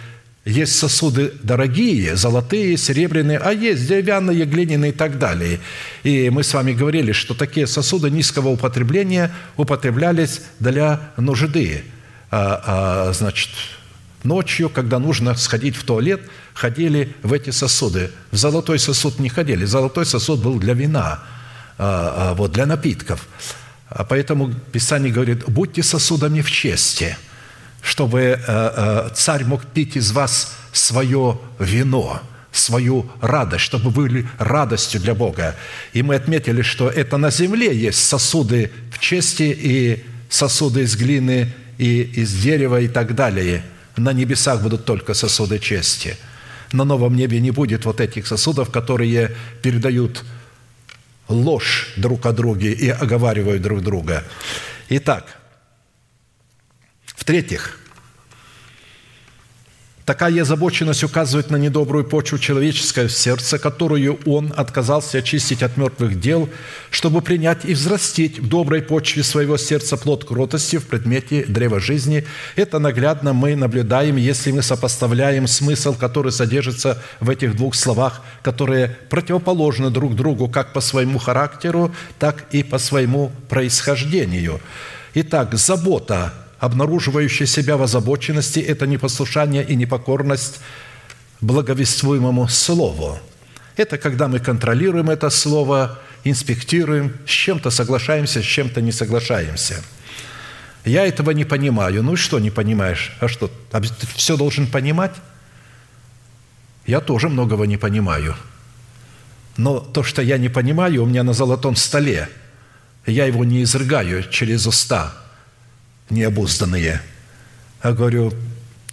есть 0.45 0.77
сосуды 0.77 1.33
дорогие, 1.43 2.15
золотые, 2.15 2.77
серебряные, 2.77 3.37
а 3.39 3.51
есть 3.51 3.85
деревянные, 3.85 4.45
глиняные 4.45 4.91
и 4.91 4.95
так 4.95 5.19
далее. 5.19 5.59
И 6.03 6.29
мы 6.29 6.43
с 6.43 6.53
вами 6.53 6.71
говорили, 6.71 7.11
что 7.11 7.33
такие 7.33 7.67
сосуды 7.67 8.09
низкого 8.09 8.49
употребления 8.49 9.31
употреблялись 9.57 10.41
для 10.59 11.11
нужды. 11.17 11.83
А, 12.31 13.09
а, 13.09 13.13
значит, 13.13 13.49
Ночью, 14.23 14.69
когда 14.69 14.99
нужно 14.99 15.35
сходить 15.35 15.75
в 15.75 15.83
туалет, 15.83 16.21
ходили 16.53 17.13
в 17.23 17.33
эти 17.33 17.49
сосуды. 17.49 18.09
В 18.31 18.37
золотой 18.37 18.79
сосуд 18.79 19.19
не 19.19 19.27
ходили. 19.27 19.65
Золотой 19.65 20.05
сосуд 20.05 20.41
был 20.41 20.59
для 20.59 20.73
вина, 20.73 21.23
а, 21.77 22.31
а, 22.31 22.33
вот, 22.33 22.53
для 22.53 22.65
напитков. 22.65 23.27
А 23.89 24.05
поэтому 24.05 24.53
Писание 24.71 25.11
говорит, 25.11 25.43
будьте 25.47 25.83
сосудами 25.83 26.41
в 26.41 26.49
чести, 26.49 27.17
чтобы 27.81 28.19
э, 28.21 28.39
э, 28.47 29.09
царь 29.13 29.43
мог 29.43 29.65
пить 29.65 29.97
из 29.97 30.11
вас 30.13 30.55
свое 30.71 31.37
вино, 31.59 32.21
свою 32.53 33.11
радость, 33.19 33.65
чтобы 33.65 33.89
вы 33.89 33.91
были 33.91 34.27
радостью 34.39 35.01
для 35.01 35.13
Бога. 35.13 35.55
И 35.91 36.01
мы 36.01 36.15
отметили, 36.15 36.61
что 36.61 36.89
это 36.89 37.17
на 37.17 37.29
земле 37.29 37.75
есть 37.77 38.07
сосуды 38.07 38.71
в 38.89 38.99
чести 38.99 39.55
и 39.55 40.05
сосуды 40.29 40.83
из 40.83 40.95
глины 40.95 41.53
и 41.77 42.01
из 42.01 42.33
дерева 42.33 42.79
и 42.79 42.87
так 42.87 43.15
далее– 43.15 43.65
на 43.97 44.13
небесах 44.13 44.61
будут 44.61 44.85
только 44.85 45.13
сосуды 45.13 45.59
чести. 45.59 46.17
На 46.71 46.85
новом 46.85 47.15
небе 47.15 47.39
не 47.39 47.51
будет 47.51 47.85
вот 47.85 48.01
этих 48.01 48.27
сосудов, 48.27 48.71
которые 48.71 49.35
передают 49.61 50.23
ложь 51.27 51.93
друг 51.97 52.25
о 52.25 52.31
друге 52.31 52.71
и 52.73 52.89
оговаривают 52.89 53.61
друг 53.61 53.81
друга. 53.81 54.23
Итак, 54.89 55.39
в-третьих, 57.15 57.79
Такая 60.05 60.41
озабоченность 60.41 61.05
указывает 61.05 61.49
на 61.49 61.55
недобрую 61.55 62.03
почву 62.03 62.37
человеческого 62.37 63.07
сердца, 63.07 63.57
которую 63.57 64.19
он 64.25 64.53
отказался 64.53 65.19
очистить 65.19 65.63
от 65.63 65.77
мертвых 65.77 66.19
дел, 66.19 66.49
чтобы 66.89 67.21
принять 67.21 67.63
и 67.63 67.73
взрастить 67.73 68.39
в 68.39 68.49
доброй 68.49 68.81
почве 68.81 69.23
своего 69.23 69.55
сердца 69.55 69.95
плод 69.95 70.25
кротости 70.25 70.77
в 70.77 70.87
предмете 70.87 71.45
древа 71.45 71.79
жизни. 71.79 72.25
Это 72.57 72.79
наглядно 72.79 73.31
мы 73.31 73.55
наблюдаем, 73.55 74.17
если 74.17 74.51
мы 74.51 74.61
сопоставляем 74.61 75.47
смысл, 75.47 75.93
который 75.93 76.33
содержится 76.33 77.01
в 77.21 77.29
этих 77.29 77.55
двух 77.55 77.73
словах, 77.73 78.21
которые 78.41 78.97
противоположны 79.09 79.89
друг 79.89 80.17
другу 80.17 80.49
как 80.49 80.73
по 80.73 80.81
своему 80.81 81.17
характеру, 81.17 81.95
так 82.19 82.43
и 82.51 82.61
по 82.61 82.77
своему 82.77 83.31
происхождению. 83.47 84.59
Итак, 85.13 85.53
забота 85.53 86.33
обнаруживающее 86.63 87.45
себя 87.45 87.75
в 87.75 87.83
озабоченности– 87.83 88.59
это 88.71 88.87
непослушание 88.87 89.65
и 89.65 89.75
непокорность 89.75 90.61
благовествуемому 91.41 92.47
Слову. 92.47 93.19
Это 93.75 93.97
когда 93.97 94.29
мы 94.29 94.39
контролируем 94.39 95.09
это 95.09 95.29
Слово, 95.29 95.99
инспектируем, 96.23 97.17
с 97.25 97.29
чем-то 97.29 97.69
соглашаемся, 97.69 98.41
с 98.41 98.45
чем-то 98.45 98.79
не 98.79 98.93
соглашаемся. 98.93 99.83
Я 100.85 101.05
этого 101.05 101.31
не 101.31 101.43
понимаю. 101.43 102.01
Ну 102.01 102.15
что 102.15 102.39
не 102.39 102.49
понимаешь? 102.49 103.11
А 103.19 103.27
что, 103.27 103.51
а 103.73 103.81
ты 103.81 104.07
все 104.15 104.37
должен 104.37 104.67
понимать? 104.67 105.15
Я 106.85 107.01
тоже 107.01 107.27
многого 107.27 107.65
не 107.65 107.75
понимаю. 107.75 108.35
Но 109.57 109.81
то, 109.81 110.01
что 110.01 110.21
я 110.21 110.37
не 110.37 110.47
понимаю, 110.47 111.03
у 111.03 111.05
меня 111.05 111.23
на 111.23 111.33
золотом 111.33 111.75
столе. 111.75 112.29
Я 113.05 113.25
его 113.25 113.43
не 113.43 113.63
изрыгаю 113.63 114.23
через 114.29 114.65
уста– 114.65 115.13
необузданные. 116.09 117.01
А 117.81 117.91
говорю, 117.91 118.33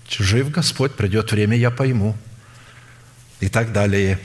жив 0.09 0.51
Господь, 0.51 0.95
придет 0.95 1.33
время, 1.33 1.57
я 1.57 1.71
пойму. 1.71 2.17
И 3.41 3.49
так 3.49 3.73
далее. 3.73 4.19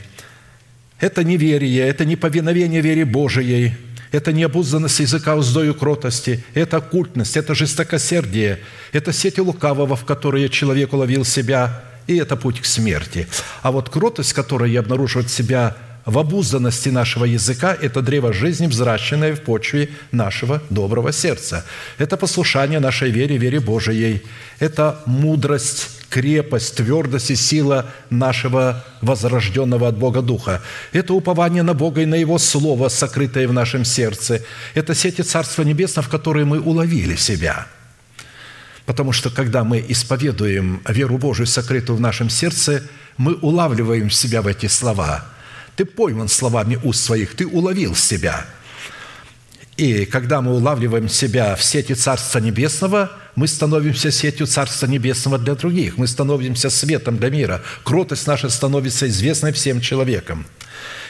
Это 0.98 1.24
неверие, 1.24 1.86
это 1.86 2.04
неповиновение 2.04 2.80
вере 2.80 3.04
Божией, 3.04 3.74
это 4.12 4.32
необузданность 4.32 5.00
языка 5.00 5.34
уздою 5.36 5.74
кротости, 5.74 6.44
это 6.54 6.80
культность, 6.80 7.36
это 7.36 7.54
жестокосердие, 7.54 8.60
это 8.92 9.12
сети 9.12 9.40
лукавого, 9.40 9.94
в 9.96 10.04
которые 10.04 10.48
человек 10.48 10.92
уловил 10.92 11.24
себя, 11.24 11.82
и 12.06 12.16
это 12.16 12.36
путь 12.36 12.60
к 12.60 12.64
смерти. 12.64 13.26
А 13.62 13.72
вот 13.72 13.90
кротость, 13.90 14.32
которая 14.32 14.78
обнаруживает 14.78 15.30
себя 15.30 15.76
в 16.06 16.18
обузданности 16.18 16.88
нашего 16.88 17.24
языка– 17.24 17.76
это 17.80 18.00
древо 18.00 18.32
жизни, 18.32 18.68
взращенное 18.68 19.34
в 19.34 19.40
почве 19.40 19.90
нашего 20.12 20.62
доброго 20.70 21.12
сердца. 21.12 21.66
Это 21.98 22.16
послушание 22.16 22.78
нашей 22.78 23.10
вере, 23.10 23.36
вере 23.36 23.58
Божией. 23.58 24.22
Это 24.60 25.00
мудрость, 25.06 25.88
крепость, 26.08 26.76
твердость 26.76 27.32
и 27.32 27.36
сила 27.36 27.90
нашего 28.08 28.84
возрожденного 29.02 29.88
от 29.88 29.98
Бога 29.98 30.22
Духа. 30.22 30.62
Это 30.92 31.12
упование 31.12 31.64
на 31.64 31.74
Бога 31.74 32.02
и 32.02 32.06
на 32.06 32.14
Его 32.14 32.38
Слово, 32.38 32.88
сокрытое 32.88 33.48
в 33.48 33.52
нашем 33.52 33.84
сердце. 33.84 34.42
Это 34.74 34.94
сети 34.94 35.22
Царства 35.22 35.62
Небесного, 35.62 36.06
в 36.06 36.10
которые 36.10 36.46
мы 36.46 36.60
уловили 36.60 37.16
себя– 37.16 37.66
Потому 38.86 39.10
что 39.10 39.30
когда 39.30 39.64
мы 39.64 39.84
исповедуем 39.88 40.80
веру 40.86 41.18
Божию, 41.18 41.48
сокрытую 41.48 41.96
в 41.96 42.00
нашем 42.00 42.30
сердце, 42.30 42.84
мы 43.16 43.34
улавливаем 43.34 44.10
себя 44.10 44.42
в 44.42 44.46
эти 44.46 44.66
слова– 44.66 45.26
ты 45.76 45.84
пойман 45.84 46.28
словами 46.28 46.78
уст 46.82 47.04
своих, 47.04 47.36
ты 47.36 47.46
уловил 47.46 47.94
себя. 47.94 48.46
И 49.76 50.06
когда 50.06 50.40
мы 50.40 50.54
улавливаем 50.54 51.08
себя 51.08 51.54
в 51.54 51.62
сети 51.62 51.92
Царства 51.92 52.38
Небесного, 52.38 53.12
мы 53.34 53.46
становимся 53.46 54.10
сетью 54.10 54.46
Царства 54.46 54.86
Небесного 54.86 55.38
для 55.38 55.54
других. 55.54 55.98
Мы 55.98 56.06
становимся 56.06 56.70
светом 56.70 57.18
для 57.18 57.28
мира. 57.28 57.62
Кротость 57.84 58.26
наша 58.26 58.48
становится 58.48 59.06
известной 59.06 59.52
всем 59.52 59.82
человекам. 59.82 60.46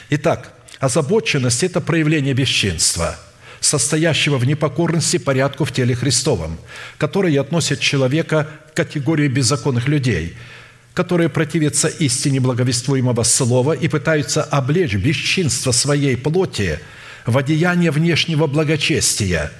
Итак, 0.09 0.51
озабоченность– 0.79 1.63
это 1.63 1.79
проявление 1.79 2.33
бесчинства, 2.33 3.15
состоящего 3.61 4.37
в 4.37 4.45
непокорности 4.45 5.15
порядку 5.15 5.63
в 5.63 5.71
теле 5.71 5.95
Христовом, 5.95 6.59
который 6.97 7.33
относит 7.37 7.79
человека 7.79 8.49
к 8.73 8.75
категории 8.75 9.29
беззаконных 9.29 9.87
людей– 9.87 10.35
которые 10.97 11.29
противятся 11.29 11.89
истине 11.89 12.39
благовествуемого 12.39 13.21
слова 13.21 13.73
и 13.73 13.87
пытаются 13.87 14.41
облечь 14.41 14.95
бесчинство 14.95 15.71
своей 15.71 16.17
плоти 16.17 16.79
в 17.27 17.37
одеяние 17.37 17.91
внешнего 17.91 18.47
благочестия, 18.47 19.51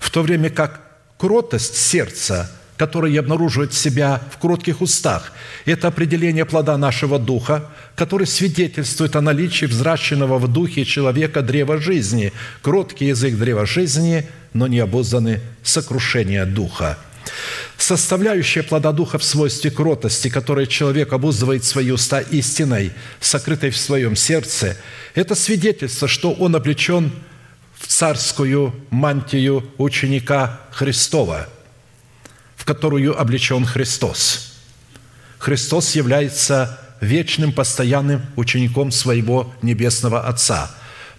в 0.00 0.10
то 0.10 0.22
время 0.22 0.48
как 0.48 0.80
кротость 1.18 1.76
сердца, 1.76 2.50
которая 2.78 3.20
обнаруживает 3.20 3.74
себя 3.74 4.22
в 4.32 4.38
кротких 4.38 4.80
устах, 4.80 5.32
это 5.66 5.88
определение 5.88 6.46
плода 6.46 6.78
нашего 6.78 7.18
духа, 7.18 7.68
который 7.94 8.26
свидетельствует 8.26 9.14
о 9.14 9.20
наличии 9.20 9.66
взращенного 9.66 10.38
в 10.38 10.48
духе 10.48 10.86
человека 10.86 11.42
древа 11.42 11.76
жизни, 11.82 12.32
кроткий 12.62 13.08
язык 13.08 13.34
древа 13.34 13.66
жизни, 13.66 14.26
но 14.54 14.68
не 14.68 14.78
обузданы 14.78 15.40
сокрушения 15.62 16.46
духа– 16.46 16.98
Составляющая 17.76 18.62
плода 18.62 18.92
Духа 18.92 19.18
в 19.18 19.24
свойстве 19.24 19.70
кротости, 19.70 20.28
которой 20.28 20.66
человек 20.66 21.12
обуздывает 21.12 21.64
свои 21.64 21.90
уста 21.90 22.20
истиной, 22.20 22.92
сокрытой 23.20 23.70
в 23.70 23.76
своем 23.76 24.14
сердце, 24.14 24.76
это 25.14 25.34
свидетельство, 25.34 26.06
что 26.06 26.32
он 26.32 26.54
облечен 26.54 27.10
в 27.78 27.88
царскую 27.88 28.74
мантию 28.90 29.68
ученика 29.78 30.60
Христова, 30.70 31.48
в 32.56 32.64
которую 32.64 33.20
облечен 33.20 33.64
Христос. 33.64 34.54
Христос 35.38 35.96
является 35.96 36.78
вечным, 37.00 37.52
постоянным 37.52 38.22
учеником 38.36 38.92
своего 38.92 39.52
Небесного 39.60 40.20
Отца. 40.28 40.70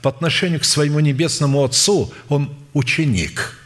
По 0.02 0.10
отношению 0.10 0.62
к 0.62 0.66
своему 0.66 1.02
Небесному 1.02 1.64
Отцу 1.64 2.14
он 2.30 2.56
ученик– 2.74 3.60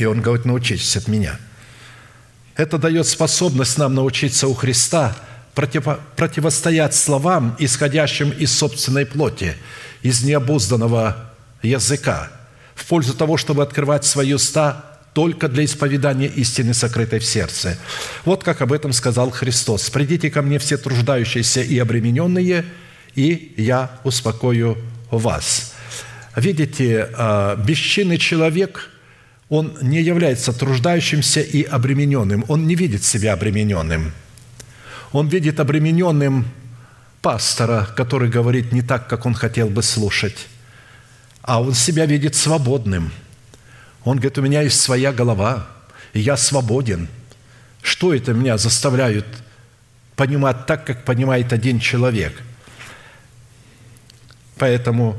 и 0.00 0.04
он 0.04 0.20
говорит, 0.20 0.44
научитесь 0.44 0.96
от 0.96 1.08
меня. 1.08 1.38
Это 2.56 2.78
дает 2.78 3.06
способность 3.06 3.78
нам 3.78 3.94
научиться 3.94 4.48
у 4.48 4.54
Христа 4.54 5.16
противо, 5.54 6.00
противостоять 6.16 6.94
словам, 6.94 7.56
исходящим 7.58 8.30
из 8.30 8.52
собственной 8.52 9.06
плоти, 9.06 9.54
из 10.02 10.22
необузданного 10.24 11.32
языка, 11.62 12.30
в 12.74 12.84
пользу 12.86 13.14
того, 13.14 13.36
чтобы 13.36 13.62
открывать 13.62 14.04
свои 14.04 14.32
уста 14.32 14.84
только 15.14 15.48
для 15.48 15.64
исповедания 15.64 16.26
истины, 16.26 16.74
сокрытой 16.74 17.18
в 17.18 17.24
сердце. 17.24 17.78
Вот 18.24 18.44
как 18.44 18.60
об 18.60 18.72
этом 18.72 18.92
сказал 18.92 19.30
Христос. 19.30 19.90
«Придите 19.90 20.30
ко 20.30 20.42
мне 20.42 20.58
все 20.58 20.76
труждающиеся 20.76 21.62
и 21.62 21.78
обремененные, 21.78 22.64
и 23.14 23.54
я 23.56 23.90
успокою 24.04 24.78
вас». 25.10 25.74
Видите, 26.36 27.08
а, 27.16 27.56
бесчинный 27.56 28.18
человек– 28.18 28.90
он 29.48 29.76
не 29.80 30.02
является 30.02 30.52
труждающимся 30.52 31.40
и 31.40 31.62
обремененным. 31.62 32.44
Он 32.48 32.66
не 32.66 32.74
видит 32.74 33.02
себя 33.02 33.32
обремененным. 33.32 34.12
Он 35.12 35.28
видит 35.28 35.58
обремененным 35.58 36.46
пастора, 37.22 37.88
который 37.96 38.28
говорит 38.28 38.72
не 38.72 38.82
так, 38.82 39.08
как 39.08 39.24
он 39.24 39.34
хотел 39.34 39.68
бы 39.68 39.82
слушать, 39.82 40.46
а 41.42 41.62
он 41.62 41.72
себя 41.72 42.04
видит 42.04 42.34
свободным. 42.34 43.10
Он 44.04 44.16
говорит, 44.16 44.38
у 44.38 44.42
меня 44.42 44.62
есть 44.62 44.80
своя 44.80 45.12
голова, 45.12 45.66
и 46.12 46.20
я 46.20 46.36
свободен. 46.36 47.08
Что 47.82 48.14
это 48.14 48.34
меня 48.34 48.58
заставляет 48.58 49.26
понимать 50.14 50.66
так, 50.66 50.84
как 50.84 51.04
понимает 51.04 51.52
один 51.52 51.80
человек? 51.80 52.34
Поэтому 54.58 55.16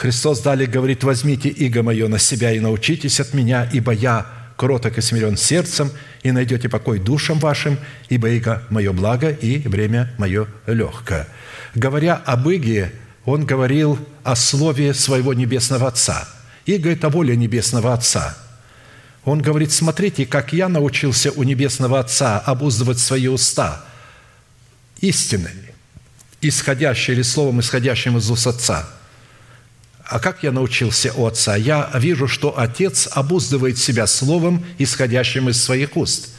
Христос 0.00 0.40
далее 0.40 0.66
говорит, 0.66 1.04
«Возьмите 1.04 1.50
иго 1.50 1.82
мое 1.82 2.08
на 2.08 2.18
себя 2.18 2.52
и 2.52 2.58
научитесь 2.58 3.20
от 3.20 3.34
меня, 3.34 3.68
ибо 3.70 3.92
я 3.92 4.26
кроток 4.56 4.96
и 4.96 5.02
смирен 5.02 5.36
сердцем, 5.36 5.90
и 6.22 6.32
найдете 6.32 6.70
покой 6.70 6.98
душам 6.98 7.38
вашим, 7.38 7.78
ибо 8.08 8.30
иго 8.30 8.62
мое 8.70 8.94
благо 8.94 9.28
и 9.28 9.58
время 9.58 10.10
мое 10.16 10.46
легкое». 10.66 11.28
Говоря 11.74 12.14
об 12.14 12.48
иге, 12.48 12.92
он 13.26 13.44
говорил 13.44 13.98
о 14.24 14.36
слове 14.36 14.94
своего 14.94 15.34
Небесного 15.34 15.88
Отца. 15.88 16.26
Иго– 16.64 16.88
это 16.92 17.10
воля 17.10 17.36
Небесного 17.36 17.92
Отца. 17.92 18.38
Он 19.26 19.42
говорит, 19.42 19.70
смотрите, 19.70 20.24
как 20.24 20.54
я 20.54 20.70
научился 20.70 21.30
у 21.30 21.42
Небесного 21.42 22.00
Отца 22.00 22.38
обуздывать 22.38 23.00
свои 23.00 23.28
уста 23.28 23.84
истинными, 25.02 25.74
исходящие 26.40 27.16
или 27.16 27.22
словом, 27.22 27.60
исходящим 27.60 28.16
из 28.16 28.30
уст 28.30 28.46
Отца– 28.46 28.88
а 30.10 30.18
как 30.18 30.42
я 30.42 30.50
научился 30.50 31.12
у 31.14 31.24
отца? 31.24 31.54
Я 31.54 31.88
вижу, 31.94 32.26
что 32.26 32.58
отец 32.58 33.08
обуздывает 33.12 33.78
себя 33.78 34.08
словом, 34.08 34.66
исходящим 34.76 35.48
из 35.48 35.62
своих 35.62 35.96
уст. 35.96 36.30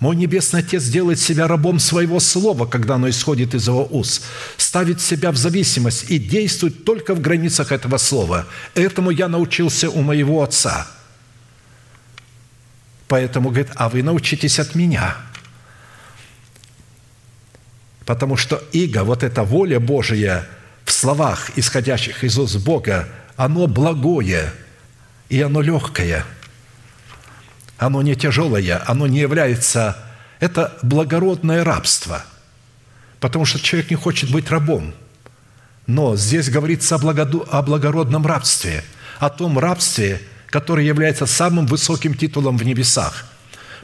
Мой 0.00 0.16
Небесный 0.16 0.60
Отец 0.60 0.82
делает 0.84 1.20
себя 1.20 1.46
рабом 1.46 1.78
своего 1.78 2.18
слова, 2.18 2.66
когда 2.66 2.96
оно 2.96 3.08
исходит 3.08 3.54
из 3.54 3.68
его 3.68 3.86
уст, 3.88 4.24
ставит 4.56 5.00
себя 5.00 5.30
в 5.30 5.36
зависимость 5.36 6.10
и 6.10 6.18
действует 6.18 6.84
только 6.84 7.14
в 7.14 7.20
границах 7.20 7.70
этого 7.70 7.96
слова. 7.96 8.46
Этому 8.74 9.10
я 9.10 9.28
научился 9.28 9.88
у 9.88 10.02
моего 10.02 10.42
Отца. 10.42 10.88
Поэтому 13.06 13.50
говорит, 13.50 13.70
а 13.76 13.88
вы 13.88 14.02
научитесь 14.02 14.58
от 14.58 14.74
меня. 14.74 15.16
Потому 18.04 18.36
что 18.36 18.60
иго, 18.72 19.04
вот 19.04 19.22
эта 19.22 19.44
воля 19.44 19.78
Божия 19.78 20.48
в 20.86 20.92
словах, 20.92 21.50
исходящих 21.56 22.24
из 22.24 22.38
уст 22.38 22.56
Бога, 22.56 23.08
оно 23.36 23.66
благое, 23.66 24.52
и 25.28 25.42
оно 25.42 25.60
легкое. 25.60 26.24
Оно 27.76 28.00
не 28.00 28.14
тяжелое, 28.14 28.82
оно 28.86 29.06
не 29.06 29.18
является... 29.18 29.98
Это 30.38 30.76
благородное 30.82 31.64
рабство, 31.64 32.22
потому 33.20 33.44
что 33.46 33.58
человек 33.58 33.90
не 33.90 33.96
хочет 33.96 34.30
быть 34.30 34.50
рабом. 34.50 34.94
Но 35.86 36.14
здесь 36.16 36.50
говорится 36.50 36.96
о, 36.96 36.98
благоду, 36.98 37.46
о 37.50 37.62
благородном 37.62 38.26
рабстве, 38.26 38.84
о 39.18 39.30
том 39.30 39.58
рабстве, 39.58 40.20
которое 40.46 40.86
является 40.86 41.26
самым 41.26 41.66
высоким 41.66 42.14
титулом 42.14 42.58
в 42.58 42.64
небесах, 42.64 43.26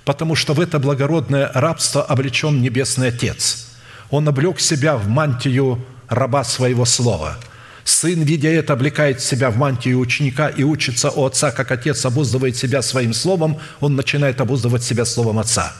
потому 0.05 0.35
что 0.35 0.53
в 0.53 0.61
это 0.61 0.79
благородное 0.79 1.51
рабство 1.55 2.03
облечен 2.03 2.61
Небесный 2.61 3.09
Отец. 3.09 3.69
Он 4.11 4.29
облег 4.29 4.61
себя 4.61 4.97
в 4.97 5.09
мантию 5.09 5.85
раба 6.15 6.45
своего 6.45 6.85
слова– 6.85 7.39
Сын, 7.85 8.23
видя 8.23 8.49
это, 8.49 8.75
облекает 8.75 9.21
себя 9.21 9.51
в 9.51 9.57
мантию 9.57 9.99
ученика 9.99 10.49
и 10.49 10.63
учится 10.63 11.11
у 11.11 11.25
отца, 11.25 11.51
как 11.51 11.73
отец 11.73 12.05
обуздывает 12.05 12.57
себя 12.57 12.81
своим 12.81 13.13
словом, 13.13 13.59
он 13.81 13.97
начинает 13.97 14.41
обуздывать 14.41 14.85
себя 14.85 15.05
словом 15.05 15.39
отца. 15.39 15.73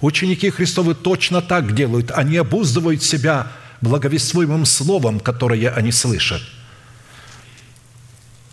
Ученики 0.00 0.50
Христовы 0.50 0.94
точно 0.94 1.42
так 1.42 1.74
делают. 1.74 2.10
Они 2.10 2.36
обуздывают 2.36 3.02
себя 3.02 3.48
благовествуемым 3.80 4.64
словом, 4.64 5.20
которое 5.20 5.70
они 5.70 5.92
слышат. 5.92 6.42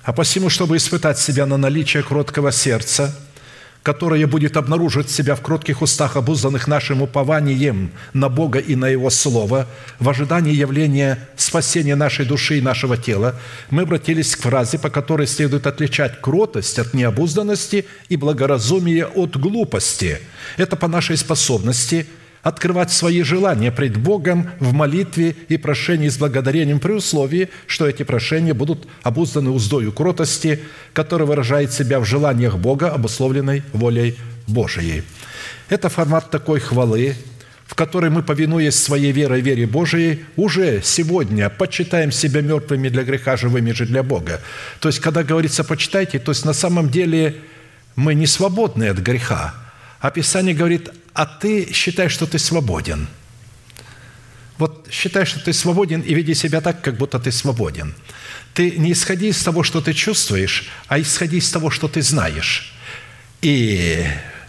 А 0.03 0.11
посему, 0.11 0.49
чтобы 0.49 0.76
испытать 0.76 1.18
себя 1.18 1.45
на 1.45 1.57
наличие 1.57 2.03
кроткого 2.03 2.52
сердца– 2.52 3.15
которое 3.84 4.26
будет 4.28 4.56
обнаруживать 4.56 5.12
себя 5.12 5.36
в 5.36 5.42
кротких 5.42 5.82
устах, 5.82 6.16
обузданных 6.16 6.68
нашим 6.68 7.02
упованием 7.02 7.92
на 8.14 8.30
Бога 8.30 8.60
и 8.60 8.76
на 8.76 8.88
Его 8.88 9.10
Слово, 9.10 9.68
в 10.00 10.10
ожидании 10.10 10.54
явления 10.54 11.20
спасения 11.36 11.96
нашей 11.96 12.26
души 12.26 12.58
и 12.58 12.62
нашего 12.62 12.96
тела, 12.96 13.36
мы 13.70 13.84
обратились 13.84 14.36
к 14.36 14.42
фразе, 14.42 14.80
по 14.80 14.90
которой 14.90 15.28
следует 15.28 15.68
отличать 15.68 16.22
кротость 16.22 16.80
от 16.80 16.94
необузданности 16.94 17.86
и 18.08 18.16
благоразумие 18.16 19.06
от 19.06 19.38
глупости. 19.38 20.20
Это 20.58 20.78
по 20.78 20.88
нашей 20.88 21.18
способности– 21.18 22.08
открывать 22.44 22.91
свои 22.91 23.24
желания 23.24 23.72
пред 23.72 23.98
Богом 23.98 24.49
в 24.60 24.74
молитве 24.74 25.36
и 25.48 25.57
прошении 25.57 26.10
с 26.10 26.18
благодарением 26.18 26.80
при 26.80 26.91
условии, 26.91 27.49
что 27.65 27.88
эти 27.88 28.03
прошения 28.03 28.53
будут 28.53 28.88
обузданы 29.02 29.49
уздою 29.49 29.91
кротости, 29.94 30.60
которая 30.91 31.26
выражает 31.26 31.72
себя 31.72 31.99
в 31.99 32.06
желаниях 32.06 32.57
Бога, 32.57 32.91
обусловленной 32.91 33.64
волей 33.72 34.18
Божией. 34.45 35.03
Это 35.70 35.88
формат 35.88 36.30
такой 36.30 36.60
хвалы, 36.60 37.15
в 37.65 37.76
которой 37.76 38.10
мы, 38.11 38.22
повинуясь 38.22 38.76
своей 38.76 39.14
верой, 39.14 39.40
вере 39.40 39.65
Божией, 39.65 40.26
уже 40.36 40.82
сегодня 40.84 41.49
почитаем 41.49 42.11
себя 42.11 42.41
мертвыми 42.41 42.90
для 42.90 43.03
греха, 43.03 43.38
живыми 43.38 43.72
же 43.72 43.86
для 43.86 44.03
Бога. 44.03 44.41
То 44.82 44.90
есть, 44.90 44.99
когда 44.99 45.24
говорится 45.24 45.64
«почитайте», 45.64 46.20
то 46.20 46.32
есть 46.32 46.44
на 46.44 46.53
самом 46.53 46.90
деле 46.90 47.38
мы 47.95 48.15
не 48.15 48.28
свободны 48.28 48.90
от 48.90 48.98
греха, 48.98 49.56
а 50.04 50.12
Писание 50.12 50.54
говорит 50.54 50.92
а 51.14 51.26
ты 51.26 51.72
считаешь, 51.72 52.12
что 52.12 52.26
ты 52.26 52.38
свободен. 52.38 53.08
Вот 54.58 54.88
считай, 54.92 55.26
что 55.26 55.40
ты 55.40 55.54
свободен 55.54 56.02
и 56.02 56.14
веди 56.14 56.34
себя 56.34 56.60
так, 56.60 56.82
как 56.82 56.98
будто 56.98 57.20
ты 57.20 57.32
свободен. 57.32 57.94
Ты 58.54 58.72
не 58.72 58.92
исходи 58.92 59.30
из 59.30 59.42
того, 59.42 59.64
что 59.64 59.80
ты 59.80 59.94
чувствуешь, 59.94 60.70
а 60.88 61.00
исходи 61.00 61.38
из 61.38 61.50
того, 61.50 61.70
что 61.70 61.88
ты 61.88 62.02
знаешь. 62.02 62.74
И 63.42 64.04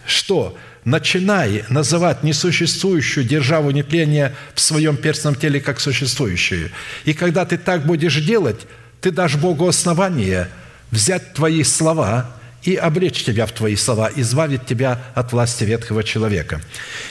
что? 0.05 0.57
Начинай 0.83 1.63
называть 1.69 2.23
несуществующую 2.23 3.25
державу 3.25 3.71
нетления 3.71 4.35
в 4.55 4.59
своем 4.59 4.97
перстном 4.97 5.35
теле 5.35 5.61
как 5.61 5.79
существующую. 5.79 6.69
И 7.05 7.13
когда 7.13 7.45
ты 7.45 7.57
так 7.57 7.85
будешь 7.85 8.17
делать, 8.17 8.67
ты 8.99 9.09
дашь 9.09 9.35
Богу 9.35 9.67
основание 9.67 10.49
взять 10.91 11.33
твои 11.33 11.63
слова– 11.63 12.35
и 12.65 12.75
облечь 12.75 13.23
тебя 13.23 13.45
в 13.45 13.51
Твои 13.51 13.75
слова, 13.75 14.09
избавить 14.15 14.65
тебя 14.65 14.99
от 15.13 15.31
власти 15.31 15.63
ветхого 15.63 16.03
человека. 16.03 16.61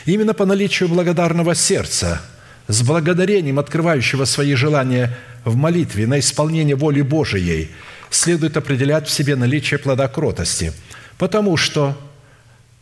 Именно 0.05 0.35
по 0.35 0.45
наличию 0.45 0.89
благодарного 0.89 1.55
сердца, 1.55 2.21
с 2.67 2.83
благодарением 2.83 3.59
открывающего 3.59 4.25
свои 4.25 4.55
желания 4.55 5.17
в 5.45 5.55
молитве 5.55 6.07
на 6.07 6.19
исполнение 6.19 6.75
воли 6.75 7.03
Божией, 7.03 7.71
следует 8.11 8.57
определять 8.57 9.07
в 9.07 9.11
себе 9.11 9.37
наличие 9.37 9.79
плода 9.79 10.09
кротости, 10.09 10.73
потому 11.19 11.57
что 11.57 11.97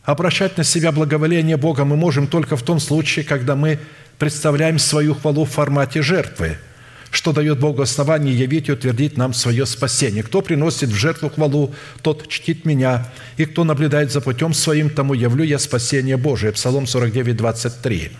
обращать 0.03 0.57
на 0.57 0.63
себя 0.63 0.91
благоволение 0.91 1.57
Бога 1.57 1.85
мы 1.85 1.95
можем 1.95 2.27
только 2.27 2.57
в 2.57 2.63
том 2.63 2.79
случае, 2.79 3.23
когда 3.23 3.55
мы 3.55 3.79
представляем 4.17 4.79
свою 4.79 5.13
хвалу 5.13 5.45
в 5.45 5.51
формате 5.51 6.01
жертвы– 6.01 6.57
что 7.13 7.31
дает 7.31 7.59
Богу 7.59 7.83
основание 7.83 8.35
явить 8.35 8.69
и 8.69 8.71
утвердить 8.71 9.17
нам 9.17 9.35
свое 9.35 9.67
спасение. 9.67 10.23
Кто 10.23 10.41
приносит 10.41 10.89
в 10.89 10.95
жертву 10.95 11.29
хвалу, 11.29 11.71
тот 12.01 12.27
чтит 12.27 12.65
меня, 12.65 13.07
и 13.37 13.45
кто 13.45 13.63
наблюдает 13.63 14.11
за 14.11 14.19
путем 14.19 14.51
своим, 14.55 14.89
тому 14.89 15.13
явлю 15.13 15.43
я 15.43 15.59
спасение 15.59 16.17
Божие». 16.17 16.51
Псалом 16.51 16.87
49, 16.87 17.37
23. 17.37 18.11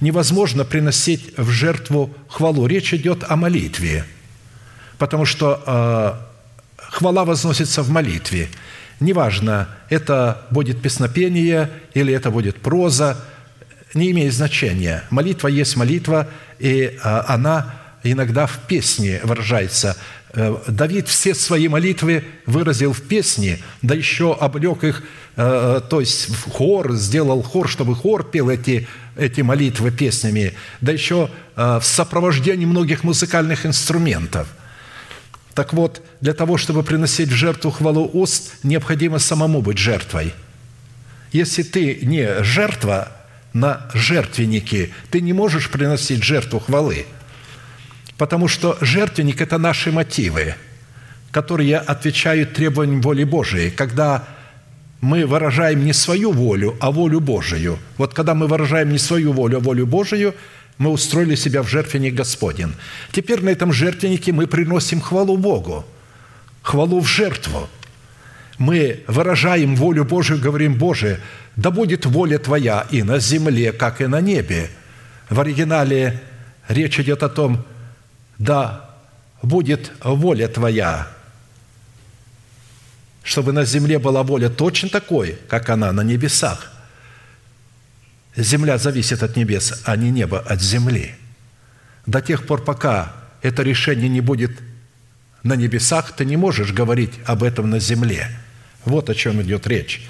Невозможно 0.00 0.66
приносить 0.66 1.38
в 1.38 1.48
жертву 1.48 2.14
хвалу. 2.28 2.66
Речь 2.66 2.92
идет 2.92 3.24
о 3.26 3.36
молитве, 3.36 4.04
потому 4.98 5.24
что 5.24 5.62
э, 5.66 6.82
хвала 6.90 7.24
возносится 7.24 7.82
в 7.82 7.88
молитве. 7.88 8.50
Неважно, 9.00 9.68
это 9.88 10.42
будет 10.50 10.82
песнопение 10.82 11.70
или 11.94 12.12
это 12.12 12.30
будет 12.30 12.56
проза, 12.56 13.16
не 13.94 14.10
имеет 14.10 14.34
значения. 14.34 15.04
Молитва 15.08 15.48
есть 15.48 15.76
молитва, 15.76 16.28
и 16.58 16.82
э, 16.82 17.22
она 17.26 17.83
иногда 18.04 18.46
в 18.46 18.60
песне 18.66 19.20
выражается. 19.24 19.96
Э, 20.32 20.56
Давид 20.68 21.08
все 21.08 21.34
свои 21.34 21.68
молитвы 21.68 22.24
выразил 22.46 22.92
в 22.92 23.02
песне, 23.02 23.58
да 23.82 23.94
еще 23.94 24.34
облег 24.34 24.84
их, 24.84 25.02
э, 25.36 25.80
то 25.88 26.00
есть 26.00 26.28
в 26.28 26.50
хор, 26.50 26.92
сделал 26.92 27.42
хор, 27.42 27.68
чтобы 27.68 27.94
хор 27.94 28.24
пел 28.24 28.50
эти, 28.50 28.86
эти 29.16 29.40
молитвы 29.40 29.90
песнями, 29.90 30.54
да 30.80 30.92
еще 30.92 31.30
э, 31.56 31.78
в 31.80 31.84
сопровождении 31.84 32.66
многих 32.66 33.04
музыкальных 33.04 33.66
инструментов. 33.66 34.48
Так 35.54 35.72
вот, 35.72 36.02
для 36.20 36.34
того, 36.34 36.58
чтобы 36.58 36.82
приносить 36.82 37.30
жертву 37.30 37.70
хвалу 37.70 38.10
уст, 38.12 38.54
необходимо 38.64 39.18
самому 39.18 39.62
быть 39.62 39.78
жертвой. 39.78 40.34
Если 41.32 41.62
ты 41.62 42.00
не 42.02 42.42
жертва 42.42 43.08
на 43.52 43.88
жертвеннике, 43.94 44.90
ты 45.10 45.20
не 45.20 45.32
можешь 45.32 45.70
приносить 45.70 46.22
жертву 46.22 46.60
хвалы– 46.60 47.06
Потому 48.16 48.48
что 48.48 48.78
жертвенник– 48.80 49.40
это 49.42 49.58
наши 49.58 49.90
мотивы, 49.90 50.54
которые 51.30 51.78
отвечают 51.78 52.54
требованиям 52.54 53.00
воли 53.00 53.24
Божией. 53.24 53.70
Когда 53.70 54.24
мы 55.04 55.26
выражаем 55.26 55.84
не 55.84 55.92
свою 55.92 56.32
волю, 56.32 56.76
а 56.80 56.90
волю 56.90 57.20
Божию. 57.20 57.78
Вот 57.98 58.14
когда 58.14 58.34
мы 58.34 58.46
выражаем 58.46 58.90
не 58.90 58.98
свою 58.98 59.32
волю, 59.32 59.58
а 59.58 59.60
волю 59.60 59.86
Божию, 59.86 60.34
мы 60.78 60.90
устроили 60.90 61.34
себя 61.34 61.62
в 61.62 61.68
жертвенник 61.68 62.14
Господен. 62.14 62.74
Теперь 63.12 63.42
на 63.42 63.50
этом 63.50 63.72
жертвеннике 63.72 64.32
мы 64.32 64.46
приносим 64.46 65.00
хвалу 65.00 65.36
Богу, 65.36 65.84
хвалу 66.62 67.00
в 67.00 67.06
жертву. 67.06 67.68
Мы 68.58 69.00
выражаем 69.06 69.76
волю 69.76 70.04
Божию, 70.04 70.40
говорим, 70.40 70.74
Боже, 70.74 71.20
да 71.56 71.70
будет 71.70 72.06
воля 72.06 72.38
Твоя 72.38 72.86
и 72.90 73.02
на 73.02 73.18
земле, 73.18 73.72
как 73.72 74.00
и 74.00 74.06
на 74.06 74.20
небе. 74.20 74.70
В 75.28 75.38
оригинале 75.40 76.22
речь 76.68 76.98
идет 76.98 77.22
о 77.22 77.28
том, 77.28 77.64
да 78.38 78.90
будет 79.42 79.92
воля 80.02 80.48
Твоя, 80.48 81.08
чтобы 83.22 83.52
на 83.52 83.64
земле 83.64 83.98
была 83.98 84.22
воля 84.22 84.48
точно 84.48 84.88
такой, 84.88 85.38
как 85.48 85.70
она 85.70 85.92
на 85.92 86.02
небесах. 86.02 86.72
Земля 88.36 88.78
зависит 88.78 89.22
от 89.22 89.36
небес, 89.36 89.82
а 89.84 89.96
не 89.96 90.10
небо 90.10 90.40
от 90.40 90.60
земли. 90.60 91.14
До 92.04 92.20
тех 92.20 92.46
пор, 92.46 92.64
пока 92.64 93.14
это 93.42 93.62
решение 93.62 94.08
не 94.08 94.20
будет 94.20 94.58
на 95.42 95.54
небесах, 95.56 96.12
ты 96.12 96.24
не 96.24 96.36
можешь 96.36 96.72
говорить 96.72 97.12
об 97.24 97.42
этом 97.42 97.70
на 97.70 97.78
земле. 97.78 98.28
Вот 98.84 99.08
о 99.08 99.14
чем 99.14 99.40
идет 99.40 99.66
речь. 99.66 100.06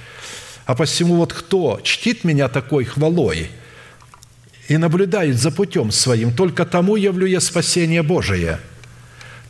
А 0.64 0.74
посему 0.74 1.16
вот 1.16 1.32
кто 1.32 1.80
чтит 1.84 2.24
меня 2.24 2.48
такой 2.48 2.84
хвалой– 2.84 3.50
и 4.68 4.76
наблюдает 4.76 5.38
за 5.38 5.50
путем 5.50 5.90
своим, 5.90 6.34
только 6.34 6.64
тому 6.64 6.96
явлю 6.96 7.26
я 7.26 7.40
спасение 7.40 8.02
Божие». 8.02 8.58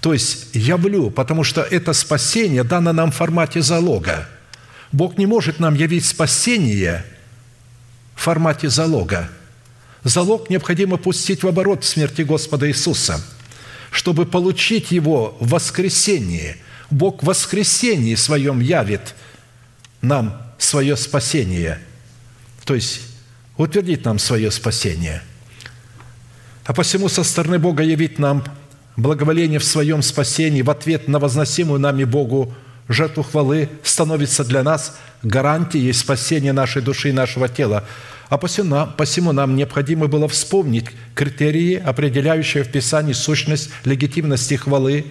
То 0.05 0.13
есть 0.13 0.49
явлю, 0.53 1.09
потому 1.09 1.45
что 1.45 1.63
это 1.63 1.95
спасение 1.95 2.63
дано 2.63 2.93
нам 2.93 3.11
в 3.11 3.15
формате 3.15 3.63
залога. 3.63 4.29
Бог 4.93 5.17
не 5.17 5.25
может 5.25 5.61
нам 5.61 5.75
явить 5.75 6.05
спасение 6.05 7.07
в 8.15 8.21
формате 8.21 8.69
залога. 8.69 9.31
Залог 10.03 10.51
необходимо 10.51 10.99
пустить 10.99 11.43
в 11.43 11.49
оборот 11.49 11.85
в 11.85 11.89
смерти 11.89 12.21
Господа 12.21 12.69
Иисуса, 12.69 13.19
чтобы 13.91 14.27
получить 14.27 14.91
его 14.91 15.39
в 15.41 15.49
воскресении. 15.49 16.57
Бог 16.91 17.23
в 17.23 17.27
воскресении 17.27 18.15
своем 18.15 18.61
явит 18.61 19.15
нам 20.03 20.39
свое 20.59 20.99
спасение. 20.99 21.81
То 22.67 22.75
есть 22.75 23.01
утвердить 23.57 24.05
нам 24.05 24.19
свое 24.19 24.51
спасение. 24.51 25.23
А 26.65 26.73
посему 26.73 27.09
со 27.09 27.23
стороны 27.25 27.59
Бога 27.59 27.83
явить 27.83 28.19
нам 28.19 28.45
благоволение 28.97 29.59
в 29.59 29.65
своем 29.65 30.03
спасении 30.03 30.63
в 30.63 30.71
ответ 30.71 31.09
на 31.09 31.19
возносимую 31.19 31.79
нами 31.79 32.05
Богу 32.05 32.55
жертву 32.89 33.23
хвалы 33.23 33.69
становится 33.83 34.45
для 34.45 34.63
нас 34.63 34.99
гарантией 35.23 35.93
спасения 35.93 36.53
нашей 36.53 36.83
души 36.83 37.11
и 37.11 37.13
нашего 37.13 37.49
тела. 37.49 37.85
А 38.29 38.39
посему, 38.39 38.89
посему 38.97 39.33
нам 39.33 39.57
необходимо 39.57 40.07
было 40.07 40.29
вспомнить 40.29 40.87
критерии, 41.15 41.75
определяющие 41.75 42.65
в 42.65 42.71
Писании 42.71 43.13
сущность 43.13 43.71
легитимности 43.85 44.55
хвалы, 44.55 45.05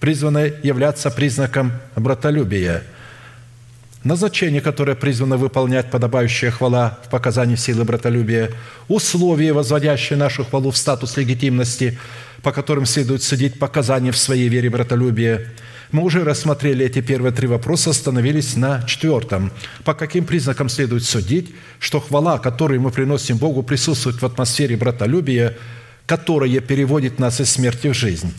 призванной 0.00 0.54
являться 0.62 1.10
признаком 1.10 1.72
братолюбия– 1.96 2.84
назначение, 4.04 4.60
которое 4.60 4.94
призвано 4.94 5.36
выполнять 5.36 5.90
подобающая 5.90 6.50
хвала 6.50 6.98
в 7.04 7.10
показании 7.10 7.56
силы 7.56 7.84
братолюбия, 7.84 8.50
условия, 8.88 9.52
возводящие 9.52 10.18
нашу 10.18 10.44
хвалу 10.44 10.70
в 10.70 10.76
статус 10.76 11.16
легитимности, 11.16 11.98
по 12.42 12.52
которым 12.52 12.86
следует 12.86 13.22
судить 13.22 13.58
показания 13.58 14.12
в 14.12 14.18
своей 14.18 14.48
вере 14.48 14.70
братолюбия. 14.70 15.52
Мы 15.92 16.02
уже 16.02 16.24
рассмотрели 16.24 16.86
эти 16.86 17.00
первые 17.00 17.32
три 17.32 17.46
вопроса, 17.46 17.90
остановились 17.90 18.56
на 18.56 18.82
четвертом. 18.86 19.52
По 19.84 19.94
каким 19.94 20.24
признакам 20.24 20.68
следует 20.68 21.04
судить, 21.04 21.54
что 21.78 22.00
хвала, 22.00 22.38
которую 22.38 22.80
мы 22.80 22.90
приносим 22.90 23.36
Богу, 23.36 23.62
присутствует 23.62 24.20
в 24.20 24.26
атмосфере 24.26 24.76
братолюбия, 24.76 25.56
которая 26.06 26.60
переводит 26.60 27.18
нас 27.18 27.40
из 27.40 27.50
смерти 27.50 27.88
в 27.88 27.94
жизнь. 27.94 28.32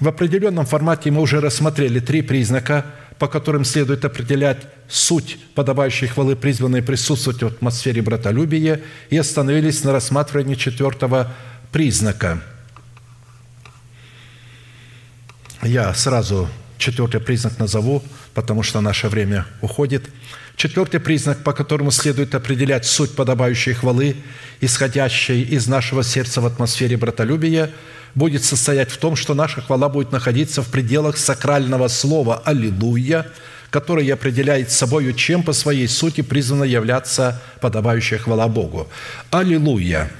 В 0.00 0.08
определенном 0.08 0.66
формате 0.66 1.10
мы 1.10 1.20
уже 1.20 1.40
рассмотрели 1.40 2.00
три 2.00 2.22
признака– 2.22 2.86
по 3.18 3.28
которым 3.28 3.64
следует 3.64 4.04
определять 4.04 4.58
суть 4.88 5.38
подобающей 5.54 6.06
хвалы, 6.06 6.36
призванной 6.36 6.82
присутствовать 6.82 7.42
в 7.42 7.46
атмосфере 7.46 8.02
братолюбия, 8.02 8.80
и 9.10 9.16
остановились 9.16 9.84
на 9.84 9.92
рассматривании 9.92 10.54
четвертого 10.54 11.32
признака. 11.72 12.42
Я 15.62 15.94
сразу 15.94 16.48
четвертый 16.76 17.20
признак 17.20 17.58
назову, 17.58 18.02
потому 18.34 18.62
что 18.62 18.80
наше 18.80 19.08
время 19.08 19.46
уходит. 19.62 20.10
Четвертый 20.56 21.00
признак, 21.00 21.42
по 21.42 21.52
которому 21.52 21.90
следует 21.90 22.34
определять 22.34 22.84
суть 22.84 23.16
подобающей 23.16 23.72
хвалы, 23.72 24.16
исходящей 24.60 25.42
из 25.42 25.66
нашего 25.66 26.02
сердца 26.02 26.40
в 26.40 26.46
атмосфере 26.46 26.96
братолюбия– 26.96 27.70
будет 28.14 28.44
состоять 28.44 28.90
в 28.90 28.96
том, 28.98 29.16
что 29.16 29.34
наша 29.34 29.60
хвала 29.60 29.88
будет 29.88 30.12
находиться 30.12 30.62
в 30.62 30.68
пределах 30.68 31.16
сакрального 31.16 31.88
слова 31.88 32.42
«Аллилуйя», 32.44 33.26
которое 33.70 34.12
определяет 34.12 34.70
собою, 34.70 35.14
чем 35.14 35.42
по 35.42 35.52
своей 35.52 35.88
сути 35.88 36.20
призвана 36.20 36.64
являться 36.64 37.42
подобающая 37.60 38.18
хвала 38.18 38.46
Богу. 38.46 38.88
Аллилуйя! 39.30 40.10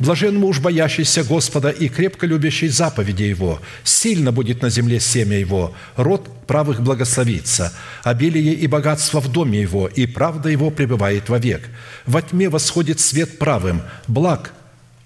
Блажен 0.00 0.36
муж, 0.36 0.58
боящийся 0.58 1.22
Господа 1.22 1.70
и 1.70 1.88
крепко 1.88 2.26
любящий 2.26 2.66
заповеди 2.66 3.22
Его. 3.22 3.60
Сильно 3.84 4.32
будет 4.32 4.60
на 4.60 4.68
земле 4.68 4.98
семя 4.98 5.38
Его, 5.38 5.72
род 5.94 6.28
правых 6.48 6.82
благословится, 6.82 7.72
обилие 8.02 8.54
и 8.54 8.66
богатство 8.66 9.20
в 9.20 9.30
доме 9.30 9.60
Его, 9.60 9.86
и 9.86 10.06
правда 10.06 10.48
Его 10.48 10.70
пребывает 10.70 11.28
вовек. 11.28 11.62
Во 12.06 12.20
тьме 12.22 12.48
восходит 12.48 12.98
свет 12.98 13.38
правым, 13.38 13.82
благ 14.08 14.52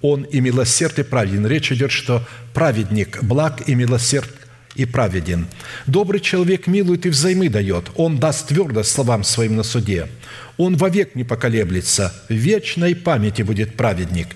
он 0.00 0.22
и 0.22 0.40
милосерд 0.40 0.98
и 0.98 1.02
праведен. 1.02 1.46
Речь 1.46 1.72
идет, 1.72 1.90
что 1.90 2.24
праведник 2.54 3.22
благ 3.22 3.68
и 3.68 3.74
милосерд 3.74 4.30
и 4.74 4.84
праведен. 4.84 5.48
Добрый 5.86 6.20
человек 6.20 6.66
милует 6.66 7.04
и 7.04 7.08
взаймы 7.08 7.48
дает. 7.48 7.90
Он 7.96 8.18
даст 8.18 8.48
твердо 8.48 8.84
словам 8.84 9.24
своим 9.24 9.56
на 9.56 9.64
суде. 9.64 10.08
Он 10.56 10.76
вовек 10.76 11.14
не 11.14 11.24
поколеблется. 11.24 12.14
В 12.28 12.34
вечной 12.34 12.94
памяти 12.94 13.42
будет 13.42 13.76
праведник. 13.76 14.28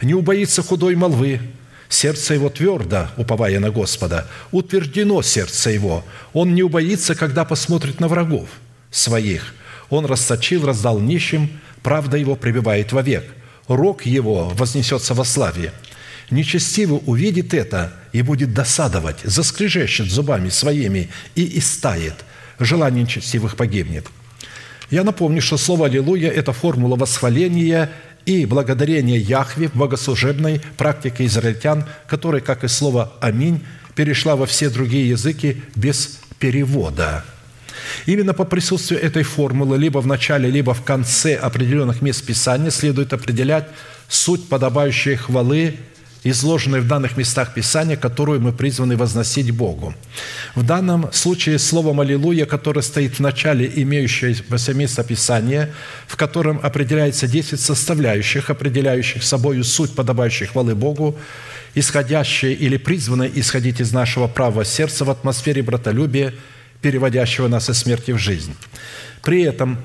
Не 0.00 0.14
убоится 0.14 0.62
худой 0.62 0.94
молвы. 0.94 1.40
Сердце 1.88 2.34
его 2.34 2.50
твердо, 2.50 3.08
уповая 3.16 3.58
на 3.60 3.70
Господа. 3.70 4.28
Утверждено 4.52 5.22
сердце 5.22 5.70
его. 5.70 6.04
Он 6.32 6.54
не 6.54 6.62
убоится, 6.62 7.14
когда 7.14 7.44
посмотрит 7.44 7.98
на 7.98 8.08
врагов 8.08 8.48
своих. 8.90 9.54
Он 9.88 10.04
расточил, 10.04 10.66
раздал 10.66 11.00
нищим, 11.00 11.50
правда 11.82 12.18
его 12.18 12.36
пребывает 12.36 12.92
вовек 12.92 13.24
рог 13.68 14.06
его 14.06 14.48
вознесется 14.48 15.14
во 15.14 15.24
славе. 15.24 15.72
Нечестивый 16.30 17.00
увидит 17.06 17.54
это 17.54 17.92
и 18.12 18.22
будет 18.22 18.52
досадовать, 18.52 19.20
заскрежещет 19.24 20.10
зубами 20.10 20.48
своими 20.48 21.08
и 21.34 21.58
истает. 21.58 22.14
Желание 22.58 23.04
нечестивых 23.04 23.56
погибнет. 23.56 24.06
Я 24.90 25.04
напомню, 25.04 25.40
что 25.40 25.56
слово 25.56 25.86
«Аллилуйя»– 25.86 26.30
это 26.34 26.52
формула 26.52 26.96
восхваления 26.96 27.90
и 28.26 28.46
благодарения 28.46 29.18
Яхве 29.18 29.68
в 29.68 29.74
богослужебной 29.74 30.60
практике 30.76 31.26
израильтян, 31.26 31.86
которая, 32.08 32.40
как 32.40 32.64
и 32.64 32.68
слово 32.68 33.12
«Аминь», 33.20 33.62
перешла 33.94 34.36
во 34.36 34.46
все 34.46 34.70
другие 34.70 35.08
языки 35.08 35.62
без 35.74 36.18
перевода– 36.38 37.24
Именно 38.06 38.34
по 38.34 38.44
присутствию 38.44 39.02
этой 39.02 39.22
формулы 39.22 39.78
либо 39.78 39.98
в 39.98 40.06
начале, 40.06 40.50
либо 40.50 40.74
в 40.74 40.82
конце 40.82 41.34
определенных 41.34 42.02
мест 42.02 42.24
Писания 42.24 42.70
следует 42.70 43.12
определять 43.12 43.66
суть 44.08 44.48
подобающей 44.48 45.16
хвалы, 45.16 45.76
изложенной 46.24 46.80
в 46.80 46.86
данных 46.86 47.16
местах 47.16 47.54
Писания, 47.54 47.96
которую 47.96 48.40
мы 48.40 48.52
призваны 48.52 48.96
возносить 48.96 49.50
Богу. 49.50 49.94
В 50.54 50.64
данном 50.64 51.12
случае 51.12 51.58
словом 51.58 52.00
«Аллилуйя», 52.00 52.46
которое 52.46 52.82
стоит 52.82 53.14
в 53.14 53.20
начале 53.20 53.70
имеющегося 53.82 54.74
места 54.74 55.04
Писания, 55.04 55.70
в 56.06 56.16
котором 56.16 56.60
определяется 56.62 57.26
10 57.28 57.60
составляющих, 57.60 58.50
определяющих 58.50 59.22
собою 59.22 59.64
суть 59.64 59.94
подобающей 59.94 60.46
хвалы 60.46 60.74
Богу, 60.74 61.16
исходящие 61.74 62.54
или 62.54 62.76
призванные 62.76 63.30
исходить 63.38 63.80
из 63.80 63.92
нашего 63.92 64.26
правого 64.26 64.64
сердца 64.64 65.04
в 65.04 65.10
атмосфере 65.10 65.62
братолюбия– 65.62 66.34
переводящего 66.80 67.48
нас 67.48 67.68
из 67.68 67.78
смерти 67.78 68.12
в 68.12 68.18
жизнь. 68.18 68.54
При 69.22 69.42
этом 69.42 69.78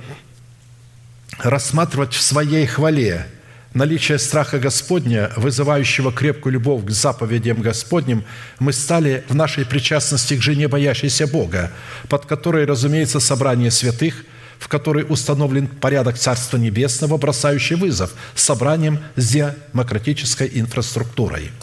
рассматривать 1.40 2.14
в 2.14 2.22
своей 2.22 2.65
хвале 2.65 3.28
наличие 3.74 4.20
страха 4.20 4.60
Господня, 4.60 5.32
вызывающего 5.36 6.11
крепкую 6.11 6.53
любовь 6.53 6.86
к 6.86 6.91
заповедям 6.91 7.61
Господним, 7.61 8.24
мы 8.60 8.72
стали 8.72 9.24
в 9.28 9.36
нашей 9.36 9.65
причастности 9.65 10.36
к 10.36 10.41
жене, 10.41 10.68
боящейся 10.68 11.26
Бога, 11.26 11.72
под 12.07 12.26
которой, 12.26 12.65
разумеется, 12.65 13.20
собрание 13.20 13.72
святых, 13.72 14.26
в 14.60 14.68
которой 14.68 15.06
установлен 15.07 15.68
порядок 15.68 16.18
Царства 16.18 16.57
Небесного, 16.57 17.18
бросающий 17.18 17.76
вызов 17.76 18.11
собранием 18.36 18.99
с 19.15 19.30
демократической 19.30 20.49
инфраструктурой– 20.53 21.52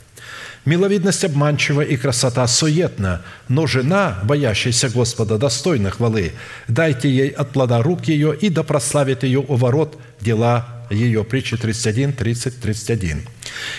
Миловидность 0.66 1.24
обманчива 1.24 1.80
и 1.80 1.96
красота 1.96 2.46
суетна, 2.46 3.22
но 3.48 3.66
жена, 3.66 4.18
боящаяся 4.24 4.90
Господа, 4.90 5.38
достойна 5.38 5.90
хвалы. 5.90 6.32
Дайте 6.68 7.08
ей 7.08 7.30
от 7.30 7.50
плода 7.50 7.82
рук 7.82 8.04
ее, 8.04 8.36
и 8.36 8.50
да 8.50 8.62
прославит 8.62 9.22
ее 9.22 9.40
у 9.40 9.54
ворот 9.56 9.98
дела 10.20 10.86
ее». 10.90 11.24
Притча 11.24 11.56
31, 11.56 12.12
30, 12.12 12.60
31. 12.60 13.22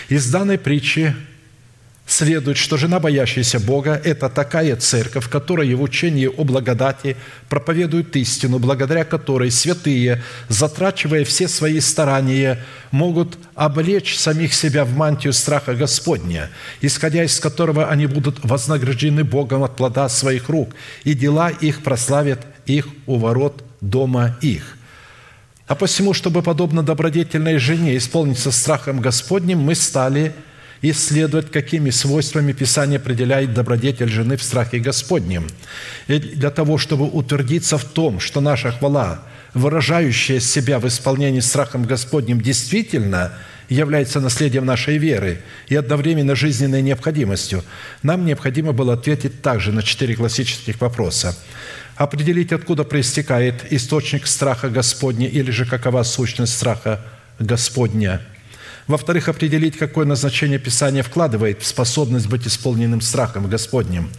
Из 0.08 0.28
данной 0.30 0.58
притчи 0.58 1.14
следует, 2.06 2.56
что 2.56 2.76
жена, 2.76 3.00
боящаяся 3.00 3.60
Бога, 3.60 4.00
это 4.04 4.28
такая 4.28 4.76
церковь, 4.76 5.28
которая 5.28 5.74
в 5.76 5.82
учении 5.82 6.26
о 6.26 6.44
благодати 6.44 7.16
проповедует 7.48 8.14
истину, 8.16 8.58
благодаря 8.58 9.04
которой 9.04 9.50
святые, 9.50 10.22
затрачивая 10.48 11.24
все 11.24 11.48
свои 11.48 11.80
старания, 11.80 12.58
могут 12.90 13.38
облечь 13.54 14.16
самих 14.16 14.52
себя 14.52 14.84
в 14.84 14.94
мантию 14.94 15.32
страха 15.32 15.74
Господня, 15.74 16.50
исходя 16.80 17.24
из 17.24 17.38
которого 17.40 17.88
они 17.88 18.06
будут 18.06 18.44
вознаграждены 18.44 19.24
Богом 19.24 19.62
от 19.62 19.76
плода 19.76 20.08
своих 20.08 20.48
рук, 20.48 20.74
и 21.04 21.14
дела 21.14 21.50
их 21.50 21.82
прославят 21.82 22.40
их 22.66 22.88
у 23.06 23.16
ворот 23.16 23.64
дома 23.80 24.36
их». 24.40 24.76
А 25.68 25.74
посему, 25.74 26.12
чтобы, 26.12 26.42
подобно 26.42 26.82
добродетельной 26.82 27.56
жене, 27.56 27.96
исполниться 27.96 28.50
страхом 28.50 29.00
Господним, 29.00 29.60
мы 29.60 29.74
стали– 29.74 30.34
исследовать, 30.82 31.50
какими 31.50 31.90
свойствами 31.90 32.52
Писание 32.52 32.98
определяет 32.98 33.54
добродетель 33.54 34.08
жены 34.08 34.36
в 34.36 34.42
страхе 34.42 34.80
Господнем. 34.80 35.48
И 36.08 36.18
для 36.18 36.50
того, 36.50 36.76
чтобы 36.76 37.06
утвердиться 37.06 37.78
в 37.78 37.84
том, 37.84 38.18
что 38.18 38.40
наша 38.40 38.72
хвала, 38.72 39.22
выражающая 39.54 40.40
себя 40.40 40.80
в 40.80 40.88
исполнении 40.88 41.40
страхом 41.40 41.84
Господним, 41.84 42.40
действительно 42.40 43.32
является 43.68 44.20
наследием 44.20 44.66
нашей 44.66 44.98
веры 44.98 45.40
и 45.68 45.76
одновременно 45.76 46.34
жизненной 46.34 46.82
необходимостью, 46.82 47.62
нам 48.02 48.26
необходимо 48.26 48.72
было 48.72 48.94
ответить 48.94 49.40
также 49.40 49.72
на 49.72 49.82
четыре 49.82 50.16
классических 50.16 50.80
вопроса. 50.80 51.36
Определить, 51.94 52.52
откуда 52.52 52.84
проистекает 52.84 53.70
источник 53.70 54.26
страха 54.26 54.68
Господня 54.68 55.28
или 55.28 55.50
же 55.52 55.64
какова 55.64 56.02
сущность 56.02 56.54
страха 56.54 57.00
Господня– 57.38 58.20
во-вторых, 58.86 59.28
определить, 59.28 59.76
какое 59.76 60.04
назначение 60.04 60.58
Писания 60.58 61.02
вкладывает 61.02 61.62
в 61.62 61.66
способность 61.66 62.28
быть 62.28 62.46
исполненным 62.46 63.00
страхом 63.00 63.48
Господним. 63.48 64.10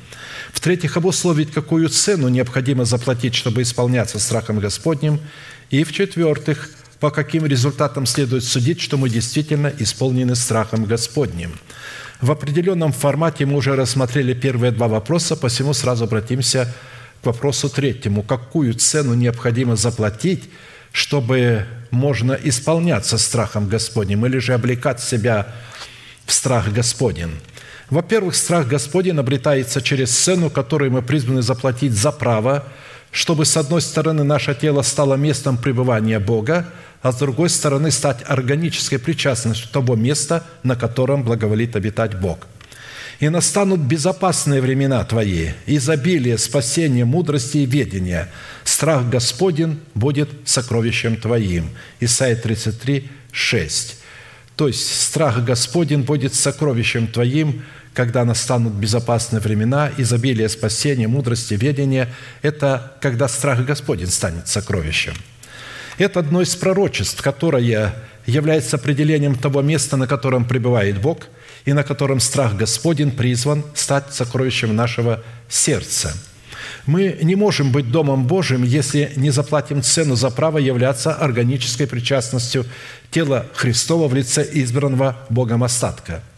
В-третьих, 0.53 0.97
обусловить, 0.97 1.51
какую 1.51 1.89
цену 1.89 2.29
необходимо 2.29 2.85
заплатить, 2.85 3.35
чтобы 3.35 3.61
исполняться 3.61 4.19
страхом 4.19 4.59
Господним. 4.59 5.19
И 5.69 5.83
в-четвертых, 5.83 6.69
по 6.99 7.09
каким 7.09 7.45
результатам 7.45 8.05
следует 8.05 8.43
судить, 8.43 8.79
что 8.79 8.97
мы 8.97 9.09
действительно 9.09 9.73
исполнены 9.79 10.35
страхом 10.35 10.85
Господним. 10.85 11.53
В 12.21 12.31
определенном 12.31 12.93
формате 12.93 13.45
мы 13.45 13.57
уже 13.57 13.75
рассмотрели 13.75 14.33
первые 14.33 14.71
два 14.71 14.87
вопроса, 14.87 15.35
посему 15.35 15.73
сразу 15.73 16.05
обратимся 16.05 16.73
к 17.21 17.25
вопросу 17.25 17.67
третьему. 17.67 18.23
Какую 18.23 18.75
цену 18.75 19.13
необходимо 19.13 19.75
заплатить, 19.75 20.49
чтобы 20.93 21.65
можно 21.91 22.31
исполняться 22.31 23.17
страхом 23.17 23.67
Господним 23.67 24.25
или 24.25 24.37
же 24.37 24.53
облекать 24.53 25.01
себя 25.01 25.47
в 26.25 26.31
страх 26.31 26.71
Господень? 26.71 27.31
Во-первых, 27.89 28.35
страх 28.35 28.67
Господень 28.67 29.17
обретается 29.17 29.81
через 29.81 30.11
цену, 30.11 30.49
которую 30.49 30.91
мы 30.91 31.01
призваны 31.01 31.41
заплатить 31.41 31.91
за 31.91 32.11
право, 32.11 32.63
чтобы, 33.11 33.45
с 33.45 33.57
одной 33.57 33.81
стороны, 33.81 34.23
наше 34.23 34.55
тело 34.55 34.81
стало 34.81 35.15
местом 35.15 35.57
пребывания 35.57 36.19
Бога, 36.19 36.67
а 37.01 37.11
с 37.11 37.17
другой 37.17 37.49
стороны 37.49 37.91
стать 37.91 38.23
органической 38.25 38.97
причастностью 38.97 39.69
того 39.69 39.95
места, 39.95 40.43
на 40.63 40.75
котором 40.75 41.23
благоволит 41.23 41.75
обитать 41.75 42.19
Бог. 42.19 42.47
«И 43.19 43.29
настанут 43.29 43.81
безопасные 43.81 44.61
времена 44.61 45.03
Твои, 45.03 45.49
изобилие, 45.67 46.37
спасение, 46.37 47.05
мудрости 47.05 47.57
и 47.57 47.65
ведения. 47.65 48.31
Страх 48.73 49.07
Господень 49.07 49.79
будет 49.93 50.29
сокровищем 50.45 51.15
Твоим». 51.15 51.69
Исайя 51.99 52.35
33, 52.35 53.07
6. 53.31 53.97
То 54.55 54.67
есть 54.67 55.01
страх 55.03 55.45
Господень 55.45 56.01
будет 56.01 56.33
сокровищем 56.33 57.05
Твоим, 57.05 57.61
когда 57.93 58.25
настанут 58.25 58.73
безопасные 58.73 59.41
времена, 59.41 59.91
изобилие, 59.99 60.49
спасение, 60.49 61.07
мудрости, 61.07 61.53
ведения– 61.53 62.09
это 62.41 62.97
когда 62.99 63.27
страх 63.27 63.63
Господень 63.63 64.09
станет 64.09 64.47
сокровищем– 64.47 65.13
это 65.99 66.21
одно 66.21 66.41
из 66.41 66.55
пророчеств, 66.55 67.21
которое 67.21 67.93
является 68.25 68.77
определением 68.77 69.35
того 69.35 69.61
места, 69.61 69.97
на 69.97 70.07
котором 70.07 70.45
пребывает 70.45 70.99
Бог 70.99 71.27
и 71.65 71.73
на 71.73 71.83
котором 71.83 72.19
страх 72.19 72.55
Господень 72.55 73.11
призван 73.11 73.63
стать 73.75 74.11
сокровищем 74.11 74.75
нашего 74.75 75.21
сердца. 75.47 76.15
Мы 76.85 77.17
не 77.21 77.35
можем 77.35 77.71
быть 77.71 77.91
Домом 77.91 78.25
Божьим, 78.25 78.63
если 78.63 79.11
не 79.15 79.29
заплатим 79.29 79.81
цену 79.81 80.15
за 80.15 80.29
право 80.29 80.57
являться 80.57 81.13
органической 81.13 81.87
причастностью 81.87 82.65
тела 83.11 83.45
Христова 83.53 84.07
в 84.07 84.13
лице 84.13 84.47
избранного 84.51 85.17
Богом 85.29 85.63
остатка– 85.63 86.23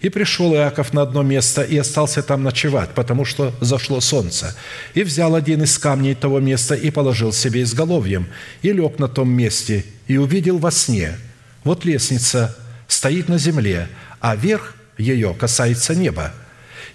и 0.00 0.10
пришел 0.10 0.54
Иаков 0.54 0.92
на 0.92 1.02
одно 1.02 1.22
место 1.22 1.62
и 1.62 1.76
остался 1.76 2.22
там 2.22 2.44
ночевать, 2.44 2.90
потому 2.90 3.24
что 3.24 3.52
зашло 3.60 4.00
солнце. 4.00 4.54
И 4.94 5.02
взял 5.02 5.34
один 5.34 5.62
из 5.62 5.76
камней 5.78 6.14
того 6.14 6.38
места 6.38 6.74
и 6.74 6.90
положил 6.90 7.32
себе 7.32 7.62
изголовьем, 7.62 8.28
и 8.62 8.72
лег 8.72 8.98
на 8.98 9.08
том 9.08 9.28
месте, 9.28 9.84
и 10.06 10.16
увидел 10.16 10.58
во 10.58 10.70
сне. 10.70 11.18
Вот 11.64 11.84
лестница 11.84 12.56
стоит 12.86 13.28
на 13.28 13.38
земле, 13.38 13.88
а 14.20 14.36
верх 14.36 14.74
ее 14.96 15.34
касается 15.34 15.94
неба. 15.94 16.32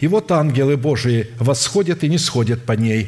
И 0.04 0.08
вот 0.08 0.34
ангелы 0.34 0.76
Божии 0.76 1.28
восходят 1.40 2.04
и 2.04 2.10
не 2.10 2.18
сходят 2.18 2.66
по 2.66 2.74
ней. 2.74 3.08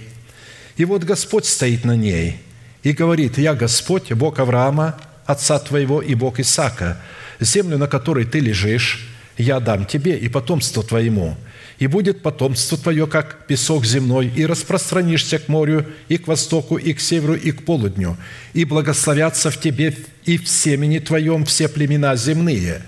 И 0.78 0.86
вот 0.86 1.04
Господь 1.04 1.44
стоит 1.44 1.84
на 1.84 1.98
ней 1.98 2.38
и 2.84 2.94
говорит, 2.94 3.38
«Я 3.38 3.54
Господь, 3.54 4.14
Бог 4.14 4.40
Авраама, 4.40 4.98
отца 5.26 5.60
твоего 5.60 6.02
и 6.02 6.16
Бог 6.16 6.40
Исаака, 6.40 7.02
землю, 7.42 7.78
на 7.78 7.88
которой 7.88 8.24
ты 8.24 8.40
лежишь, 8.40 9.10
я 9.38 9.60
дам 9.60 9.86
тебе 9.86 10.18
и 10.18 10.30
потомству 10.30 10.84
твоему, 10.84 11.36
и 11.80 11.88
будет 11.88 12.22
потомство 12.22 12.78
твое, 12.78 13.08
как 13.08 13.46
песок 13.46 13.84
земной, 13.84 14.32
и 14.34 14.46
распространишься 14.46 15.38
к 15.40 15.50
морю, 15.50 15.86
и 16.08 16.18
к 16.18 16.28
востоку, 16.28 16.78
и 16.78 16.94
к 16.94 17.02
северу, 17.02 17.36
и 17.36 17.52
к 17.52 17.66
полудню, 17.66 18.16
и 18.54 18.64
благословятся 18.64 19.52
в 19.52 19.60
тебе 19.60 19.98
и 20.24 20.38
в 20.38 20.48
семени 20.48 21.00
твоем 21.00 21.44
все 21.44 21.68
племена 21.68 22.16
земные». 22.16 22.84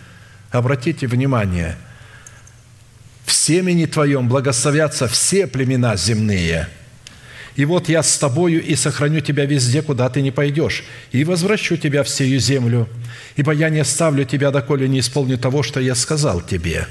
Обратите 0.49 1.07
внимание, 1.07 1.75
в 3.27 3.31
семени 3.31 3.85
твоем 3.85 4.27
благословятся 4.27 5.07
все 5.07 5.45
племена 5.45 5.95
земные– 5.95 6.67
и 7.57 7.65
вот 7.65 7.89
я 7.89 8.03
с 8.03 8.17
тобою 8.19 8.63
и 8.63 8.75
сохраню 8.75 9.19
тебя 9.19 9.45
везде, 9.45 9.81
куда 9.81 10.07
ты 10.09 10.21
не 10.21 10.29
пойдешь, 10.29 10.83
и 11.11 11.23
возвращу 11.23 11.75
тебя 11.75 12.03
в 12.03 12.09
сию 12.09 12.39
землю, 12.39 12.87
ибо 13.35 13.51
я 13.51 13.69
не 13.69 13.79
оставлю 13.79 14.25
тебя, 14.25 14.51
доколе 14.51 14.87
не 14.87 14.99
исполню 14.99 15.39
того, 15.39 15.63
что 15.63 15.79
я 15.79 15.95
сказал 15.95 16.39
тебе». 16.39 16.87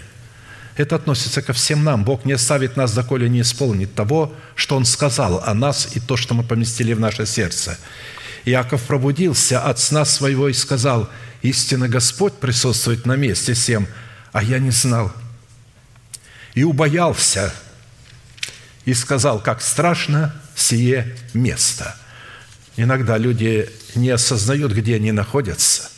Это 0.77 0.97
относится 0.97 1.41
ко 1.41 1.55
всем 1.55 1.85
нам. 1.85 2.05
Бог 2.05 2.27
не 2.27 2.33
оставит 2.33 2.77
нас, 2.77 2.93
доколе 2.93 3.31
не 3.31 3.41
исполнит 3.41 3.95
того, 3.95 4.35
что 4.57 4.77
Он 4.77 4.85
сказал 4.85 5.43
о 5.47 5.55
нас 5.55 5.89
и 5.95 6.01
то, 6.01 6.17
что 6.17 6.35
мы 6.35 6.43
поместили 6.43 6.93
в 6.93 7.01
наше 7.01 7.25
сердце. 7.27 7.79
Иаков 8.45 8.83
пробудился 8.83 9.63
от 9.63 9.79
сна 9.79 10.05
своего 10.05 10.49
и 10.49 10.53
сказал, 10.53 11.09
«Истинно 11.41 11.89
Господь 11.89 12.35
присутствует 12.35 13.07
на 13.07 13.17
месте 13.17 13.55
всем, 13.55 13.87
а 14.33 14.43
я 14.43 14.59
не 14.59 14.71
знал». 14.71 15.13
И 16.57 16.65
убоялся, 16.65 17.55
и 18.85 18.95
сказал, 18.95 19.41
как 19.41 19.63
страшно 19.63 20.35
сие 20.57 21.15
место. 21.35 21.95
Иногда 22.77 23.19
люди 23.19 23.71
не 23.95 24.11
осознают, 24.11 24.73
где 24.73 24.97
они 24.97 25.13
находятся, 25.13 25.91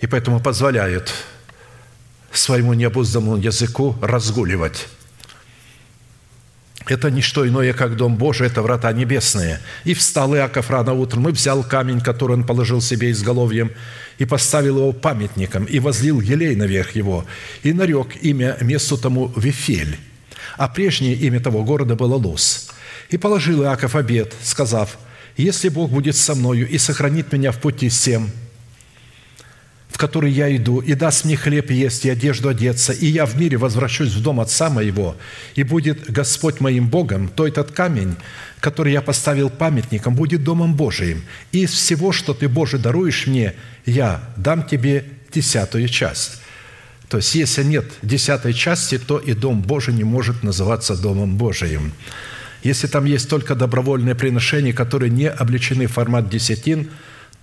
и 0.00 0.06
поэтому 0.06 0.38
позволяют 0.38 1.12
своему 2.30 2.74
необузданному 2.74 3.36
языку 3.36 3.96
разгуливать. 4.02 4.86
Это 6.86 7.10
не 7.10 7.22
что 7.22 7.48
иное, 7.48 7.72
как 7.72 7.96
Дом 7.96 8.16
Божий, 8.16 8.46
это 8.46 8.60
врата 8.60 8.92
небесные. 8.92 9.60
И 9.84 9.94
встал 9.94 10.34
Иаков 10.36 10.68
рано 10.70 10.92
утром, 10.92 11.28
и 11.28 11.32
взял 11.32 11.62
камень, 11.64 12.02
который 12.02 12.32
он 12.32 12.44
положил 12.44 12.82
себе 12.82 13.10
изголовьем, 13.10 13.72
и 14.18 14.24
поставил 14.24 14.78
его 14.78 14.92
памятником, 14.92 15.64
и 15.64 15.78
возлил 15.78 16.20
елей 16.20 16.54
наверх 16.54 16.92
его, 16.92 17.24
и 17.62 17.72
нарек 17.72 18.16
имя 18.22 18.56
месту 18.60 18.96
тому 18.96 19.32
Вифель, 19.36 19.98
а 20.56 20.68
прежнее 20.68 21.14
имя 21.14 21.40
того 21.40 21.64
города 21.64 21.94
было 21.94 22.16
Лос. 22.16 22.70
И 23.10 23.16
положил 23.16 23.62
Иаков 23.62 23.96
обед, 23.96 24.34
сказав, 24.42 24.98
«Если 25.36 25.68
Бог 25.68 25.90
будет 25.90 26.16
со 26.16 26.34
мною 26.34 26.68
и 26.68 26.78
сохранит 26.78 27.32
меня 27.32 27.52
в 27.52 27.58
пути 27.58 27.88
всем, 27.88 28.30
в 29.94 29.96
который 29.96 30.32
я 30.32 30.54
иду, 30.56 30.80
и 30.80 30.94
даст 30.94 31.24
мне 31.24 31.36
хлеб 31.36 31.70
есть 31.70 32.04
и 32.04 32.10
одежду 32.10 32.48
одеться, 32.48 32.92
и 32.92 33.06
я 33.06 33.26
в 33.26 33.38
мире 33.38 33.58
возвращусь 33.58 34.12
в 34.12 34.20
дом 34.20 34.40
отца 34.40 34.68
моего, 34.68 35.16
и 35.54 35.62
будет 35.62 36.10
Господь 36.10 36.58
моим 36.58 36.88
Богом, 36.88 37.28
то 37.28 37.46
этот 37.46 37.70
камень, 37.70 38.16
который 38.58 38.92
я 38.92 39.02
поставил 39.02 39.50
памятником, 39.50 40.16
будет 40.16 40.42
домом 40.42 40.74
Божиим. 40.74 41.22
И 41.52 41.62
из 41.62 41.70
всего, 41.70 42.10
что 42.10 42.34
ты, 42.34 42.48
Боже, 42.48 42.78
даруешь 42.78 43.28
мне, 43.28 43.54
я 43.86 44.20
дам 44.36 44.66
тебе 44.66 45.04
десятую 45.32 45.88
часть». 45.88 46.40
То 47.08 47.18
есть, 47.18 47.32
если 47.36 47.62
нет 47.62 47.84
десятой 48.02 48.52
части, 48.52 48.98
то 48.98 49.18
и 49.18 49.34
Дом 49.34 49.62
Божий 49.62 49.94
не 49.94 50.02
может 50.02 50.42
называться 50.42 51.00
Домом 51.00 51.36
Божиим. 51.36 51.92
Если 52.64 52.88
там 52.88 53.04
есть 53.04 53.28
только 53.28 53.54
добровольные 53.54 54.16
приношения, 54.16 54.72
которые 54.72 55.10
не 55.10 55.30
облечены 55.30 55.86
в 55.86 55.92
формат 55.92 56.28
десятин, 56.28 56.88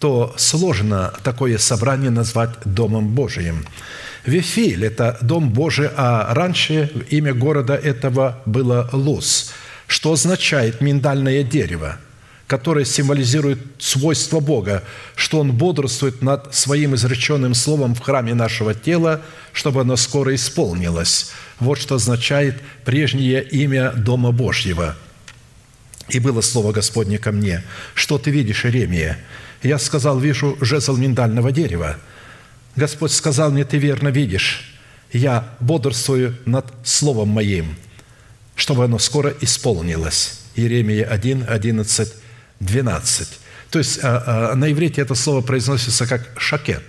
то 0.01 0.33
сложно 0.35 1.13
такое 1.23 1.59
собрание 1.59 2.09
назвать 2.09 2.49
Домом 2.65 3.09
Божиим. 3.09 3.67
Вифиль– 4.25 4.83
это 4.85 5.19
Дом 5.21 5.51
Божий, 5.51 5.89
а 5.95 6.33
раньше 6.33 6.91
имя 7.09 7.35
города 7.35 7.75
этого 7.75 8.41
было 8.47 8.89
Луз, 8.91 9.51
что 9.87 10.11
означает 10.11 10.81
«миндальное 10.81 11.43
дерево» 11.43 11.97
которое 12.47 12.83
символизирует 12.83 13.59
свойство 13.79 14.41
Бога, 14.41 14.83
что 15.15 15.39
Он 15.39 15.53
бодрствует 15.53 16.21
над 16.21 16.53
Своим 16.53 16.95
изреченным 16.95 17.53
словом 17.53 17.95
в 17.95 18.01
храме 18.01 18.33
нашего 18.33 18.73
тела, 18.73 19.21
чтобы 19.53 19.79
оно 19.79 19.95
скоро 19.95 20.35
исполнилось. 20.35 21.31
Вот 21.61 21.79
что 21.79 21.95
означает 21.95 22.61
прежнее 22.83 23.41
имя 23.41 23.91
Дома 23.91 24.33
Божьего. 24.33 24.97
«И 26.09 26.19
было 26.19 26.41
слово 26.41 26.73
Господне 26.73 27.17
ко 27.19 27.31
мне, 27.31 27.63
что 27.93 28.17
ты 28.17 28.31
видишь, 28.31 28.65
Иеремия? 28.65 29.17
Я 29.63 29.77
сказал, 29.77 30.19
вижу 30.19 30.57
жезл 30.61 30.97
миндального 30.97 31.51
дерева. 31.51 31.97
Господь 32.75 33.11
сказал 33.11 33.51
мне, 33.51 33.63
ты 33.63 33.77
верно 33.77 34.07
видишь. 34.09 34.75
Я 35.13 35.49
бодрствую 35.59 36.37
над 36.45 36.65
словом 36.83 37.29
моим, 37.29 37.75
чтобы 38.55 38.85
оно 38.85 38.99
скоро 38.99 39.33
исполнилось». 39.41 40.39
Иеремия 40.55 41.05
1, 41.05 41.45
11, 41.47 42.13
12. 42.59 43.27
То 43.69 43.79
есть 43.79 43.99
а, 44.03 44.51
а, 44.51 44.55
на 44.55 44.71
иврите 44.71 45.01
это 45.01 45.15
слово 45.15 45.41
произносится 45.41 46.05
как 46.05 46.29
«шакет». 46.37 46.83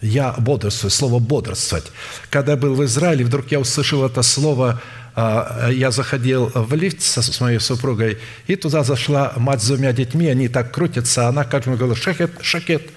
Я 0.00 0.32
бодрствую, 0.32 0.90
слово 0.90 1.18
«бодрствовать». 1.18 1.90
Когда 2.30 2.52
я 2.52 2.58
был 2.58 2.74
в 2.74 2.84
Израиле, 2.84 3.24
вдруг 3.24 3.50
я 3.50 3.58
услышал 3.58 4.04
это 4.04 4.22
слово, 4.22 4.80
я 5.16 5.90
заходил 5.90 6.50
в 6.54 6.74
лифт 6.74 7.00
с 7.00 7.40
моей 7.40 7.60
супругой, 7.60 8.18
и 8.46 8.56
туда 8.56 8.82
зашла 8.82 9.32
мать 9.36 9.62
с 9.62 9.68
двумя 9.68 9.92
детьми, 9.92 10.26
они 10.26 10.48
так 10.48 10.72
крутятся, 10.72 11.28
она 11.28 11.44
как 11.44 11.66
мне 11.66 11.76
говорила 11.76 11.96
«шакет, 11.96 12.32
шакет». 12.40 12.90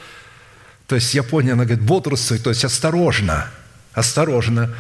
То 0.87 0.95
есть 0.95 1.13
я 1.13 1.21
понял, 1.21 1.53
она 1.53 1.65
говорит 1.65 1.83
«бодрствуй», 1.83 2.39
то 2.39 2.49
есть 2.49 2.65
осторожно, 2.65 3.47
осторожно. 3.93 4.73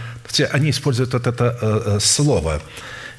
Они 0.51 0.71
используют 0.71 1.13
вот 1.13 1.27
это 1.27 1.57
э, 1.61 1.81
э, 1.85 1.99
слово. 1.99 2.61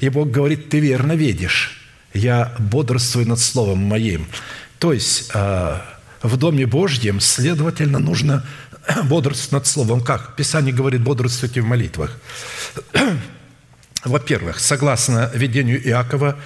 И 0.01 0.09
Бог 0.09 0.31
говорит, 0.31 0.69
ты 0.69 0.79
верно 0.79 1.13
видишь 1.13 1.79
я 2.13 2.53
бодрствую 2.59 3.27
над 3.27 3.39
Словом 3.39 3.79
Моим. 3.79 4.27
То 4.79 4.93
есть, 4.93 5.31
а, 5.33 5.81
в 6.21 6.37
Доме 6.37 6.65
Божьем, 6.65 7.19
следовательно, 7.19 7.99
нужно 7.99 8.45
бодрствовать 9.05 9.51
над 9.51 9.67
Словом. 9.67 10.01
Как? 10.01 10.35
Писание 10.35 10.73
говорит, 10.73 11.01
бодрствуйте 11.01 11.61
в 11.61 11.65
молитвах. 11.65 12.17
Во-первых, 14.05 14.59
согласно 14.59 15.29
видению 15.33 15.85
Иакова, 15.87 16.37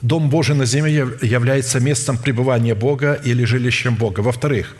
Дом 0.00 0.28
Божий 0.30 0.54
на 0.54 0.66
земле 0.66 1.06
является 1.22 1.80
местом 1.80 2.18
пребывания 2.18 2.74
Бога 2.74 3.20
или 3.24 3.44
жилищем 3.44 3.94
Бога. 3.94 4.20
Во-вторых, 4.20 4.76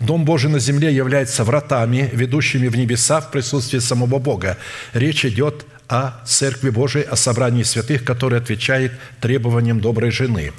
Дом 0.00 0.24
Божий 0.24 0.50
на 0.50 0.58
земле 0.58 0.92
является 0.94 1.44
вратами, 1.44 2.10
ведущими 2.12 2.68
в 2.68 2.76
небеса 2.76 3.20
в 3.20 3.30
присутствии 3.30 3.78
самого 3.78 4.18
Бога. 4.18 4.58
Речь 4.92 5.24
идет 5.24 5.64
о 5.88 6.22
Церкви 6.26 6.70
Божией, 6.70 7.04
о 7.04 7.16
собрании 7.16 7.62
святых, 7.62 8.02
который 8.04 8.38
отвечает 8.38 8.92
требованиям 9.20 9.80
доброй 9.80 10.10
жены. 10.10 10.52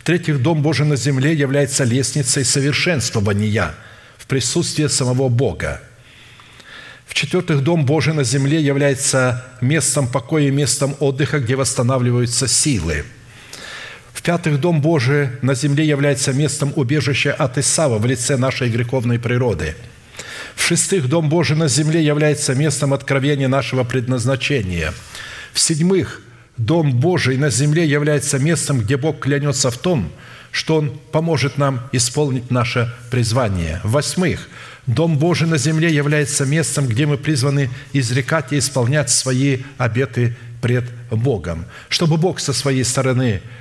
В-третьих, 0.00 0.42
Дом 0.42 0.62
Божий 0.62 0.86
на 0.86 0.96
земле 0.96 1.32
является 1.32 1.84
лестницей 1.84 2.44
совершенствования 2.44 3.74
в 4.18 4.26
присутствии 4.26 4.88
самого 4.88 5.28
Бога. 5.28 5.80
В-четвертых, 7.10 7.62
Дом 7.62 7.84
Божий 7.84 8.14
на 8.14 8.24
земле 8.24 8.62
является 8.62 9.44
местом 9.60 10.08
покоя 10.08 10.44
и 10.44 10.50
местом 10.50 10.96
отдыха, 10.98 11.40
где 11.40 11.56
восстанавливаются 11.56 12.48
силы– 12.48 13.04
в-пятых, 14.20 14.60
Дом 14.60 14.82
Божий 14.82 15.30
на 15.40 15.54
земле 15.54 15.86
является 15.86 16.34
местом 16.34 16.74
убежища 16.76 17.32
от 17.32 17.56
Исава 17.56 17.96
в 17.96 18.04
лице 18.04 18.36
нашей 18.36 18.68
греховной 18.68 19.18
природы. 19.18 19.74
В-шестых, 20.54 21.08
Дом 21.08 21.30
Божий 21.30 21.56
на 21.56 21.68
земле 21.68 22.04
является 22.04 22.54
местом 22.54 22.92
откровения 22.92 23.48
нашего 23.48 23.82
предназначения. 23.82 24.92
В-седьмых, 25.54 26.20
Дом 26.58 26.92
Божий 27.00 27.38
на 27.38 27.48
земле 27.48 27.86
является 27.86 28.38
местом, 28.38 28.80
где 28.80 28.98
Бог 28.98 29.20
клянется 29.20 29.70
в 29.70 29.78
том, 29.78 30.12
что 30.50 30.76
Он 30.76 31.00
поможет 31.12 31.56
нам 31.56 31.88
исполнить 31.92 32.50
наше 32.50 32.92
призвание. 33.10 33.80
В-восьмых, 33.84 34.50
Дом 34.94 35.18
Божий 35.18 35.46
на 35.46 35.58
земле 35.58 35.92
является 35.92 36.44
местом, 36.44 36.86
где 36.86 37.06
мы 37.06 37.16
призваны 37.16 37.70
изрекать 37.92 38.52
и 38.52 38.58
исполнять 38.58 39.10
свои 39.10 39.58
обеты 39.78 40.36
пред 40.60 40.84
Богом, 41.10 41.64
чтобы 41.88 42.16
Бог 42.16 42.40
со 42.40 42.52
своей 42.52 42.84
стороны– 42.84 43.40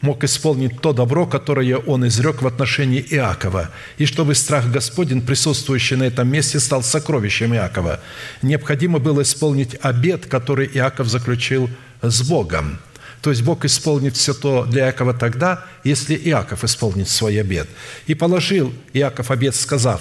мог 0.00 0.24
исполнить 0.24 0.80
то 0.80 0.92
добро, 0.92 1.26
которое 1.26 1.76
он 1.76 2.06
изрек 2.06 2.42
в 2.42 2.46
отношении 2.46 3.04
Иакова, 3.10 3.70
и 3.98 4.06
чтобы 4.06 4.34
страх 4.34 4.70
Господень, 4.70 5.22
присутствующий 5.22 5.96
на 5.96 6.04
этом 6.04 6.28
месте, 6.28 6.58
стал 6.60 6.82
сокровищем 6.82 7.54
Иакова. 7.54 8.00
Необходимо 8.42 8.98
было 8.98 9.22
исполнить 9.22 9.76
обет, 9.82 10.26
который 10.26 10.70
Иаков 10.72 11.08
заключил 11.08 11.68
с 12.02 12.22
Богом. 12.22 12.78
То 13.20 13.30
есть 13.30 13.42
Бог 13.42 13.66
исполнит 13.66 14.16
все 14.16 14.32
то 14.32 14.64
для 14.64 14.86
Иакова 14.86 15.12
тогда, 15.12 15.64
если 15.84 16.14
Иаков 16.14 16.64
исполнит 16.64 17.08
свой 17.08 17.38
обет. 17.38 17.68
И 18.06 18.14
положил 18.14 18.72
Иаков 18.94 19.30
обет, 19.30 19.54
сказав, 19.54 20.00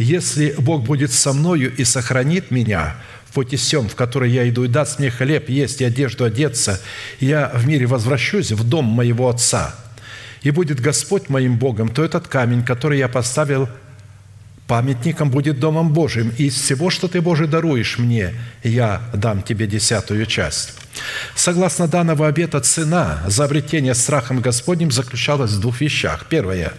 «Если 0.00 0.54
Бог 0.56 0.84
будет 0.84 1.12
со 1.12 1.34
мною 1.34 1.76
и 1.76 1.84
сохранит 1.84 2.50
меня, 2.50 2.96
в 3.28 3.34
пути 3.34 3.58
сем, 3.58 3.86
в 3.86 3.94
который 3.94 4.30
я 4.30 4.48
иду, 4.48 4.64
и 4.64 4.68
даст 4.68 4.98
мне 4.98 5.10
хлеб 5.10 5.50
есть 5.50 5.82
и 5.82 5.84
одежду 5.84 6.24
одеться, 6.24 6.80
я 7.20 7.52
в 7.54 7.66
мире 7.66 7.84
возвращусь 7.84 8.50
в 8.50 8.66
дом 8.66 8.86
моего 8.86 9.28
Отца, 9.28 9.74
и 10.40 10.50
будет 10.52 10.80
Господь 10.80 11.28
моим 11.28 11.58
Богом, 11.58 11.90
то 11.90 12.02
этот 12.02 12.28
камень, 12.28 12.64
который 12.64 12.96
я 12.96 13.08
поставил 13.08 13.68
памятником, 14.66 15.30
будет 15.30 15.60
Домом 15.60 15.92
Божиим, 15.92 16.32
и 16.38 16.46
из 16.46 16.54
всего, 16.54 16.88
что 16.88 17.06
Ты, 17.06 17.20
Боже, 17.20 17.46
даруешь 17.46 17.98
мне, 17.98 18.32
я 18.64 19.02
дам 19.12 19.42
Тебе 19.42 19.66
десятую 19.66 20.24
часть». 20.24 20.72
Согласно 21.34 21.88
данного 21.88 22.26
обета, 22.26 22.60
цена 22.60 23.22
за 23.26 23.44
обретение 23.44 23.94
страхом 23.94 24.40
Господним 24.40 24.90
заключалась 24.90 25.50
в 25.50 25.60
двух 25.60 25.82
вещах. 25.82 26.24
Первое. 26.30 26.72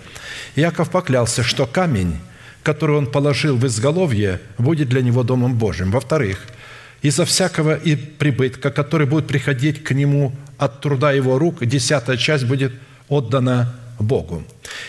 Яков 0.56 0.89
поклялся, 0.89 1.43
что 1.43 1.68
камень– 1.68 2.18
который 2.64 2.96
он 2.96 3.08
положил 3.08 3.58
в 3.58 3.66
изголовье, 3.66 4.40
будет 4.58 4.90
для 4.90 5.02
него 5.02 5.24
Домом 5.24 5.56
Божьим. 5.56 5.92
Во-вторых, 5.92 6.46
из-за 7.02 7.26
всякого 7.26 7.76
и 7.76 7.96
прибытка, 7.96 8.70
который 8.70 9.08
будет 9.08 9.28
приходить 9.28 9.84
к 9.84 9.92
нему 9.92 10.34
от 10.58 10.82
труда 10.82 11.12
его 11.12 11.40
рук, 11.40 11.66
десятая 11.66 12.18
часть 12.18 12.46
будет 12.46 12.74
отдана 13.10 13.76
Богу. 14.00 14.44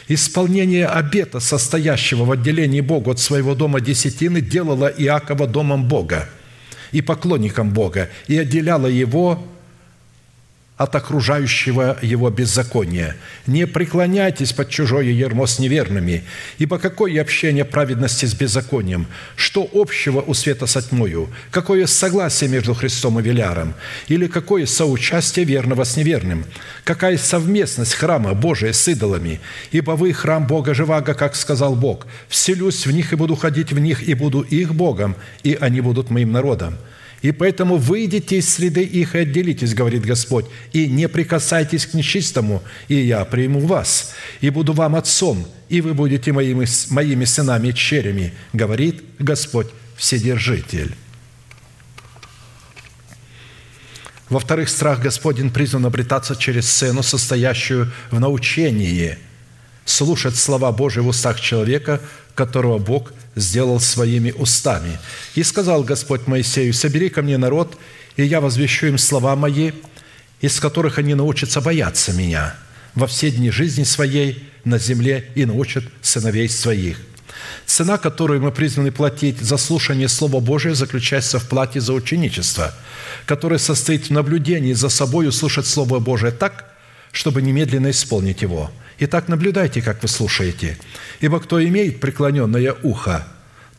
Исполнение 0.08 0.86
обета, 0.86 1.40
состоящего 1.40 2.24
в 2.24 2.32
отделении 2.32 2.80
Богу 2.80 3.10
от 3.10 3.18
своего 3.18 3.54
дома 3.54 3.80
десятины, 3.80 4.40
делало 4.40 4.86
Иакова 4.86 5.46
домом 5.46 5.88
Бога 5.88 6.28
и 6.92 7.00
поклонником 7.00 7.70
Бога, 7.70 8.10
и 8.28 8.38
отделяло 8.38 8.86
его 8.86 9.42
от 10.76 10.94
окружающего 10.96 11.98
его 12.02 12.30
беззакония. 12.30 13.16
Не 13.46 13.66
преклоняйтесь 13.66 14.52
под 14.52 14.68
чужое 14.68 15.04
ермо 15.04 15.46
с 15.46 15.58
неверными, 15.58 16.24
ибо 16.58 16.78
какое 16.78 17.20
общение 17.20 17.64
праведности 17.64 18.26
с 18.26 18.34
беззаконием? 18.34 19.06
Что 19.36 19.68
общего 19.72 20.20
у 20.20 20.34
света 20.34 20.66
со 20.66 20.82
тьмою? 20.82 21.28
Какое 21.50 21.86
согласие 21.86 22.50
между 22.50 22.74
Христом 22.74 23.20
и 23.20 23.22
Веляром? 23.22 23.74
Или 24.08 24.26
какое 24.26 24.66
соучастие 24.66 25.44
верного 25.44 25.84
с 25.84 25.96
неверным? 25.96 26.44
Какая 26.84 27.18
совместность 27.18 27.94
храма 27.94 28.34
Божия 28.34 28.72
с 28.72 28.88
идолами? 28.88 29.40
Ибо 29.70 29.92
вы 29.92 30.12
храм 30.12 30.46
Бога 30.46 30.74
живаго, 30.74 31.14
как 31.14 31.36
сказал 31.36 31.76
Бог. 31.76 32.06
«Вселюсь 32.28 32.86
в 32.86 32.92
них 32.92 33.12
и 33.12 33.16
буду 33.16 33.36
ходить 33.36 33.72
в 33.72 33.78
них, 33.78 34.02
и 34.08 34.14
буду 34.14 34.40
их 34.40 34.74
Богом, 34.74 35.14
и 35.42 35.56
они 35.60 35.80
будут 35.80 36.10
моим 36.10 36.32
народом». 36.32 36.76
И 37.22 37.30
поэтому 37.30 37.76
выйдите 37.76 38.38
из 38.38 38.52
среды 38.52 38.82
их 38.82 39.14
и 39.14 39.20
отделитесь, 39.20 39.74
говорит 39.74 40.04
Господь, 40.04 40.46
и 40.72 40.88
не 40.88 41.08
прикасайтесь 41.08 41.86
к 41.86 41.94
нечистому, 41.94 42.62
и 42.88 42.96
я 42.96 43.24
приму 43.24 43.60
вас, 43.60 44.12
и 44.40 44.50
буду 44.50 44.72
вам 44.72 44.96
отцом, 44.96 45.46
и 45.68 45.80
вы 45.80 45.94
будете 45.94 46.32
моими, 46.32 46.66
моими 46.90 47.24
сынами 47.24 47.68
и 47.68 47.74
черями, 47.74 48.34
говорит 48.52 49.04
Господь 49.20 49.68
Вседержитель. 49.96 50.96
Во-вторых, 54.28 54.68
страх 54.68 55.00
Господень 55.00 55.50
призван 55.50 55.86
обретаться 55.86 56.34
через 56.34 56.68
сцену, 56.68 57.04
состоящую 57.04 57.92
в 58.10 58.18
научении, 58.18 59.16
слушать 59.84 60.36
слова 60.36 60.72
Божьи 60.72 61.00
в 61.00 61.06
устах 61.06 61.40
человека, 61.40 62.00
которого 62.34 62.78
Бог 62.78 63.12
сделал 63.36 63.80
своими 63.80 64.32
устами. 64.32 64.98
И 65.34 65.42
сказал 65.42 65.82
Господь 65.82 66.26
Моисею, 66.26 66.72
собери 66.72 67.08
ко 67.08 67.22
мне 67.22 67.38
народ, 67.38 67.76
и 68.16 68.24
я 68.24 68.40
возвещу 68.40 68.86
им 68.86 68.98
слова 68.98 69.36
мои, 69.36 69.72
из 70.40 70.60
которых 70.60 70.98
они 70.98 71.14
научатся 71.14 71.60
бояться 71.60 72.12
меня 72.12 72.54
во 72.94 73.06
все 73.06 73.30
дни 73.30 73.50
жизни 73.50 73.84
своей 73.84 74.48
на 74.64 74.78
земле 74.78 75.30
и 75.34 75.46
научат 75.46 75.84
сыновей 76.02 76.48
своих. 76.48 76.98
Цена, 77.64 77.96
которую 77.96 78.42
мы 78.42 78.52
призваны 78.52 78.92
платить 78.92 79.40
за 79.40 79.56
слушание 79.56 80.08
Слова 80.08 80.40
Божия, 80.40 80.74
заключается 80.74 81.38
в 81.38 81.48
плате 81.48 81.80
за 81.80 81.92
ученичество, 81.92 82.74
которое 83.24 83.58
состоит 83.58 84.06
в 84.06 84.10
наблюдении 84.10 84.74
за 84.74 84.88
собой 84.88 85.32
слушать 85.32 85.66
Слово 85.66 86.00
Божие 86.00 86.32
так, 86.32 86.70
чтобы 87.12 87.40
немедленно 87.40 87.90
исполнить 87.90 88.42
его– 88.42 88.70
Итак, 89.04 89.26
наблюдайте, 89.26 89.82
как 89.82 90.00
вы 90.02 90.06
слушаете. 90.06 90.78
Ибо 91.18 91.40
кто 91.40 91.60
имеет 91.60 91.98
преклоненное 91.98 92.76
ухо, 92.84 93.26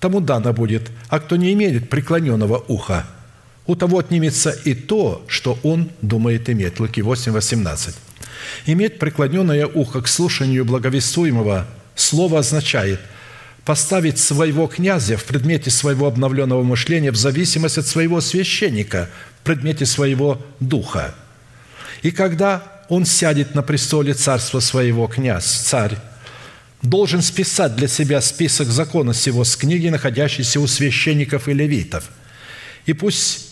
тому 0.02 0.20
дано 0.20 0.52
будет, 0.52 0.92
а 1.08 1.22
кто 1.22 1.38
не 1.38 1.54
имеет 1.54 1.90
преклоненного 1.90 2.58
уха, 2.68 3.06
у 3.66 3.78
того 3.78 4.00
отнимется 4.00 4.50
и 4.66 4.74
то, 4.74 5.24
что 5.30 5.58
он 5.64 5.90
думает 6.02 6.50
иметь». 6.50 6.78
Луки 6.78 7.02
8, 7.02 7.32
18. 7.32 7.96
Иметь 8.66 9.00
преклоненное 9.00 9.66
ухо 9.66 10.02
к 10.02 10.10
слушанию 10.10 10.66
благовествуемого 10.66 11.68
слова 11.96 12.40
означает 12.40 13.00
поставить 13.64 14.20
своего 14.20 14.68
князя 14.68 15.16
в 15.16 15.24
предмете 15.24 15.70
своего 15.70 16.08
обновленного 16.08 16.64
мышления 16.64 17.12
в 17.12 17.16
зависимость 17.16 17.78
от 17.78 17.88
своего 17.88 18.20
священника 18.20 19.10
в 19.40 19.46
предмете 19.46 19.86
своего 19.86 20.46
духа. 20.60 21.16
И 22.02 22.12
когда 22.12 22.73
он 22.94 23.06
сядет 23.06 23.56
на 23.56 23.64
престоле 23.64 24.14
царства 24.14 24.60
своего, 24.60 25.08
князь, 25.08 25.46
царь, 25.46 25.98
должен 26.84 27.22
списать 27.22 27.76
для 27.76 27.88
себя 27.88 28.22
список 28.22 28.68
закона 28.68 29.14
сего 29.14 29.44
с 29.44 29.56
книги, 29.56 29.88
находящейся 29.88 30.60
у 30.60 30.68
священников 30.68 31.48
и 31.48 31.54
левитов. 31.54 32.10
И 32.86 32.94
пусть 32.94 33.48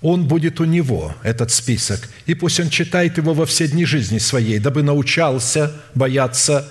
он 0.00 0.26
будет 0.26 0.60
у 0.60 0.64
него, 0.64 1.14
этот 1.22 1.50
список, 1.50 2.08
и 2.24 2.34
пусть 2.34 2.58
он 2.58 2.70
читает 2.70 3.18
его 3.18 3.34
во 3.34 3.44
все 3.44 3.68
дни 3.68 3.84
жизни 3.84 4.18
своей, 4.18 4.58
дабы 4.58 4.82
научался 4.82 5.72
бояться 5.94 6.66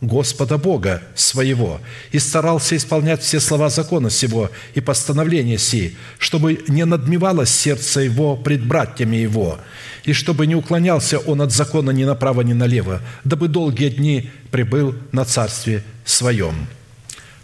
Господа 0.00 0.56
Бога 0.56 1.02
своего 1.14 1.78
и 2.10 2.18
старался 2.18 2.74
исполнять 2.74 3.22
все 3.22 3.38
слова 3.38 3.68
закона 3.68 4.08
сего 4.08 4.50
и 4.74 4.80
постановления 4.80 5.58
сии, 5.58 5.94
чтобы 6.18 6.64
не 6.68 6.86
надмевалось 6.86 7.50
сердце 7.50 8.00
его 8.00 8.34
пред 8.34 8.64
братьями 8.64 9.16
его, 9.16 9.58
и 10.04 10.14
чтобы 10.14 10.46
не 10.46 10.54
уклонялся 10.54 11.18
он 11.18 11.42
от 11.42 11.52
закона 11.52 11.90
ни 11.90 12.04
направо, 12.04 12.40
ни 12.40 12.54
налево, 12.54 13.02
дабы 13.24 13.48
долгие 13.48 13.90
дни 13.90 14.30
прибыл 14.50 14.94
на 15.12 15.26
царстве 15.26 15.84
своем». 16.06 16.66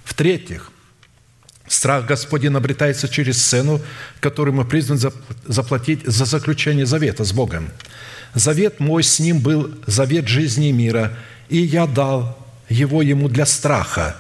В-третьих, 0.05 0.71
страх 1.69 2.07
Господень 2.07 2.55
обретается 2.55 3.07
через 3.07 3.43
сцену, 3.43 3.83
которую 4.21 4.55
мы 4.55 4.65
призваны 4.65 5.13
заплатить 5.45 6.07
за 6.07 6.25
заключение 6.25 6.87
завета 6.87 7.25
с 7.25 7.33
Богом. 7.33 7.69
«Завет 8.33 8.81
мой 8.81 9.03
с 9.03 9.19
ним 9.19 9.41
был 9.41 9.75
завет 9.87 10.27
жизни 10.27 10.71
мира, 10.71 11.19
и 11.51 11.59
я 11.59 11.87
дал 11.87 12.46
его 12.69 13.03
ему 13.03 13.29
для 13.29 13.47
страха, 13.47 14.17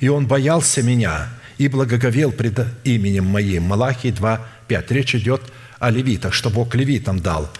и 0.00 0.08
он 0.08 0.26
боялся 0.26 0.82
меня 0.82 1.28
и 1.58 1.68
благоговел 1.68 2.32
пред 2.32 2.60
именем 2.84 3.26
моим». 3.26 3.64
Малахий 3.64 4.10
2, 4.10 4.40
5. 4.68 4.90
Речь 4.92 5.14
идет 5.14 5.42
о 5.78 5.90
левитах, 5.90 6.32
что 6.34 6.50
Бог 6.50 6.74
левитам 6.74 7.20
дал. 7.20 7.50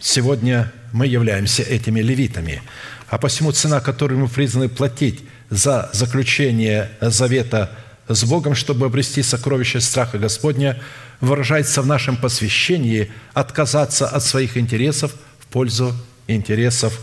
Сегодня 0.00 0.70
мы 0.92 1.06
являемся 1.06 1.62
этими 1.62 2.00
левитами. 2.00 2.62
А 3.08 3.18
посему 3.18 3.52
цена, 3.52 3.80
которую 3.80 4.20
мы 4.20 4.28
призваны 4.28 4.68
платить 4.68 5.24
за 5.50 5.90
заключение 5.92 6.90
завета 7.00 7.70
с 8.06 8.24
Богом, 8.24 8.54
чтобы 8.54 8.86
обрести 8.86 9.22
сокровище 9.22 9.80
страха 9.80 10.18
Господня, 10.18 10.80
выражается 11.20 11.82
в 11.82 11.86
нашем 11.86 12.16
посвящении 12.16 13.10
отказаться 13.34 14.08
от 14.08 14.22
своих 14.22 14.56
интересов 14.56 15.14
в 15.40 15.46
пользу 15.46 15.94
интересов 16.26 16.98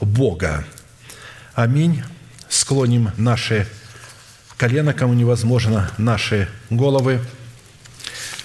Бога. 0.00 0.64
Аминь. 1.60 2.02
Склоним 2.48 3.10
наши 3.18 3.66
колено, 4.56 4.94
кому 4.94 5.12
невозможно, 5.12 5.90
наши 5.98 6.48
головы. 6.70 7.20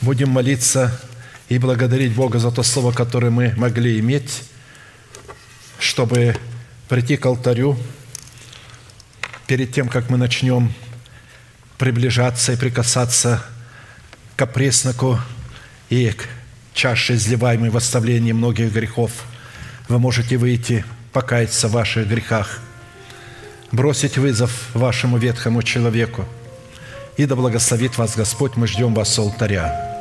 Будем 0.01 0.31
молиться 0.31 0.99
и 1.47 1.57
благодарить 1.57 2.13
Бога 2.13 2.39
за 2.39 2.51
то 2.51 2.61
слово, 2.61 2.91
которое 2.91 3.29
мы 3.29 3.53
могли 3.55 4.01
иметь, 4.01 4.43
чтобы 5.79 6.35
прийти 6.89 7.15
к 7.15 7.25
алтарю 7.25 7.79
перед 9.47 9.71
тем, 9.71 9.87
как 9.87 10.09
мы 10.09 10.17
начнем 10.17 10.73
приближаться 11.77 12.51
и 12.51 12.57
прикасаться 12.57 13.45
к 14.35 14.45
пресноку 14.45 15.19
и 15.89 16.09
к 16.11 16.25
чаше, 16.73 17.15
изливаемой 17.15 17.69
в 17.69 17.77
оставлении 17.77 18.33
многих 18.33 18.73
грехов. 18.73 19.23
Вы 19.87 19.99
можете 19.99 20.35
выйти, 20.35 20.83
покаяться 21.13 21.69
в 21.69 21.71
ваших 21.71 22.09
грехах, 22.09 22.59
бросить 23.75 24.17
вызов 24.17 24.69
вашему 24.73 25.17
ветхому 25.17 25.61
человеку. 25.61 26.25
И 27.17 27.25
да 27.25 27.35
благословит 27.35 27.97
вас 27.97 28.15
Господь, 28.15 28.55
мы 28.55 28.67
ждем 28.67 28.93
вас 28.93 29.13
с 29.13 29.19
алтаря. 29.19 29.95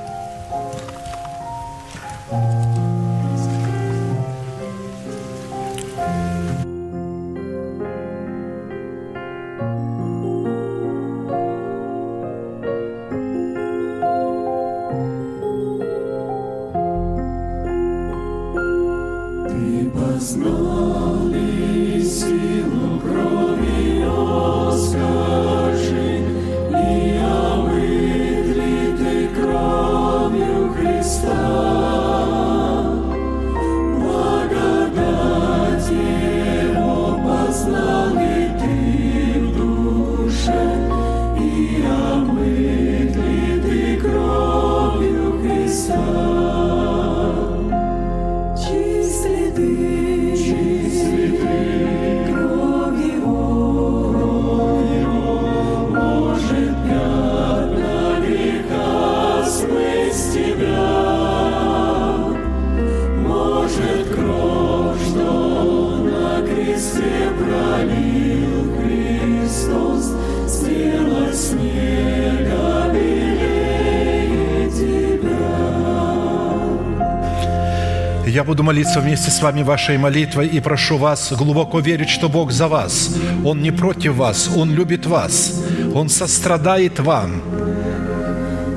Я 78.35 78.43
буду 78.43 78.65
молиться 78.65 78.99
вместе 78.99 79.31
с 79.31 79.41
вами 79.41 79.63
вашей 79.63 79.97
молитвой 79.97 80.49
и 80.49 80.59
прошу 80.59 80.99
вас 80.99 81.31
глубоко 81.31 81.79
верить, 81.79 82.09
что 82.09 82.29
Бог 82.29 82.51
за 82.51 82.67
вас. 82.67 83.15
Он 83.45 83.63
не 83.63 83.71
против 83.71 84.17
вас, 84.17 84.51
Он 84.57 84.75
любит 84.75 85.07
вас, 85.07 85.63
Он 85.95 86.09
сострадает 86.09 86.99
вам. 86.99 87.41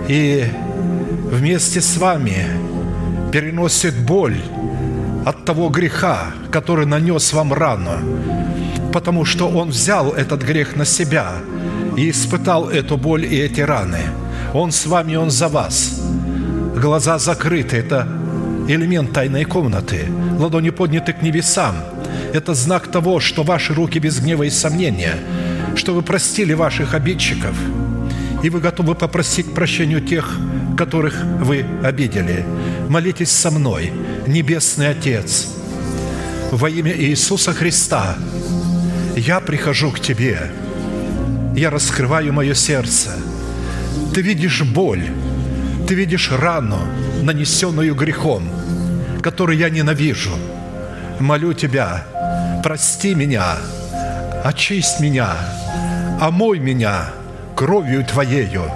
И 0.07 0.45
вместе 1.31 1.81
с 1.81 1.97
вами 1.97 2.45
переносит 3.31 3.97
боль 3.97 4.37
от 5.25 5.43
того 5.43 5.69
греха, 5.69 6.27
который 6.51 6.85
нанес 6.85 7.33
вам 7.33 7.51
рану, 7.51 7.97
потому 8.93 9.25
что 9.25 9.49
Он 9.49 9.69
взял 9.69 10.11
этот 10.11 10.43
грех 10.43 10.75
на 10.75 10.85
себя 10.85 11.31
и 11.97 12.11
испытал 12.11 12.69
эту 12.69 12.95
боль 12.95 13.25
и 13.25 13.39
эти 13.39 13.61
раны. 13.61 14.01
Он 14.53 14.71
с 14.71 14.85
вами, 14.85 15.15
Он 15.15 15.31
за 15.31 15.47
вас. 15.47 15.99
Глаза 16.75 17.17
закрыты– 17.17 17.77
это 17.77 18.16
элемент 18.67 19.13
тайной 19.13 19.45
комнаты. 19.45 20.07
Ладони 20.37 20.69
подняты 20.69 21.13
к 21.13 21.21
небесам. 21.21 21.75
Это 22.33 22.53
знак 22.53 22.91
того, 22.91 23.19
что 23.19 23.43
ваши 23.43 23.73
руки 23.73 23.99
без 23.99 24.19
гнева 24.19 24.43
и 24.43 24.49
сомнения, 24.49 25.15
что 25.75 25.93
вы 25.93 26.01
простили 26.01 26.53
ваших 26.53 26.93
обидчиков, 26.93 27.55
и 28.43 28.49
вы 28.49 28.59
готовы 28.59 28.95
попросить 28.95 29.53
прощения 29.53 29.97
у 29.97 29.99
тех, 30.01 30.37
которых 30.77 31.23
вы 31.23 31.65
обидели. 31.83 32.45
Молитесь 32.89 33.31
со 33.31 33.49
мной, 33.49 33.91
Небесный 34.27 34.89
Отец, 34.89 35.47
во 36.51 36.69
имя 36.69 36.95
Иисуса 36.95 37.53
Христа, 37.53 38.17
я 39.15 39.39
прихожу 39.39 39.91
к 39.91 39.99
Тебе, 39.99 40.51
я 41.55 41.69
раскрываю 41.69 42.33
мое 42.33 42.53
сердце. 42.53 43.11
Ты 44.13 44.21
видишь 44.21 44.61
боль, 44.61 45.03
ты 45.87 45.95
видишь 45.95 46.31
рану, 46.31 46.79
нанесенную 47.23 47.95
грехом, 47.95 48.49
который 49.21 49.57
я 49.57 49.69
ненавижу. 49.69 50.31
Молю 51.19 51.53
Тебя, 51.53 52.05
прости 52.63 53.15
меня, 53.15 53.57
очисть 54.43 54.99
меня, 54.99 55.35
омой 56.21 56.59
меня 56.59 57.09
кровью 57.55 58.05
Твоею. 58.05 58.71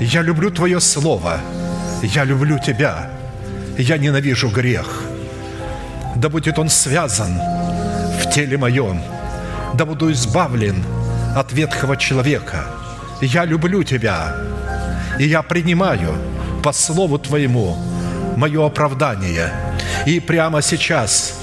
Я 0.00 0.22
люблю 0.22 0.50
Твое 0.50 0.80
Слово, 0.80 1.38
я 2.02 2.24
люблю 2.24 2.58
Тебя, 2.58 3.10
я 3.78 3.98
ненавижу 3.98 4.48
грех. 4.48 5.02
Да 6.16 6.28
будет 6.28 6.58
он 6.58 6.68
связан 6.68 7.38
в 8.20 8.30
теле 8.30 8.58
моем, 8.58 9.00
да 9.74 9.84
буду 9.84 10.10
избавлен 10.12 10.84
от 11.36 11.52
ветхого 11.52 11.96
человека. 11.96 12.64
Я 13.20 13.44
люблю 13.44 13.84
Тебя, 13.84 14.34
и 15.18 15.24
я 15.24 15.42
принимаю 15.42 16.16
по 16.62 16.72
Слову 16.72 17.18
Твоему 17.18 17.76
мое 18.36 18.64
оправдание. 18.64 19.52
И 20.06 20.20
прямо 20.20 20.62
сейчас, 20.62 21.40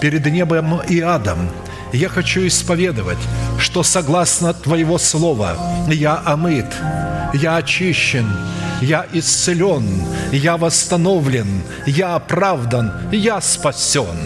перед 0.00 0.24
небом 0.26 0.80
и 0.88 1.00
адом, 1.00 1.50
я 1.92 2.08
хочу 2.08 2.46
исповедовать, 2.46 3.18
что 3.58 3.82
согласно 3.82 4.54
Твоего 4.54 4.98
Слова 4.98 5.56
я 5.88 6.22
омыт, 6.24 6.66
я 7.34 7.56
очищен, 7.56 8.26
я 8.80 9.06
исцелен, 9.12 10.02
я 10.32 10.56
восстановлен, 10.56 11.62
я 11.86 12.14
оправдан, 12.14 12.92
я 13.12 13.40
спасен. 13.40 14.16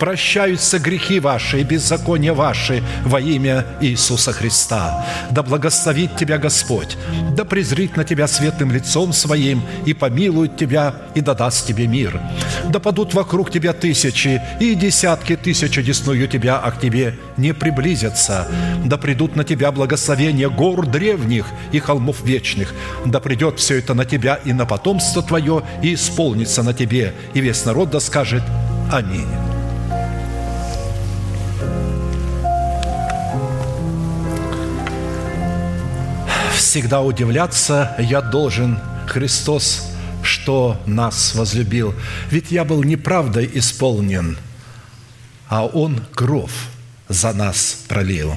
Прощаются 0.00 0.78
грехи 0.78 1.20
ваши 1.20 1.60
и 1.60 1.62
беззакония 1.62 2.32
ваши 2.32 2.82
во 3.04 3.20
имя 3.20 3.66
Иисуса 3.82 4.32
Христа. 4.32 5.06
Да 5.30 5.42
благословит 5.42 6.16
тебя 6.16 6.38
Господь, 6.38 6.96
да 7.36 7.44
презрит 7.44 7.98
на 7.98 8.04
тебя 8.04 8.26
светлым 8.26 8.72
лицом 8.72 9.12
своим 9.12 9.62
и 9.84 9.92
помилует 9.92 10.56
тебя 10.56 10.94
и 11.14 11.20
да 11.20 11.34
даст 11.34 11.66
тебе 11.66 11.86
мир. 11.86 12.18
Да 12.70 12.80
падут 12.80 13.12
вокруг 13.12 13.50
тебя 13.50 13.74
тысячи 13.74 14.40
и 14.58 14.74
десятки 14.74 15.36
тысяч 15.36 15.76
одесную 15.76 16.26
тебя, 16.28 16.56
а 16.56 16.70
к 16.70 16.80
тебе 16.80 17.18
не 17.36 17.52
приблизятся. 17.52 18.48
Да 18.86 18.96
придут 18.96 19.36
на 19.36 19.44
тебя 19.44 19.70
благословения 19.70 20.48
гор 20.48 20.86
древних 20.86 21.44
и 21.72 21.78
холмов 21.78 22.24
вечных. 22.24 22.72
Да 23.04 23.20
придет 23.20 23.58
все 23.58 23.78
это 23.78 23.92
на 23.92 24.06
тебя 24.06 24.40
и 24.46 24.54
на 24.54 24.64
потомство 24.64 25.22
твое, 25.22 25.62
и 25.82 25.92
исполнится 25.92 26.62
на 26.62 26.72
тебе. 26.72 27.12
И 27.34 27.40
весь 27.42 27.66
народ 27.66 27.90
да 27.90 28.00
скажет 28.00 28.42
Аминь. 28.90 29.49
Всегда 36.70 37.00
удивляться 37.02 37.96
я 37.98 38.20
должен, 38.20 38.78
Христос, 39.08 39.90
что 40.22 40.80
нас 40.86 41.34
возлюбил. 41.34 41.96
Ведь 42.30 42.52
я 42.52 42.64
был 42.64 42.84
неправдой 42.84 43.50
исполнен, 43.54 44.38
а 45.48 45.66
Он 45.66 46.00
кровь 46.14 46.54
за 47.08 47.32
нас 47.32 47.76
пролил». 47.88 48.36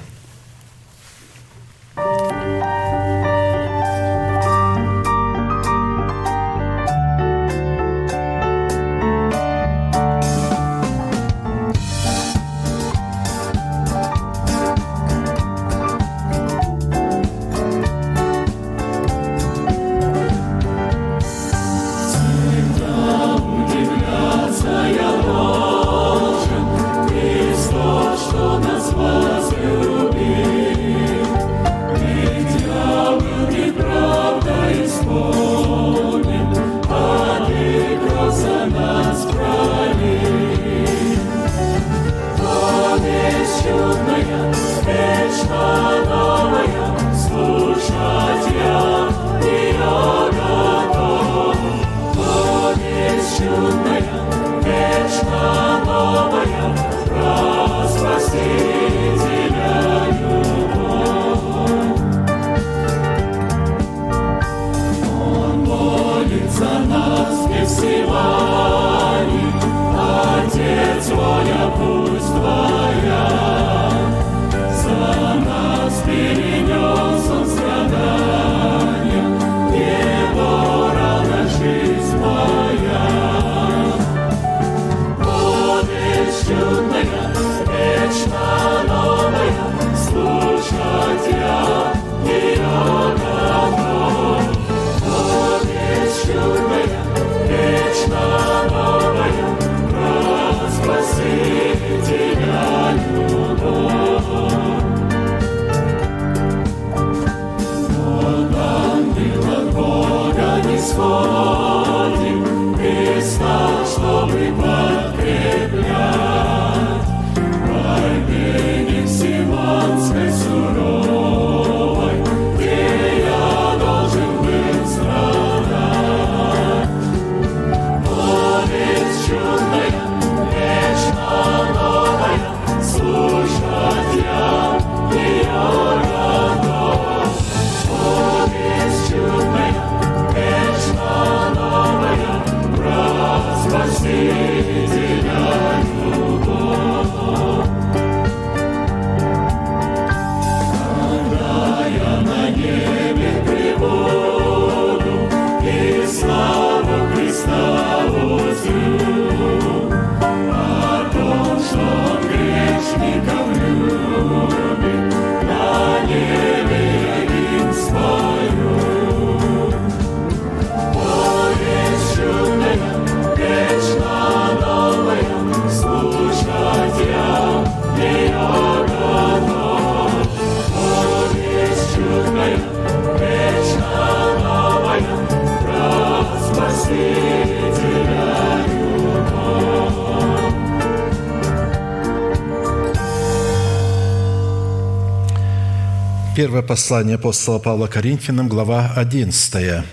Первое 196.54 196.68
послание 196.68 197.16
апостола 197.16 197.58
Павла 197.58 197.88
Коринфянам, 197.88 198.48
глава 198.48 198.94
11, 198.96 199.84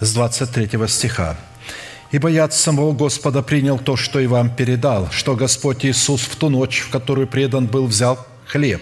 с 0.00 0.14
23 0.14 0.88
стиха. 0.88 1.36
«Ибо 2.12 2.30
я 2.30 2.44
от 2.44 2.54
самого 2.54 2.92
Господа 2.92 3.42
принял 3.42 3.78
то, 3.78 3.98
что 3.98 4.20
и 4.20 4.26
вам 4.26 4.56
передал, 4.56 5.10
что 5.10 5.36
Господь 5.36 5.84
Иисус 5.84 6.22
в 6.22 6.34
ту 6.36 6.48
ночь, 6.48 6.80
в 6.80 6.88
которую 6.88 7.26
предан 7.26 7.66
был, 7.66 7.86
взял 7.86 8.26
хлеб, 8.46 8.80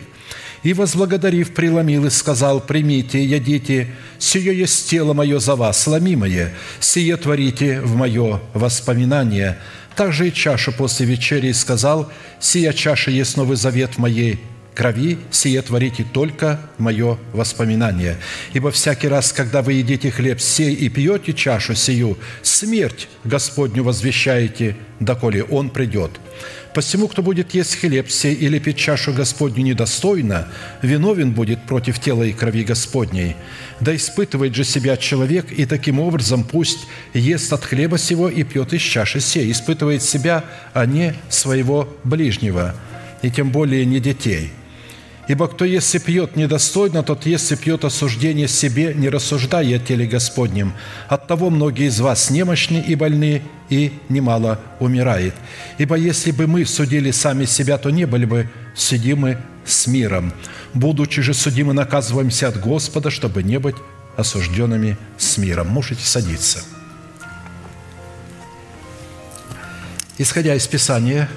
и, 0.62 0.73
возблагодарив, 0.73 1.53
преломил 1.53 2.07
и 2.07 2.11
сказал, 2.11 2.61
«Примите, 2.61 3.25
ядите, 3.25 3.93
сие 4.21 4.57
есть 4.57 4.89
тело 4.89 5.15
мое 5.15 5.41
за 5.41 5.57
вас, 5.57 5.85
ломимое, 5.89 6.55
сие 6.79 7.17
творите 7.17 7.81
в 7.81 7.97
мое 7.97 8.41
воспоминание». 8.55 9.59
Также 10.01 10.28
и 10.28 10.32
чашу 10.32 10.72
после 10.72 11.05
вечери 11.05 11.48
и 11.48 11.52
сказал, 11.52 12.10
«Сия 12.40 12.72
чаша 12.72 13.10
есть 13.10 13.36
новый 13.36 13.59
завет 13.59 13.97
в 13.97 13.98
моей 13.98 14.40
крови, 14.74 15.18
сие 15.31 15.60
творите 15.60 16.06
только 16.10 16.59
мое 16.78 17.18
воспоминание. 17.35 18.16
Ибо 18.55 18.70
всякий 18.70 19.09
раз, 19.09 19.32
когда 19.32 19.60
вы 19.60 19.74
едите 19.74 20.10
хлеб 20.10 20.40
сей 20.40 20.72
и 20.72 20.89
пьете 20.89 21.35
чашу 21.35 21.74
сию, 21.74 22.16
смерть 22.40 23.09
Господню 23.24 23.82
возвещаете, 23.85 24.77
доколе 25.01 25.44
Он 25.44 25.68
придет. 25.68 26.20
Посему, 26.75 27.09
кто 27.09 27.23
будет 27.23 27.53
есть 27.53 27.77
хлеб 27.77 28.09
сей 28.11 28.35
или 28.35 28.61
пить 28.61 28.77
чашу 28.77 29.13
Господню 29.13 29.65
недостойно, 29.65 30.47
виновен 30.83 31.33
будет 31.33 31.67
против 31.67 31.99
тела 31.99 32.23
и 32.23 32.33
крови 32.33 32.63
Господней. 32.63 33.35
Да 33.81 33.95
испытывает 33.95 34.55
же 34.55 34.63
себя 34.63 34.97
человек, 34.97 35.51
и 35.51 35.67
таким 35.67 35.99
образом 35.99 36.45
пусть 36.45 36.87
ест 37.13 37.53
от 37.53 37.65
хлеба 37.65 37.99
сего 37.99 38.29
и 38.29 38.45
пьет 38.45 38.73
из 38.73 38.83
чаши 38.83 39.19
сей, 39.21 39.51
испытывает 39.51 40.03
себя, 40.03 40.45
а 40.73 40.87
не 40.87 41.15
своего 41.29 41.89
ближнего, 42.05 42.77
и 43.23 43.31
тем 43.31 43.51
более 43.51 43.85
не 43.85 43.99
детей. 43.99 44.53
Ибо 45.31 45.47
кто 45.47 45.65
если 45.65 45.98
пьет 46.01 46.35
недостойно, 46.35 47.05
тот 47.05 47.24
если 47.24 47.55
пьет 47.55 47.85
осуждение 47.85 48.48
себе, 48.48 48.93
не 48.94 49.09
рассуждая 49.09 49.77
о 49.77 49.78
теле 49.78 50.05
Господнем. 50.05 50.73
Оттого 51.07 51.51
многие 51.51 51.86
из 51.86 52.01
вас 52.01 52.31
немощны 52.31 52.78
и 52.85 52.97
больны, 52.97 53.40
и 53.69 53.93
немало 54.09 54.61
умирает. 54.81 55.35
Ибо 55.78 55.94
если 55.94 56.32
бы 56.32 56.48
мы 56.48 56.66
судили 56.66 57.12
сами 57.12 57.44
себя, 57.44 57.78
то 57.78 57.90
не 57.90 58.07
были 58.07 58.24
бы 58.24 58.51
судимы 58.74 59.39
с 59.65 59.86
миром. 59.86 60.32
Будучи 60.74 61.23
же 61.23 61.32
судимы, 61.32 61.74
наказываемся 61.74 62.48
от 62.48 62.59
Господа, 62.59 63.11
чтобы 63.11 63.44
не 63.44 63.61
быть 63.61 63.77
осужденными 64.16 64.98
с 65.16 65.39
миром. 65.39 65.69
Можете 65.69 66.05
садиться. 66.05 66.59
Исходя 70.19 70.57
из 70.57 70.66
Писания, 70.66 71.28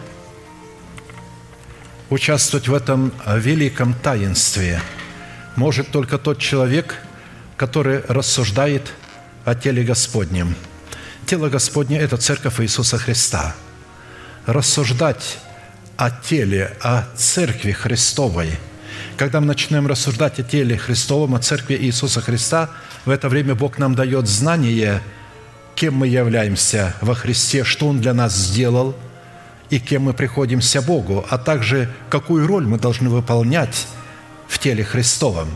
участвовать 2.14 2.68
в 2.68 2.74
этом 2.74 3.12
великом 3.26 3.96
таинстве 3.96 4.80
может 5.56 5.90
только 5.90 6.20
тот 6.20 6.38
человек, 6.38 6.96
который 7.58 8.02
рассуждает 8.08 8.94
о 9.46 9.56
теле 9.56 9.84
Господнем. 9.84 10.56
Тело 11.26 11.50
Господне– 11.50 11.98
это 12.00 12.18
Церковь 12.18 12.62
Иисуса 12.62 12.98
Христа. 12.98 13.56
рассуждать 14.46 15.40
о 15.96 16.12
теле, 16.12 16.76
о 16.82 17.06
Церкви 17.16 17.72
Христовой, 17.72 18.60
когда 19.18 19.40
мы 19.40 19.48
начинаем 19.48 19.88
рассуждать 19.88 20.40
о 20.40 20.44
теле 20.44 20.78
Христовом, 20.78 21.34
о 21.34 21.40
Церкви 21.40 21.76
Иисуса 21.76 22.22
Христа, 22.22 22.70
в 23.06 23.10
это 23.10 23.30
время 23.30 23.56
Бог 23.56 23.78
нам 23.78 23.96
дает 23.96 24.28
знание, 24.28 25.02
кем 25.76 25.96
мы 25.96 26.08
являемся 26.08 26.94
во 27.02 27.16
Христе, 27.16 27.64
что 27.64 27.88
Он 27.88 28.02
для 28.02 28.14
нас 28.14 28.36
сделал 28.36 28.96
и 29.74 29.80
кем 29.80 30.04
мы 30.04 30.14
приходимся 30.14 30.84
Богу, 30.84 31.26
а 31.32 31.40
также 31.40 31.90
какую 32.12 32.46
роль 32.46 32.68
мы 32.68 32.78
должны 32.78 33.10
выполнять 33.10 33.88
в 34.48 34.60
теле 34.60 34.84
Христовом. 34.84 35.50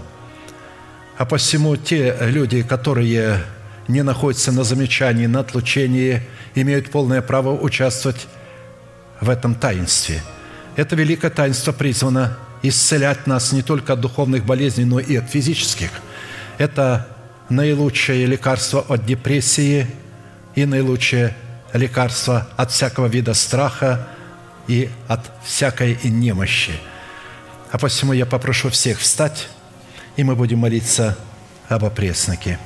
А 1.20 1.26
посему 1.26 1.76
те 1.76 2.18
люди, 2.22 2.64
которые 2.64 3.44
не 3.88 4.02
находятся 4.02 4.52
на 4.52 4.64
замечании, 4.64 5.28
на 5.28 5.42
отлучении, 5.42 6.24
имеют 6.56 6.90
полное 6.90 7.22
право 7.22 7.52
участвовать 7.52 8.26
в 9.22 9.30
этом 9.30 9.54
таинстве. 9.54 10.24
Это 10.76 10.96
великое 10.96 11.30
таинство 11.30 11.72
призвано 11.72 12.40
исцелять 12.64 13.28
нас 13.28 13.52
не 13.52 13.62
только 13.62 13.94
от 13.94 14.02
духовных 14.02 14.46
болезней, 14.46 14.86
но 14.86 15.00
и 15.00 15.16
от 15.16 15.30
физических. 15.30 15.92
Это 16.58 17.08
наилучшее 17.50 18.26
лекарство 18.26 18.84
от 18.90 19.06
депрессии 19.06 19.86
и 20.56 20.66
наилучшее 20.66 21.36
лекарство 21.74 22.48
от 22.58 22.72
всякого 22.72 23.08
вида 23.08 23.34
страха 23.34 24.08
и 24.68 24.90
от 25.08 25.22
всякой 25.44 25.98
немощи. 26.04 26.74
А 27.72 27.78
посему 27.78 28.14
я 28.14 28.26
попрошу 28.26 28.70
всех 28.70 29.00
встать, 29.00 29.50
и 30.16 30.24
мы 30.24 30.36
будем 30.36 30.60
молиться 30.60 31.18
об 31.68 31.86
опресноке. 31.86 32.60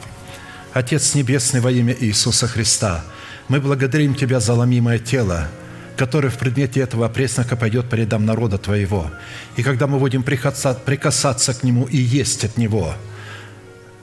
Отец 0.74 1.16
Небесный 1.16 1.60
во 1.60 1.72
имя 1.72 1.96
Иисуса 2.00 2.48
Христа, 2.48 3.04
мы 3.48 3.60
благодарим 3.60 4.16
Тебя 4.16 4.40
за 4.40 4.54
ломимое 4.54 5.00
тело, 5.00 5.48
которое 5.98 6.30
в 6.30 6.38
предмете 6.38 6.80
этого 6.80 7.06
опреснока 7.06 7.56
пойдет 7.56 7.90
по 7.90 7.96
рядам 7.96 8.26
народа 8.26 8.58
Твоего. 8.58 9.12
И 9.58 9.64
когда 9.64 9.88
мы 9.88 10.00
будем 10.00 10.24
прикасаться 10.24 11.54
к 11.54 11.64
Нему 11.64 11.86
и 11.86 11.98
есть 11.98 12.46
от 12.46 12.58
Него, 12.58 12.94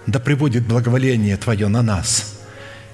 да 0.07 0.19
пребудет 0.21 0.67
благоволение 0.67 1.37
Твое 1.37 1.69
на 1.69 1.83
нас, 1.83 2.39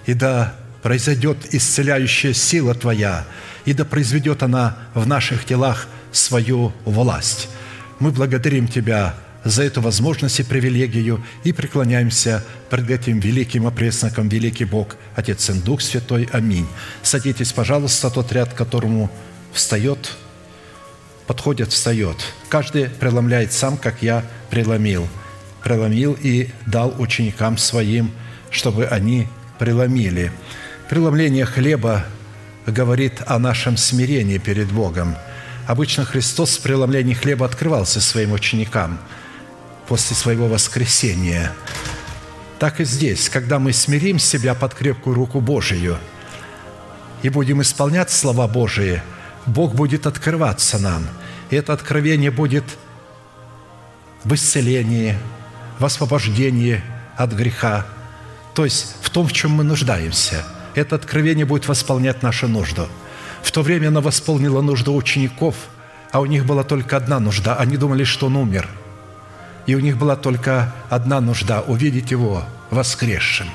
и 0.07 0.15
да 0.15 0.55
произойдет 0.85 1.39
исцеляющая 1.55 2.35
сила 2.35 2.75
Твоя, 2.75 3.25
и 3.65 3.73
да 3.73 3.87
произведет 3.87 4.43
она 4.43 4.77
в 4.93 5.07
наших 5.07 5.47
телах 5.47 5.89
свою 6.13 6.75
власть. 6.85 7.49
Мы 8.01 8.11
благодарим 8.11 8.69
Тебя 8.69 9.15
за 9.45 9.63
эту 9.63 9.81
возможность 9.81 10.41
и 10.41 10.43
привилегию 10.43 11.25
и 11.43 11.55
преклоняемся 11.55 12.45
пред 12.69 12.91
этим 12.91 13.19
великим 13.19 13.67
опресноком, 13.67 14.29
великий 14.29 14.67
Бог, 14.67 14.97
Отец 15.17 15.49
и 15.49 15.55
Дух 15.55 15.81
Святой. 15.81 16.29
Аминь. 16.33 16.67
Садитесь, 17.03 17.55
пожалуйста, 17.55 18.11
тот 18.11 18.31
ряд, 18.33 18.53
которому 18.53 19.11
встает, 19.55 20.19
подходит, 21.27 21.73
встает. 21.73 22.19
Каждый 22.51 22.91
преломляет 22.91 23.55
сам, 23.55 23.79
как 23.79 24.03
я 24.03 24.23
преломил. 24.51 25.09
Преломил 25.63 26.15
и 26.21 26.51
дал 26.67 26.95
ученикам 26.99 27.57
своим, 27.57 28.13
чтобы 28.51 28.85
они 28.85 29.29
преломили. 29.59 30.31
Преломление 30.89 31.47
хлеба 31.47 32.05
говорит 32.67 33.23
о 33.27 33.39
нашем 33.39 33.77
смирении 33.77 34.39
перед 34.39 34.71
Богом. 34.71 35.17
Обычно 35.67 36.05
Христос 36.05 36.57
в 36.57 36.61
преломлении 36.61 37.15
хлеба 37.15 37.47
открывался 37.47 38.01
своим 38.01 38.33
ученикам– 38.33 38.99
после 39.87 40.17
своего 40.17 40.47
воскресения. 40.49 41.53
Так 42.59 42.81
и 42.81 42.85
здесь, 42.85 43.29
когда 43.29 43.59
мы 43.59 43.73
смирим 43.73 44.19
себя 44.19 44.55
под 44.55 44.75
крепкую 44.75 45.15
руку 45.15 45.41
Божию 45.41 45.99
и 47.23 47.29
будем 47.29 47.63
исполнять 47.63 48.11
слова 48.11 48.47
Божии, 48.47 49.03
Бог 49.47 49.75
будет 49.75 50.07
открываться 50.07 50.79
нам. 50.79 51.07
И 51.51 51.57
это 51.57 51.73
откровение 51.73 52.31
будет 52.31 52.65
в 54.23 54.35
исцелении, 54.35 55.19
в 55.79 55.85
освобождении 55.85 56.81
от 57.17 57.33
греха, 57.33 57.87
то 58.55 58.65
есть 58.65 58.97
в 59.03 59.11
том, 59.11 59.27
в 59.27 59.33
чем 59.33 59.51
мы 59.51 59.65
нуждаемся. 59.65 60.45
Это 60.75 60.97
откровение 60.97 61.47
будет 61.47 61.69
восполнять 61.69 62.23
нашу 62.23 62.49
нужду. 62.49 62.87
В 63.43 63.51
то 63.53 63.63
время 63.63 63.89
оно 63.89 64.01
восполнило 64.01 64.61
нужду 64.61 64.95
учеников, 64.95 65.55
а 66.11 66.21
у 66.21 66.27
них 66.27 66.47
была 66.47 66.65
только 66.65 66.97
одна 66.97 67.21
нужда. 67.21 67.57
Они 67.57 67.77
думали, 67.77 68.05
что 68.05 68.27
он 68.27 68.37
умер– 68.37 68.69
и 69.67 69.75
у 69.75 69.81
них 69.81 69.97
была 69.97 70.17
только 70.17 70.73
одна 70.91 71.21
нужда– 71.21 71.61
увидеть 71.67 72.11
Его 72.11 72.45
воскресшим. 72.71 73.49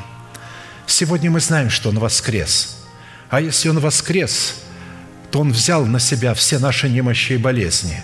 Сегодня 0.88 1.30
мы 1.30 1.40
знаем, 1.40 1.70
что 1.70 1.90
Он 1.90 2.00
воскрес. 2.00 2.84
А 3.30 3.42
если 3.42 3.70
Он 3.70 3.80
воскрес, 3.80 4.56
то 5.30 5.40
Он 5.40 5.52
взял 5.52 5.86
на 5.86 6.00
себя 6.00 6.34
все 6.34 6.58
наши 6.58 6.90
немощи 6.90 7.34
и 7.34 7.38
болезни. 7.38 8.02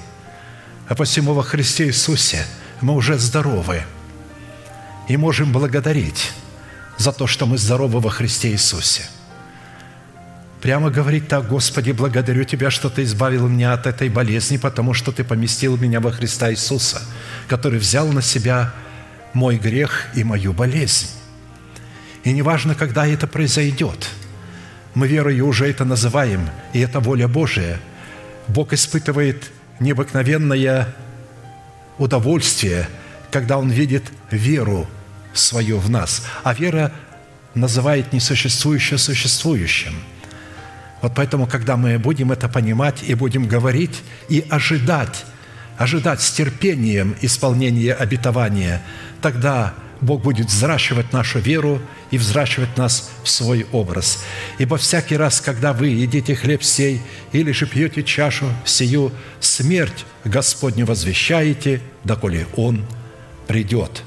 А 0.87 0.93
посему 0.93 1.33
во 1.33 1.41
Христе 1.41 1.87
Иисусе 1.87 2.45
мы 2.81 2.93
уже 2.93 3.17
здоровы 3.17 3.81
и 5.07 5.17
можем 5.17 5.51
благодарить 5.51 6.31
за 6.97 7.11
то, 7.11 7.27
что 7.27 7.45
мы 7.45 7.57
здоровы 7.57 7.99
во 7.99 8.09
Христе 8.09 8.51
Иисусе– 8.51 9.03
Прямо 10.65 10.89
говорить 10.89 11.27
так, 11.27 11.47
Господи, 11.47 11.91
благодарю 11.91 12.43
Тебя, 12.43 12.71
что 12.71 12.89
Ты 12.89 13.03
избавил 13.03 13.47
меня 13.47 13.73
от 13.73 13.85
этой 13.85 14.09
болезни, 14.09 14.57
потому 14.57 14.95
что 14.95 15.11
Ты 15.11 15.23
поместил 15.23 15.77
меня 15.77 15.99
во 15.99 16.11
Христа 16.11 16.49
Иисуса, 16.51 17.03
который 17.47 17.77
взял 17.77 18.07
на 18.07 18.23
себя 18.23 18.73
мой 19.33 19.57
грех 19.57 20.07
и 20.15 20.23
мою 20.23 20.53
болезнь. 20.53 21.09
И 22.23 22.31
неважно, 22.33 22.73
когда 22.73 23.05
это 23.05 23.27
произойдет, 23.27 24.09
мы 24.95 25.07
верою 25.07 25.45
уже 25.45 25.69
это 25.69 25.85
называем, 25.85 26.49
и 26.73 26.79
это 26.79 26.99
воля 26.99 27.27
Божия. 27.27 27.77
Бог 28.47 28.73
испытывает 28.73 29.51
необыкновенное 29.79 30.95
удовольствие, 31.99 32.89
когда 33.29 33.59
Он 33.59 33.69
видит 33.69 34.05
веру 34.31 34.87
свою 35.35 35.77
в 35.79 35.89
нас, 35.89 36.25
а 36.43 36.53
вера 36.53 36.91
называет 37.53 38.13
несуществующее 38.13 38.97
существующим– 38.97 39.93
вот 41.05 41.13
поэтому, 41.13 41.45
когда 41.45 41.77
мы 41.77 41.99
будем 41.99 42.31
это 42.31 42.49
понимать 42.49 43.03
и 43.05 43.13
будем 43.13 43.47
говорить 43.47 44.01
и 44.27 44.43
ожидать, 44.49 45.23
ожидать 45.77 46.19
с 46.19 46.31
терпением 46.31 47.15
исполнения 47.21 47.93
обетования, 47.93 48.81
тогда 49.21 49.75
Бог 50.01 50.23
будет 50.23 50.47
взращивать 50.47 51.13
нашу 51.13 51.37
веру 51.37 51.79
и 52.09 52.17
взращивать 52.17 52.75
нас 52.75 53.11
в 53.23 53.29
свой 53.29 53.67
образ. 53.71 54.23
Ибо 54.57 54.77
всякий 54.77 55.15
раз, 55.15 55.41
когда 55.41 55.73
вы 55.73 55.89
едите 55.89 56.35
хлеб 56.35 56.63
сей 56.63 57.03
или 57.33 57.51
же 57.51 57.67
пьете 57.67 58.01
чашу 58.01 58.47
сию, 58.65 59.11
смерть 59.39 60.05
Господню 60.23 60.87
возвещаете, 60.87 61.81
доколе 62.03 62.47
Он 62.55 62.83
придет». 63.45 64.01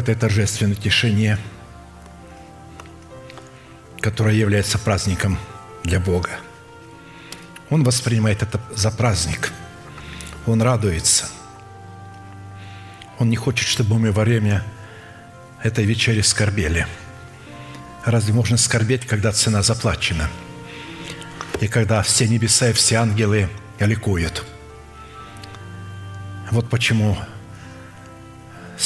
Этой 0.00 0.14
торжественной 0.14 0.74
тишине, 0.74 1.38
которая 4.00 4.34
является 4.34 4.78
праздником 4.78 5.38
для 5.84 6.00
Бога. 6.00 6.30
Он 7.68 7.84
воспринимает 7.84 8.42
это 8.42 8.60
за 8.74 8.90
праздник. 8.90 9.52
Он 10.46 10.60
радуется. 10.62 11.28
Он 13.18 13.28
не 13.28 13.36
хочет, 13.36 13.68
чтобы 13.68 13.98
мы 13.98 14.10
во 14.10 14.24
время 14.24 14.64
этой 15.62 15.84
вечери 15.84 16.22
скорбели. 16.22 16.86
Разве 18.04 18.32
можно 18.32 18.56
скорбеть, 18.56 19.06
когда 19.06 19.30
цена 19.30 19.62
заплачена? 19.62 20.28
И 21.60 21.68
когда 21.68 22.02
все 22.02 22.26
небеса 22.26 22.70
и 22.70 22.72
все 22.72 22.96
ангелы 22.96 23.50
ликуют? 23.78 24.44
Вот 26.50 26.70
почему 26.70 27.18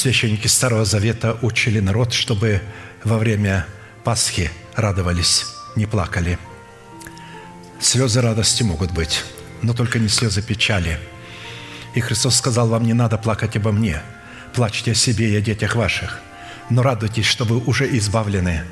священники 0.05 0.49
Старого 0.49 0.85
Завета 0.85 1.39
учили 1.41 1.81
народ, 1.81 2.13
чтобы 2.13 2.61
во 3.05 3.17
время 3.17 3.65
Пасхи 4.05 4.51
радовались, 4.77 5.47
не 5.77 5.87
плакали. 5.87 6.39
Слезы 7.81 8.21
радости 8.21 8.63
могут 8.63 8.91
быть, 8.91 9.25
но 9.63 9.73
только 9.73 9.99
не 9.99 10.09
слезы 10.09 10.43
печали. 10.43 11.01
И 11.95 12.01
Христос 12.01 12.37
сказал, 12.37 12.69
вам 12.69 12.85
не 12.85 12.93
надо 12.93 13.17
плакать 13.17 13.57
обо 13.57 13.73
мне, 13.73 14.03
плачьте 14.53 14.93
о 14.93 14.95
себе 14.95 15.31
и 15.31 15.37
о 15.37 15.41
детях 15.41 15.75
ваших, 15.75 16.21
но 16.69 16.83
радуйтесь, 16.83 17.25
что 17.25 17.47
вы 17.47 17.57
уже 17.61 17.89
избавлены 17.97 18.63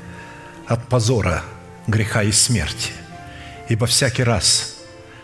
от 0.67 0.87
позора, 0.87 1.41
греха 1.87 2.21
и 2.21 2.31
смерти. 2.31 2.91
Ибо 3.69 3.87
всякий 3.87 4.23
раз, 4.23 4.75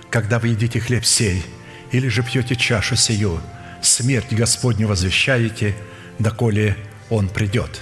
когда 0.10 0.40
вы 0.40 0.48
едите 0.48 0.80
хлеб 0.80 1.06
сей, 1.06 1.46
или 1.92 2.08
же 2.08 2.24
пьете 2.24 2.56
чашу 2.56 2.96
сию, 2.96 3.40
смерть 3.84 4.34
Господню 4.34 4.88
возвещаете, 4.88 5.76
доколе 6.20 6.78
Он 7.10 7.28
придет. 7.28 7.82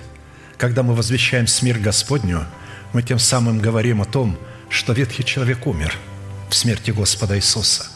Когда 0.58 0.84
мы 0.84 0.96
возвещаем 0.96 1.48
смерть 1.48 1.82
Господню, 1.82 2.46
мы 2.94 3.04
тем 3.04 3.20
самым 3.20 3.60
говорим 3.60 4.02
о 4.02 4.06
том, 4.06 4.38
что 4.70 4.94
ветхий 4.94 5.24
человек 5.24 5.68
умер 5.68 5.96
в 6.50 6.56
смерти 6.56 6.92
Господа 6.92 7.36
Иисуса, 7.36 7.88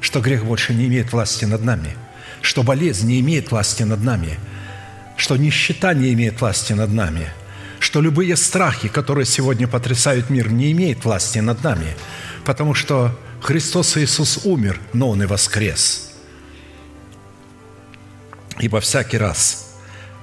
что 0.00 0.20
грех 0.20 0.44
больше 0.44 0.74
не 0.74 0.86
имеет 0.86 1.12
власти 1.12 1.44
над 1.44 1.62
нами, 1.62 1.96
что 2.42 2.62
болезнь 2.62 3.06
не 3.06 3.20
имеет 3.20 3.50
власти 3.50 3.82
над 3.82 4.02
нами, 4.02 4.38
что 5.16 5.36
нищета 5.36 5.94
не 5.94 6.12
имеет 6.12 6.40
власти 6.40 6.72
над 6.72 6.92
нами, 6.92 7.28
что 7.80 8.00
любые 8.00 8.36
страхи, 8.36 8.88
которые 8.88 9.26
сегодня 9.26 9.66
потрясают 9.66 10.30
мир, 10.30 10.50
не 10.50 10.72
имеют 10.72 11.04
власти 11.04 11.38
над 11.38 11.62
нами, 11.62 11.96
потому 12.44 12.74
что 12.74 13.18
Христос 13.40 13.96
Иисус 13.96 14.40
умер, 14.44 14.80
но 14.92 15.10
Он 15.10 15.22
и 15.22 15.26
воскрес. 15.26 16.12
Ибо 18.58 18.80
всякий 18.80 19.18
раз, 19.18 19.73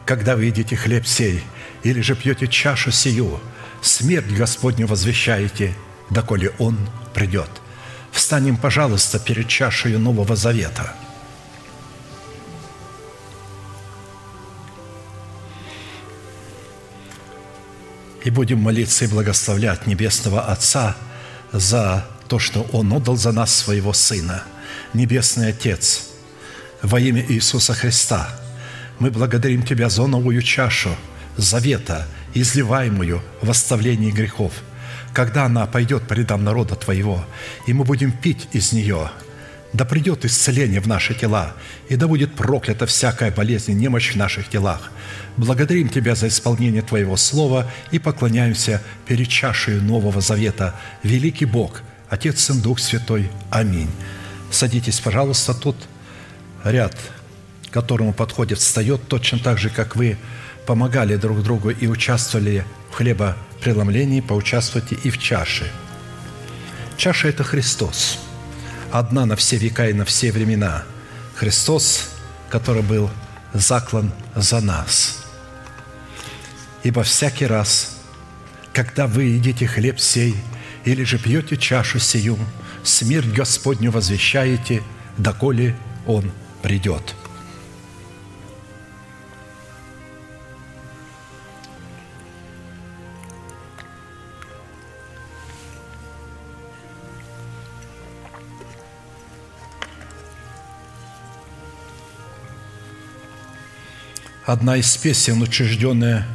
когда 0.06 0.36
вы 0.36 0.46
едите 0.46 0.76
хлеб 0.76 1.06
сей, 1.06 1.44
или 1.84 2.02
же 2.02 2.16
пьете 2.16 2.48
чашу 2.48 2.92
сию, 2.92 3.40
смерть 3.82 4.32
Господню 4.32 4.88
возвещаете, 4.88 5.76
доколе 6.10 6.52
Он 6.60 6.78
придет. 7.14 7.50
Встанем, 8.12 8.58
пожалуйста, 8.58 9.20
перед 9.20 9.48
чашей 9.48 9.98
Нового 9.98 10.36
Завета. 10.36 10.94
И 18.24 18.30
будем 18.30 18.60
молиться 18.60 19.06
и 19.06 19.08
благословлять 19.08 19.88
Небесного 19.88 20.42
Отца 20.42 20.96
за 21.52 22.06
то, 22.28 22.38
что 22.38 22.68
Он 22.72 22.94
отдал 22.94 23.16
за 23.16 23.32
нас 23.32 23.56
Своего 23.56 23.94
Сына. 23.94 24.44
Небесный 24.94 25.50
Отец, 25.50 26.10
во 26.82 27.00
имя 27.00 27.26
Иисуса 27.28 27.74
Христа, 27.74 28.41
мы 29.02 29.10
благодарим 29.10 29.64
Тебя 29.64 29.90
за 29.90 30.06
новую 30.06 30.44
чашу 30.44 30.92
завета, 31.36 32.08
изливаемую 32.36 33.24
в 33.42 33.50
оставлении 33.50 34.12
грехов, 34.12 34.54
когда 35.12 35.46
она 35.46 35.66
пойдет 35.66 36.08
по 36.08 36.14
рядам 36.14 36.44
народа 36.44 36.76
Твоего, 36.76 37.26
и 37.66 37.74
мы 37.74 37.84
будем 37.84 38.12
пить 38.12 38.48
из 38.52 38.74
нее, 38.74 39.10
да 39.74 39.86
придет 39.86 40.24
исцеление 40.24 40.82
в 40.82 40.88
наши 40.88 41.16
тела, 41.16 41.54
и 41.90 41.96
да 41.96 42.08
будет 42.08 42.36
проклята 42.36 42.86
всякая 42.86 43.32
болезнь 43.32 43.72
и 43.72 43.74
немощь 43.74 44.14
в 44.14 44.18
наших 44.18 44.50
телах. 44.50 44.92
Благодарим 45.36 45.90
Тебя 45.90 46.14
за 46.14 46.28
исполнение 46.28 46.84
Твоего 46.84 47.18
Слова 47.18 47.72
и 47.90 47.98
поклоняемся 47.98 48.84
перед 49.08 49.30
чашей 49.30 49.82
Нового 49.82 50.22
Завета. 50.22 50.76
Великий 51.02 51.46
Бог, 51.46 51.82
Отец, 52.08 52.40
Сын, 52.42 52.62
Дух 52.62 52.78
Святой. 52.78 53.32
Аминь. 53.50 53.90
Садитесь, 54.52 55.00
пожалуйста, 55.00 55.56
тут 55.56 55.76
ряд, 56.64 56.96
которому 57.72 58.14
подходит, 58.14 58.60
встает 58.60 59.08
точно 59.08 59.40
так 59.40 59.58
же, 59.58 59.70
как 59.70 59.96
вы 59.96 60.18
помогали 60.66 61.16
друг 61.16 61.42
другу 61.42 61.70
и 61.70 61.88
участвовали 61.88 62.66
в 62.92 62.96
хлебопреломлении, 62.96 64.22
поучаствуйте 64.22 64.96
и 65.04 65.10
в 65.10 65.18
чаше. 65.18 65.72
Чаша– 66.98 67.28
это 67.30 67.44
Христос– 67.44 68.20
одна 68.92 69.26
на 69.26 69.36
все 69.36 69.58
века 69.58 69.90
и 69.90 69.94
на 69.94 70.06
все 70.06 70.32
времена. 70.32 70.84
Христос, 71.36 72.10
который 72.50 72.84
был 72.84 73.10
заклан 73.54 74.12
за 74.36 74.62
нас. 74.62 75.24
Ибо 76.84 77.04
всякий 77.04 77.46
раз, 77.46 77.98
когда 78.74 79.08
вы 79.08 79.24
едите 79.24 79.68
хлеб 79.68 80.00
сей 80.00 80.36
или 80.86 81.04
же 81.04 81.18
пьете 81.18 81.58
чашу 81.58 82.00
сию, 82.00 82.38
смерть 82.84 83.28
Господню 83.28 83.92
возвещаете, 83.92 84.84
доколе 85.18 85.76
Он 86.06 86.32
придет». 86.62 87.16
Одна 104.52 104.76
из 104.76 104.98
песен, 104.98 105.42
учрежденная 105.42 106.28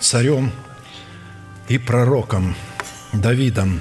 царем 0.00 0.50
и 1.68 1.78
пророком 1.78 2.56
Давидом, 3.12 3.80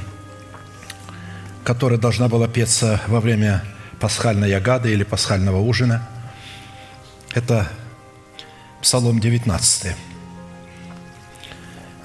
которая 1.64 1.98
должна 1.98 2.28
была 2.28 2.48
петься 2.48 3.02
во 3.08 3.20
время 3.20 3.64
пасхальной 4.00 4.52
ягады 4.52 4.94
или 4.94 5.04
пасхального 5.04 5.60
ужина. 5.60 6.08
Это 7.34 7.68
Псалом 8.84 9.20
19. 9.20 9.96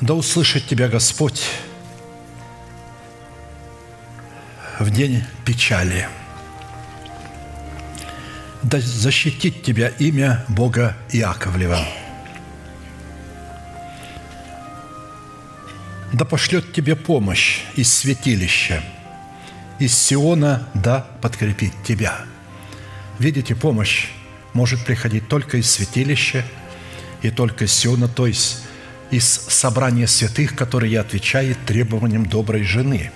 «Да 0.01 0.14
услышит 0.14 0.66
тебя 0.66 0.89
Господь 0.89 1.43
в 4.78 4.90
день 4.90 5.24
печали» 5.44 6.09
да 8.62 8.78
защитит 8.81 9.62
тебя 9.62 9.89
имя 9.89 10.45
Бога 10.49 10.97
Иаковлева. 11.12 11.87
Да 16.12 16.24
пошлет 16.24 16.73
тебе 16.73 16.97
помощь 16.97 17.61
из 17.77 17.93
святилища, 17.93 18.82
из 19.78 19.97
Сиона 19.97 20.69
да 20.74 21.07
подкрепит 21.23 21.73
тебя. 21.87 22.23
Видите, 23.19 23.55
помощь 23.55 24.09
может 24.53 24.85
приходить 24.85 25.28
только 25.28 25.59
из 25.59 25.70
святилища 25.70 26.45
и 27.23 27.31
только 27.31 27.65
из 27.65 27.73
Сиона, 27.73 28.09
то 28.09 28.27
есть 28.27 28.65
из 29.11 29.24
собрания 29.24 30.07
святых, 30.07 30.57
которые 30.57 30.99
отвечает 31.01 31.65
требованиям 31.65 32.27
доброй 32.27 32.65
жены. 32.65 33.12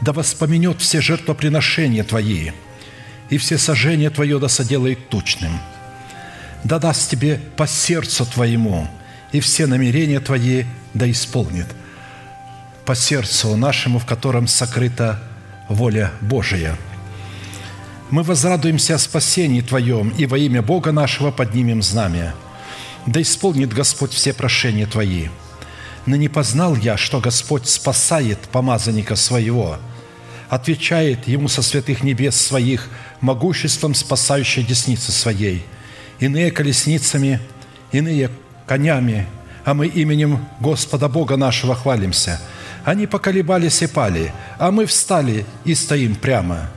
Да 0.00 0.12
воспоменет 0.12 0.80
все 0.80 1.00
жертвоприношения 1.00 2.04
твои– 2.04 2.50
и 3.30 3.38
все 3.38 3.58
сожжения 3.58 4.10
Твое 4.10 4.38
да 4.38 4.48
соделает 4.48 5.08
тучным. 5.08 5.58
Да 6.64 6.78
даст 6.78 7.10
Тебе 7.10 7.40
по 7.56 7.66
сердцу 7.66 8.26
Твоему, 8.26 8.88
и 9.32 9.40
все 9.40 9.66
намерения 9.66 10.20
Твои 10.20 10.64
да 10.94 11.10
исполнит. 11.10 11.66
По 12.84 12.94
сердцу 12.94 13.56
нашему, 13.56 13.98
в 13.98 14.06
котором 14.06 14.46
сокрыта 14.46 15.20
воля 15.68 16.12
Божия. 16.20 16.76
Мы 18.10 18.22
возрадуемся 18.22 18.94
о 18.94 18.98
спасении 18.98 19.60
Твоем, 19.60 20.10
и 20.10 20.26
во 20.26 20.38
имя 20.38 20.62
Бога 20.62 20.92
нашего 20.92 21.32
поднимем 21.32 21.82
знамя. 21.82 22.34
Да 23.06 23.20
исполнит 23.20 23.72
Господь 23.72 24.12
все 24.12 24.32
прошения 24.32 24.86
Твои. 24.86 25.28
Но 26.06 26.14
не 26.14 26.28
познал 26.28 26.76
я, 26.76 26.96
что 26.96 27.20
Господь 27.20 27.66
спасает 27.66 28.38
помазанника 28.52 29.16
Своего– 29.16 29.78
отвечает 30.48 31.26
ему 31.26 31.48
со 31.48 31.62
святых 31.62 32.02
небес 32.02 32.36
своих 32.36 32.88
могуществом 33.26 33.94
спасающей 33.94 34.62
десницы 34.62 35.12
своей. 35.12 35.64
Иные 36.18 36.50
колесницами, 36.50 37.40
иные 37.92 38.30
конями, 38.66 39.26
а 39.64 39.74
мы 39.74 39.86
именем 39.86 40.46
Господа 40.60 41.08
Бога 41.08 41.36
нашего 41.36 41.74
хвалимся. 41.74 42.40
Они 42.84 43.06
поколебались 43.06 43.82
и 43.82 43.86
пали, 43.86 44.32
а 44.58 44.70
мы 44.70 44.86
встали 44.86 45.44
и 45.64 45.74
стоим 45.74 46.14
прямо. 46.14 46.70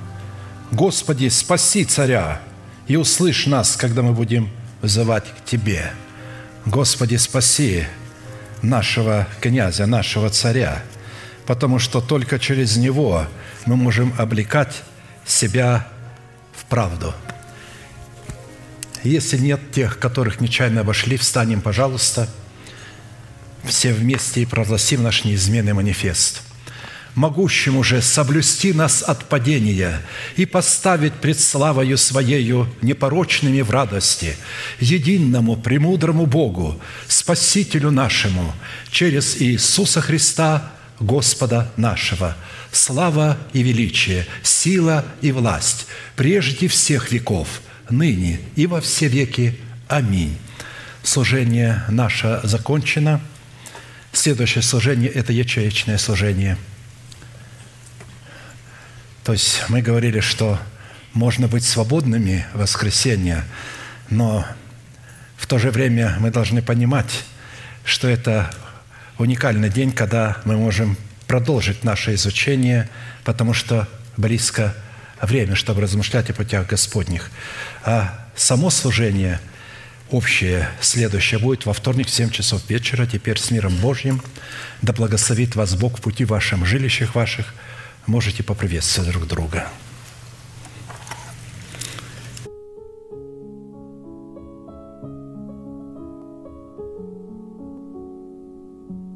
Господи, 0.71 1.29
спаси 1.29 1.85
царя 1.85 2.41
и 2.87 2.95
услышь 2.95 3.45
нас, 3.45 3.77
когда 3.77 4.01
мы 4.01 4.13
будем 4.13 4.49
взывать 4.81 5.25
к 5.25 5.45
Тебе. 5.45 5.91
Господи, 6.65 7.15
спаси 7.15 7.85
нашего 8.61 9.27
князя, 9.39 9.85
нашего 9.85 10.29
царя, 10.29 10.81
потому 11.45 11.79
что 11.79 12.01
только 12.01 12.39
через 12.39 12.75
него– 12.75 13.25
мы 13.65 13.75
можем 13.75 14.13
облекать 14.17 14.83
себя 15.25 15.87
правду. 16.69 17.13
Если 19.03 19.37
нет 19.37 19.71
тех, 19.71 19.97
которых 19.97 20.41
нечаянно 20.41 20.81
обошли, 20.81 21.17
встанем, 21.17 21.61
пожалуйста, 21.61 22.29
все 23.63 23.93
вместе 23.93 24.41
и 24.41 24.45
прогласим 24.45 25.03
наш 25.03 25.25
неизменный 25.25 25.73
манифест. 25.73 26.41
могущему 27.15 27.83
же 27.83 28.01
соблюсти 28.01 28.71
нас 28.71 29.03
от 29.03 29.27
падения 29.27 30.01
и 30.37 30.45
поставить 30.45 31.13
пред 31.13 31.39
славою 31.39 31.97
Своею 31.97 32.67
непорочными 32.81 33.61
в 33.61 33.71
радости, 33.71 34.37
единому, 34.79 35.57
премудрому 35.57 36.25
Богу, 36.25 36.79
Спасителю 37.07 37.91
нашему, 37.91 38.53
через 38.91 39.41
Иисуса 39.41 40.01
Христа, 40.01 40.71
Господа 40.99 41.71
нашего. 41.77 42.35
Слава 42.71 43.37
и 43.53 43.63
величие, 43.63 44.27
сила 44.43 45.05
и 45.21 45.31
власть 45.31 45.87
прежде 46.15 46.67
всех 46.67 47.11
веков, 47.11 47.61
ныне 47.89 48.39
и 48.55 48.67
во 48.67 48.79
все 48.81 49.07
веки. 49.07 49.59
Аминь. 49.87 50.37
Служение 51.01 51.83
наше 51.89 52.41
закончено. 52.43 53.21
Следующее 54.11 54.61
служение– 54.61 55.09
это 55.13 55.33
ячеечное 55.33 55.97
служение. 55.97 56.57
То 59.23 59.33
есть 59.33 59.63
мы 59.69 59.81
говорили, 59.81 60.19
что 60.19 60.59
можно 61.13 61.47
быть 61.47 61.63
свободными 61.63 62.45
в 62.53 62.59
воскресенье, 62.59 63.43
но 64.09 64.45
в 65.37 65.47
то 65.47 65.57
же 65.57 65.71
время 65.71 66.17
мы 66.19 66.31
должны 66.31 66.61
понимать, 66.61 67.23
что 67.83 68.07
это 68.07 68.51
уникальный 69.17 69.69
день, 69.69 69.91
когда 69.91 70.37
мы 70.45 70.57
можем 70.57 70.97
продолжить 71.29 71.83
наше 71.83 72.15
изучение, 72.15 72.89
потому 73.23 73.53
что 73.53 73.87
близко 74.17 74.75
время, 75.21 75.53
чтобы 75.53 75.79
размышлять 75.79 76.27
о 76.31 76.33
путях 76.33 76.65
Господних. 76.65 77.29
А 77.85 78.27
само 78.35 78.71
служение 78.71 79.39
общее, 80.09 80.67
следующее, 80.81 81.39
будет 81.39 81.67
во 81.67 81.73
вторник 81.73 82.07
в 82.07 82.09
7 82.09 82.31
часов 82.31 82.67
вечера, 82.67 83.05
теперь 83.05 83.37
с 83.37 83.51
миром 83.51 83.75
Божьим. 83.75 84.23
Да 84.81 84.91
благословит 84.91 85.55
вас 85.55 85.75
Бог 85.75 85.99
в 85.99 86.01
пути 86.01 86.25
вашем, 86.25 86.65
жилищах 86.65 87.13
ваших. 87.13 87.53
Можете 88.07 88.41
поприветствовать 88.41 89.11
друг 89.11 89.27
друга. 89.27 89.67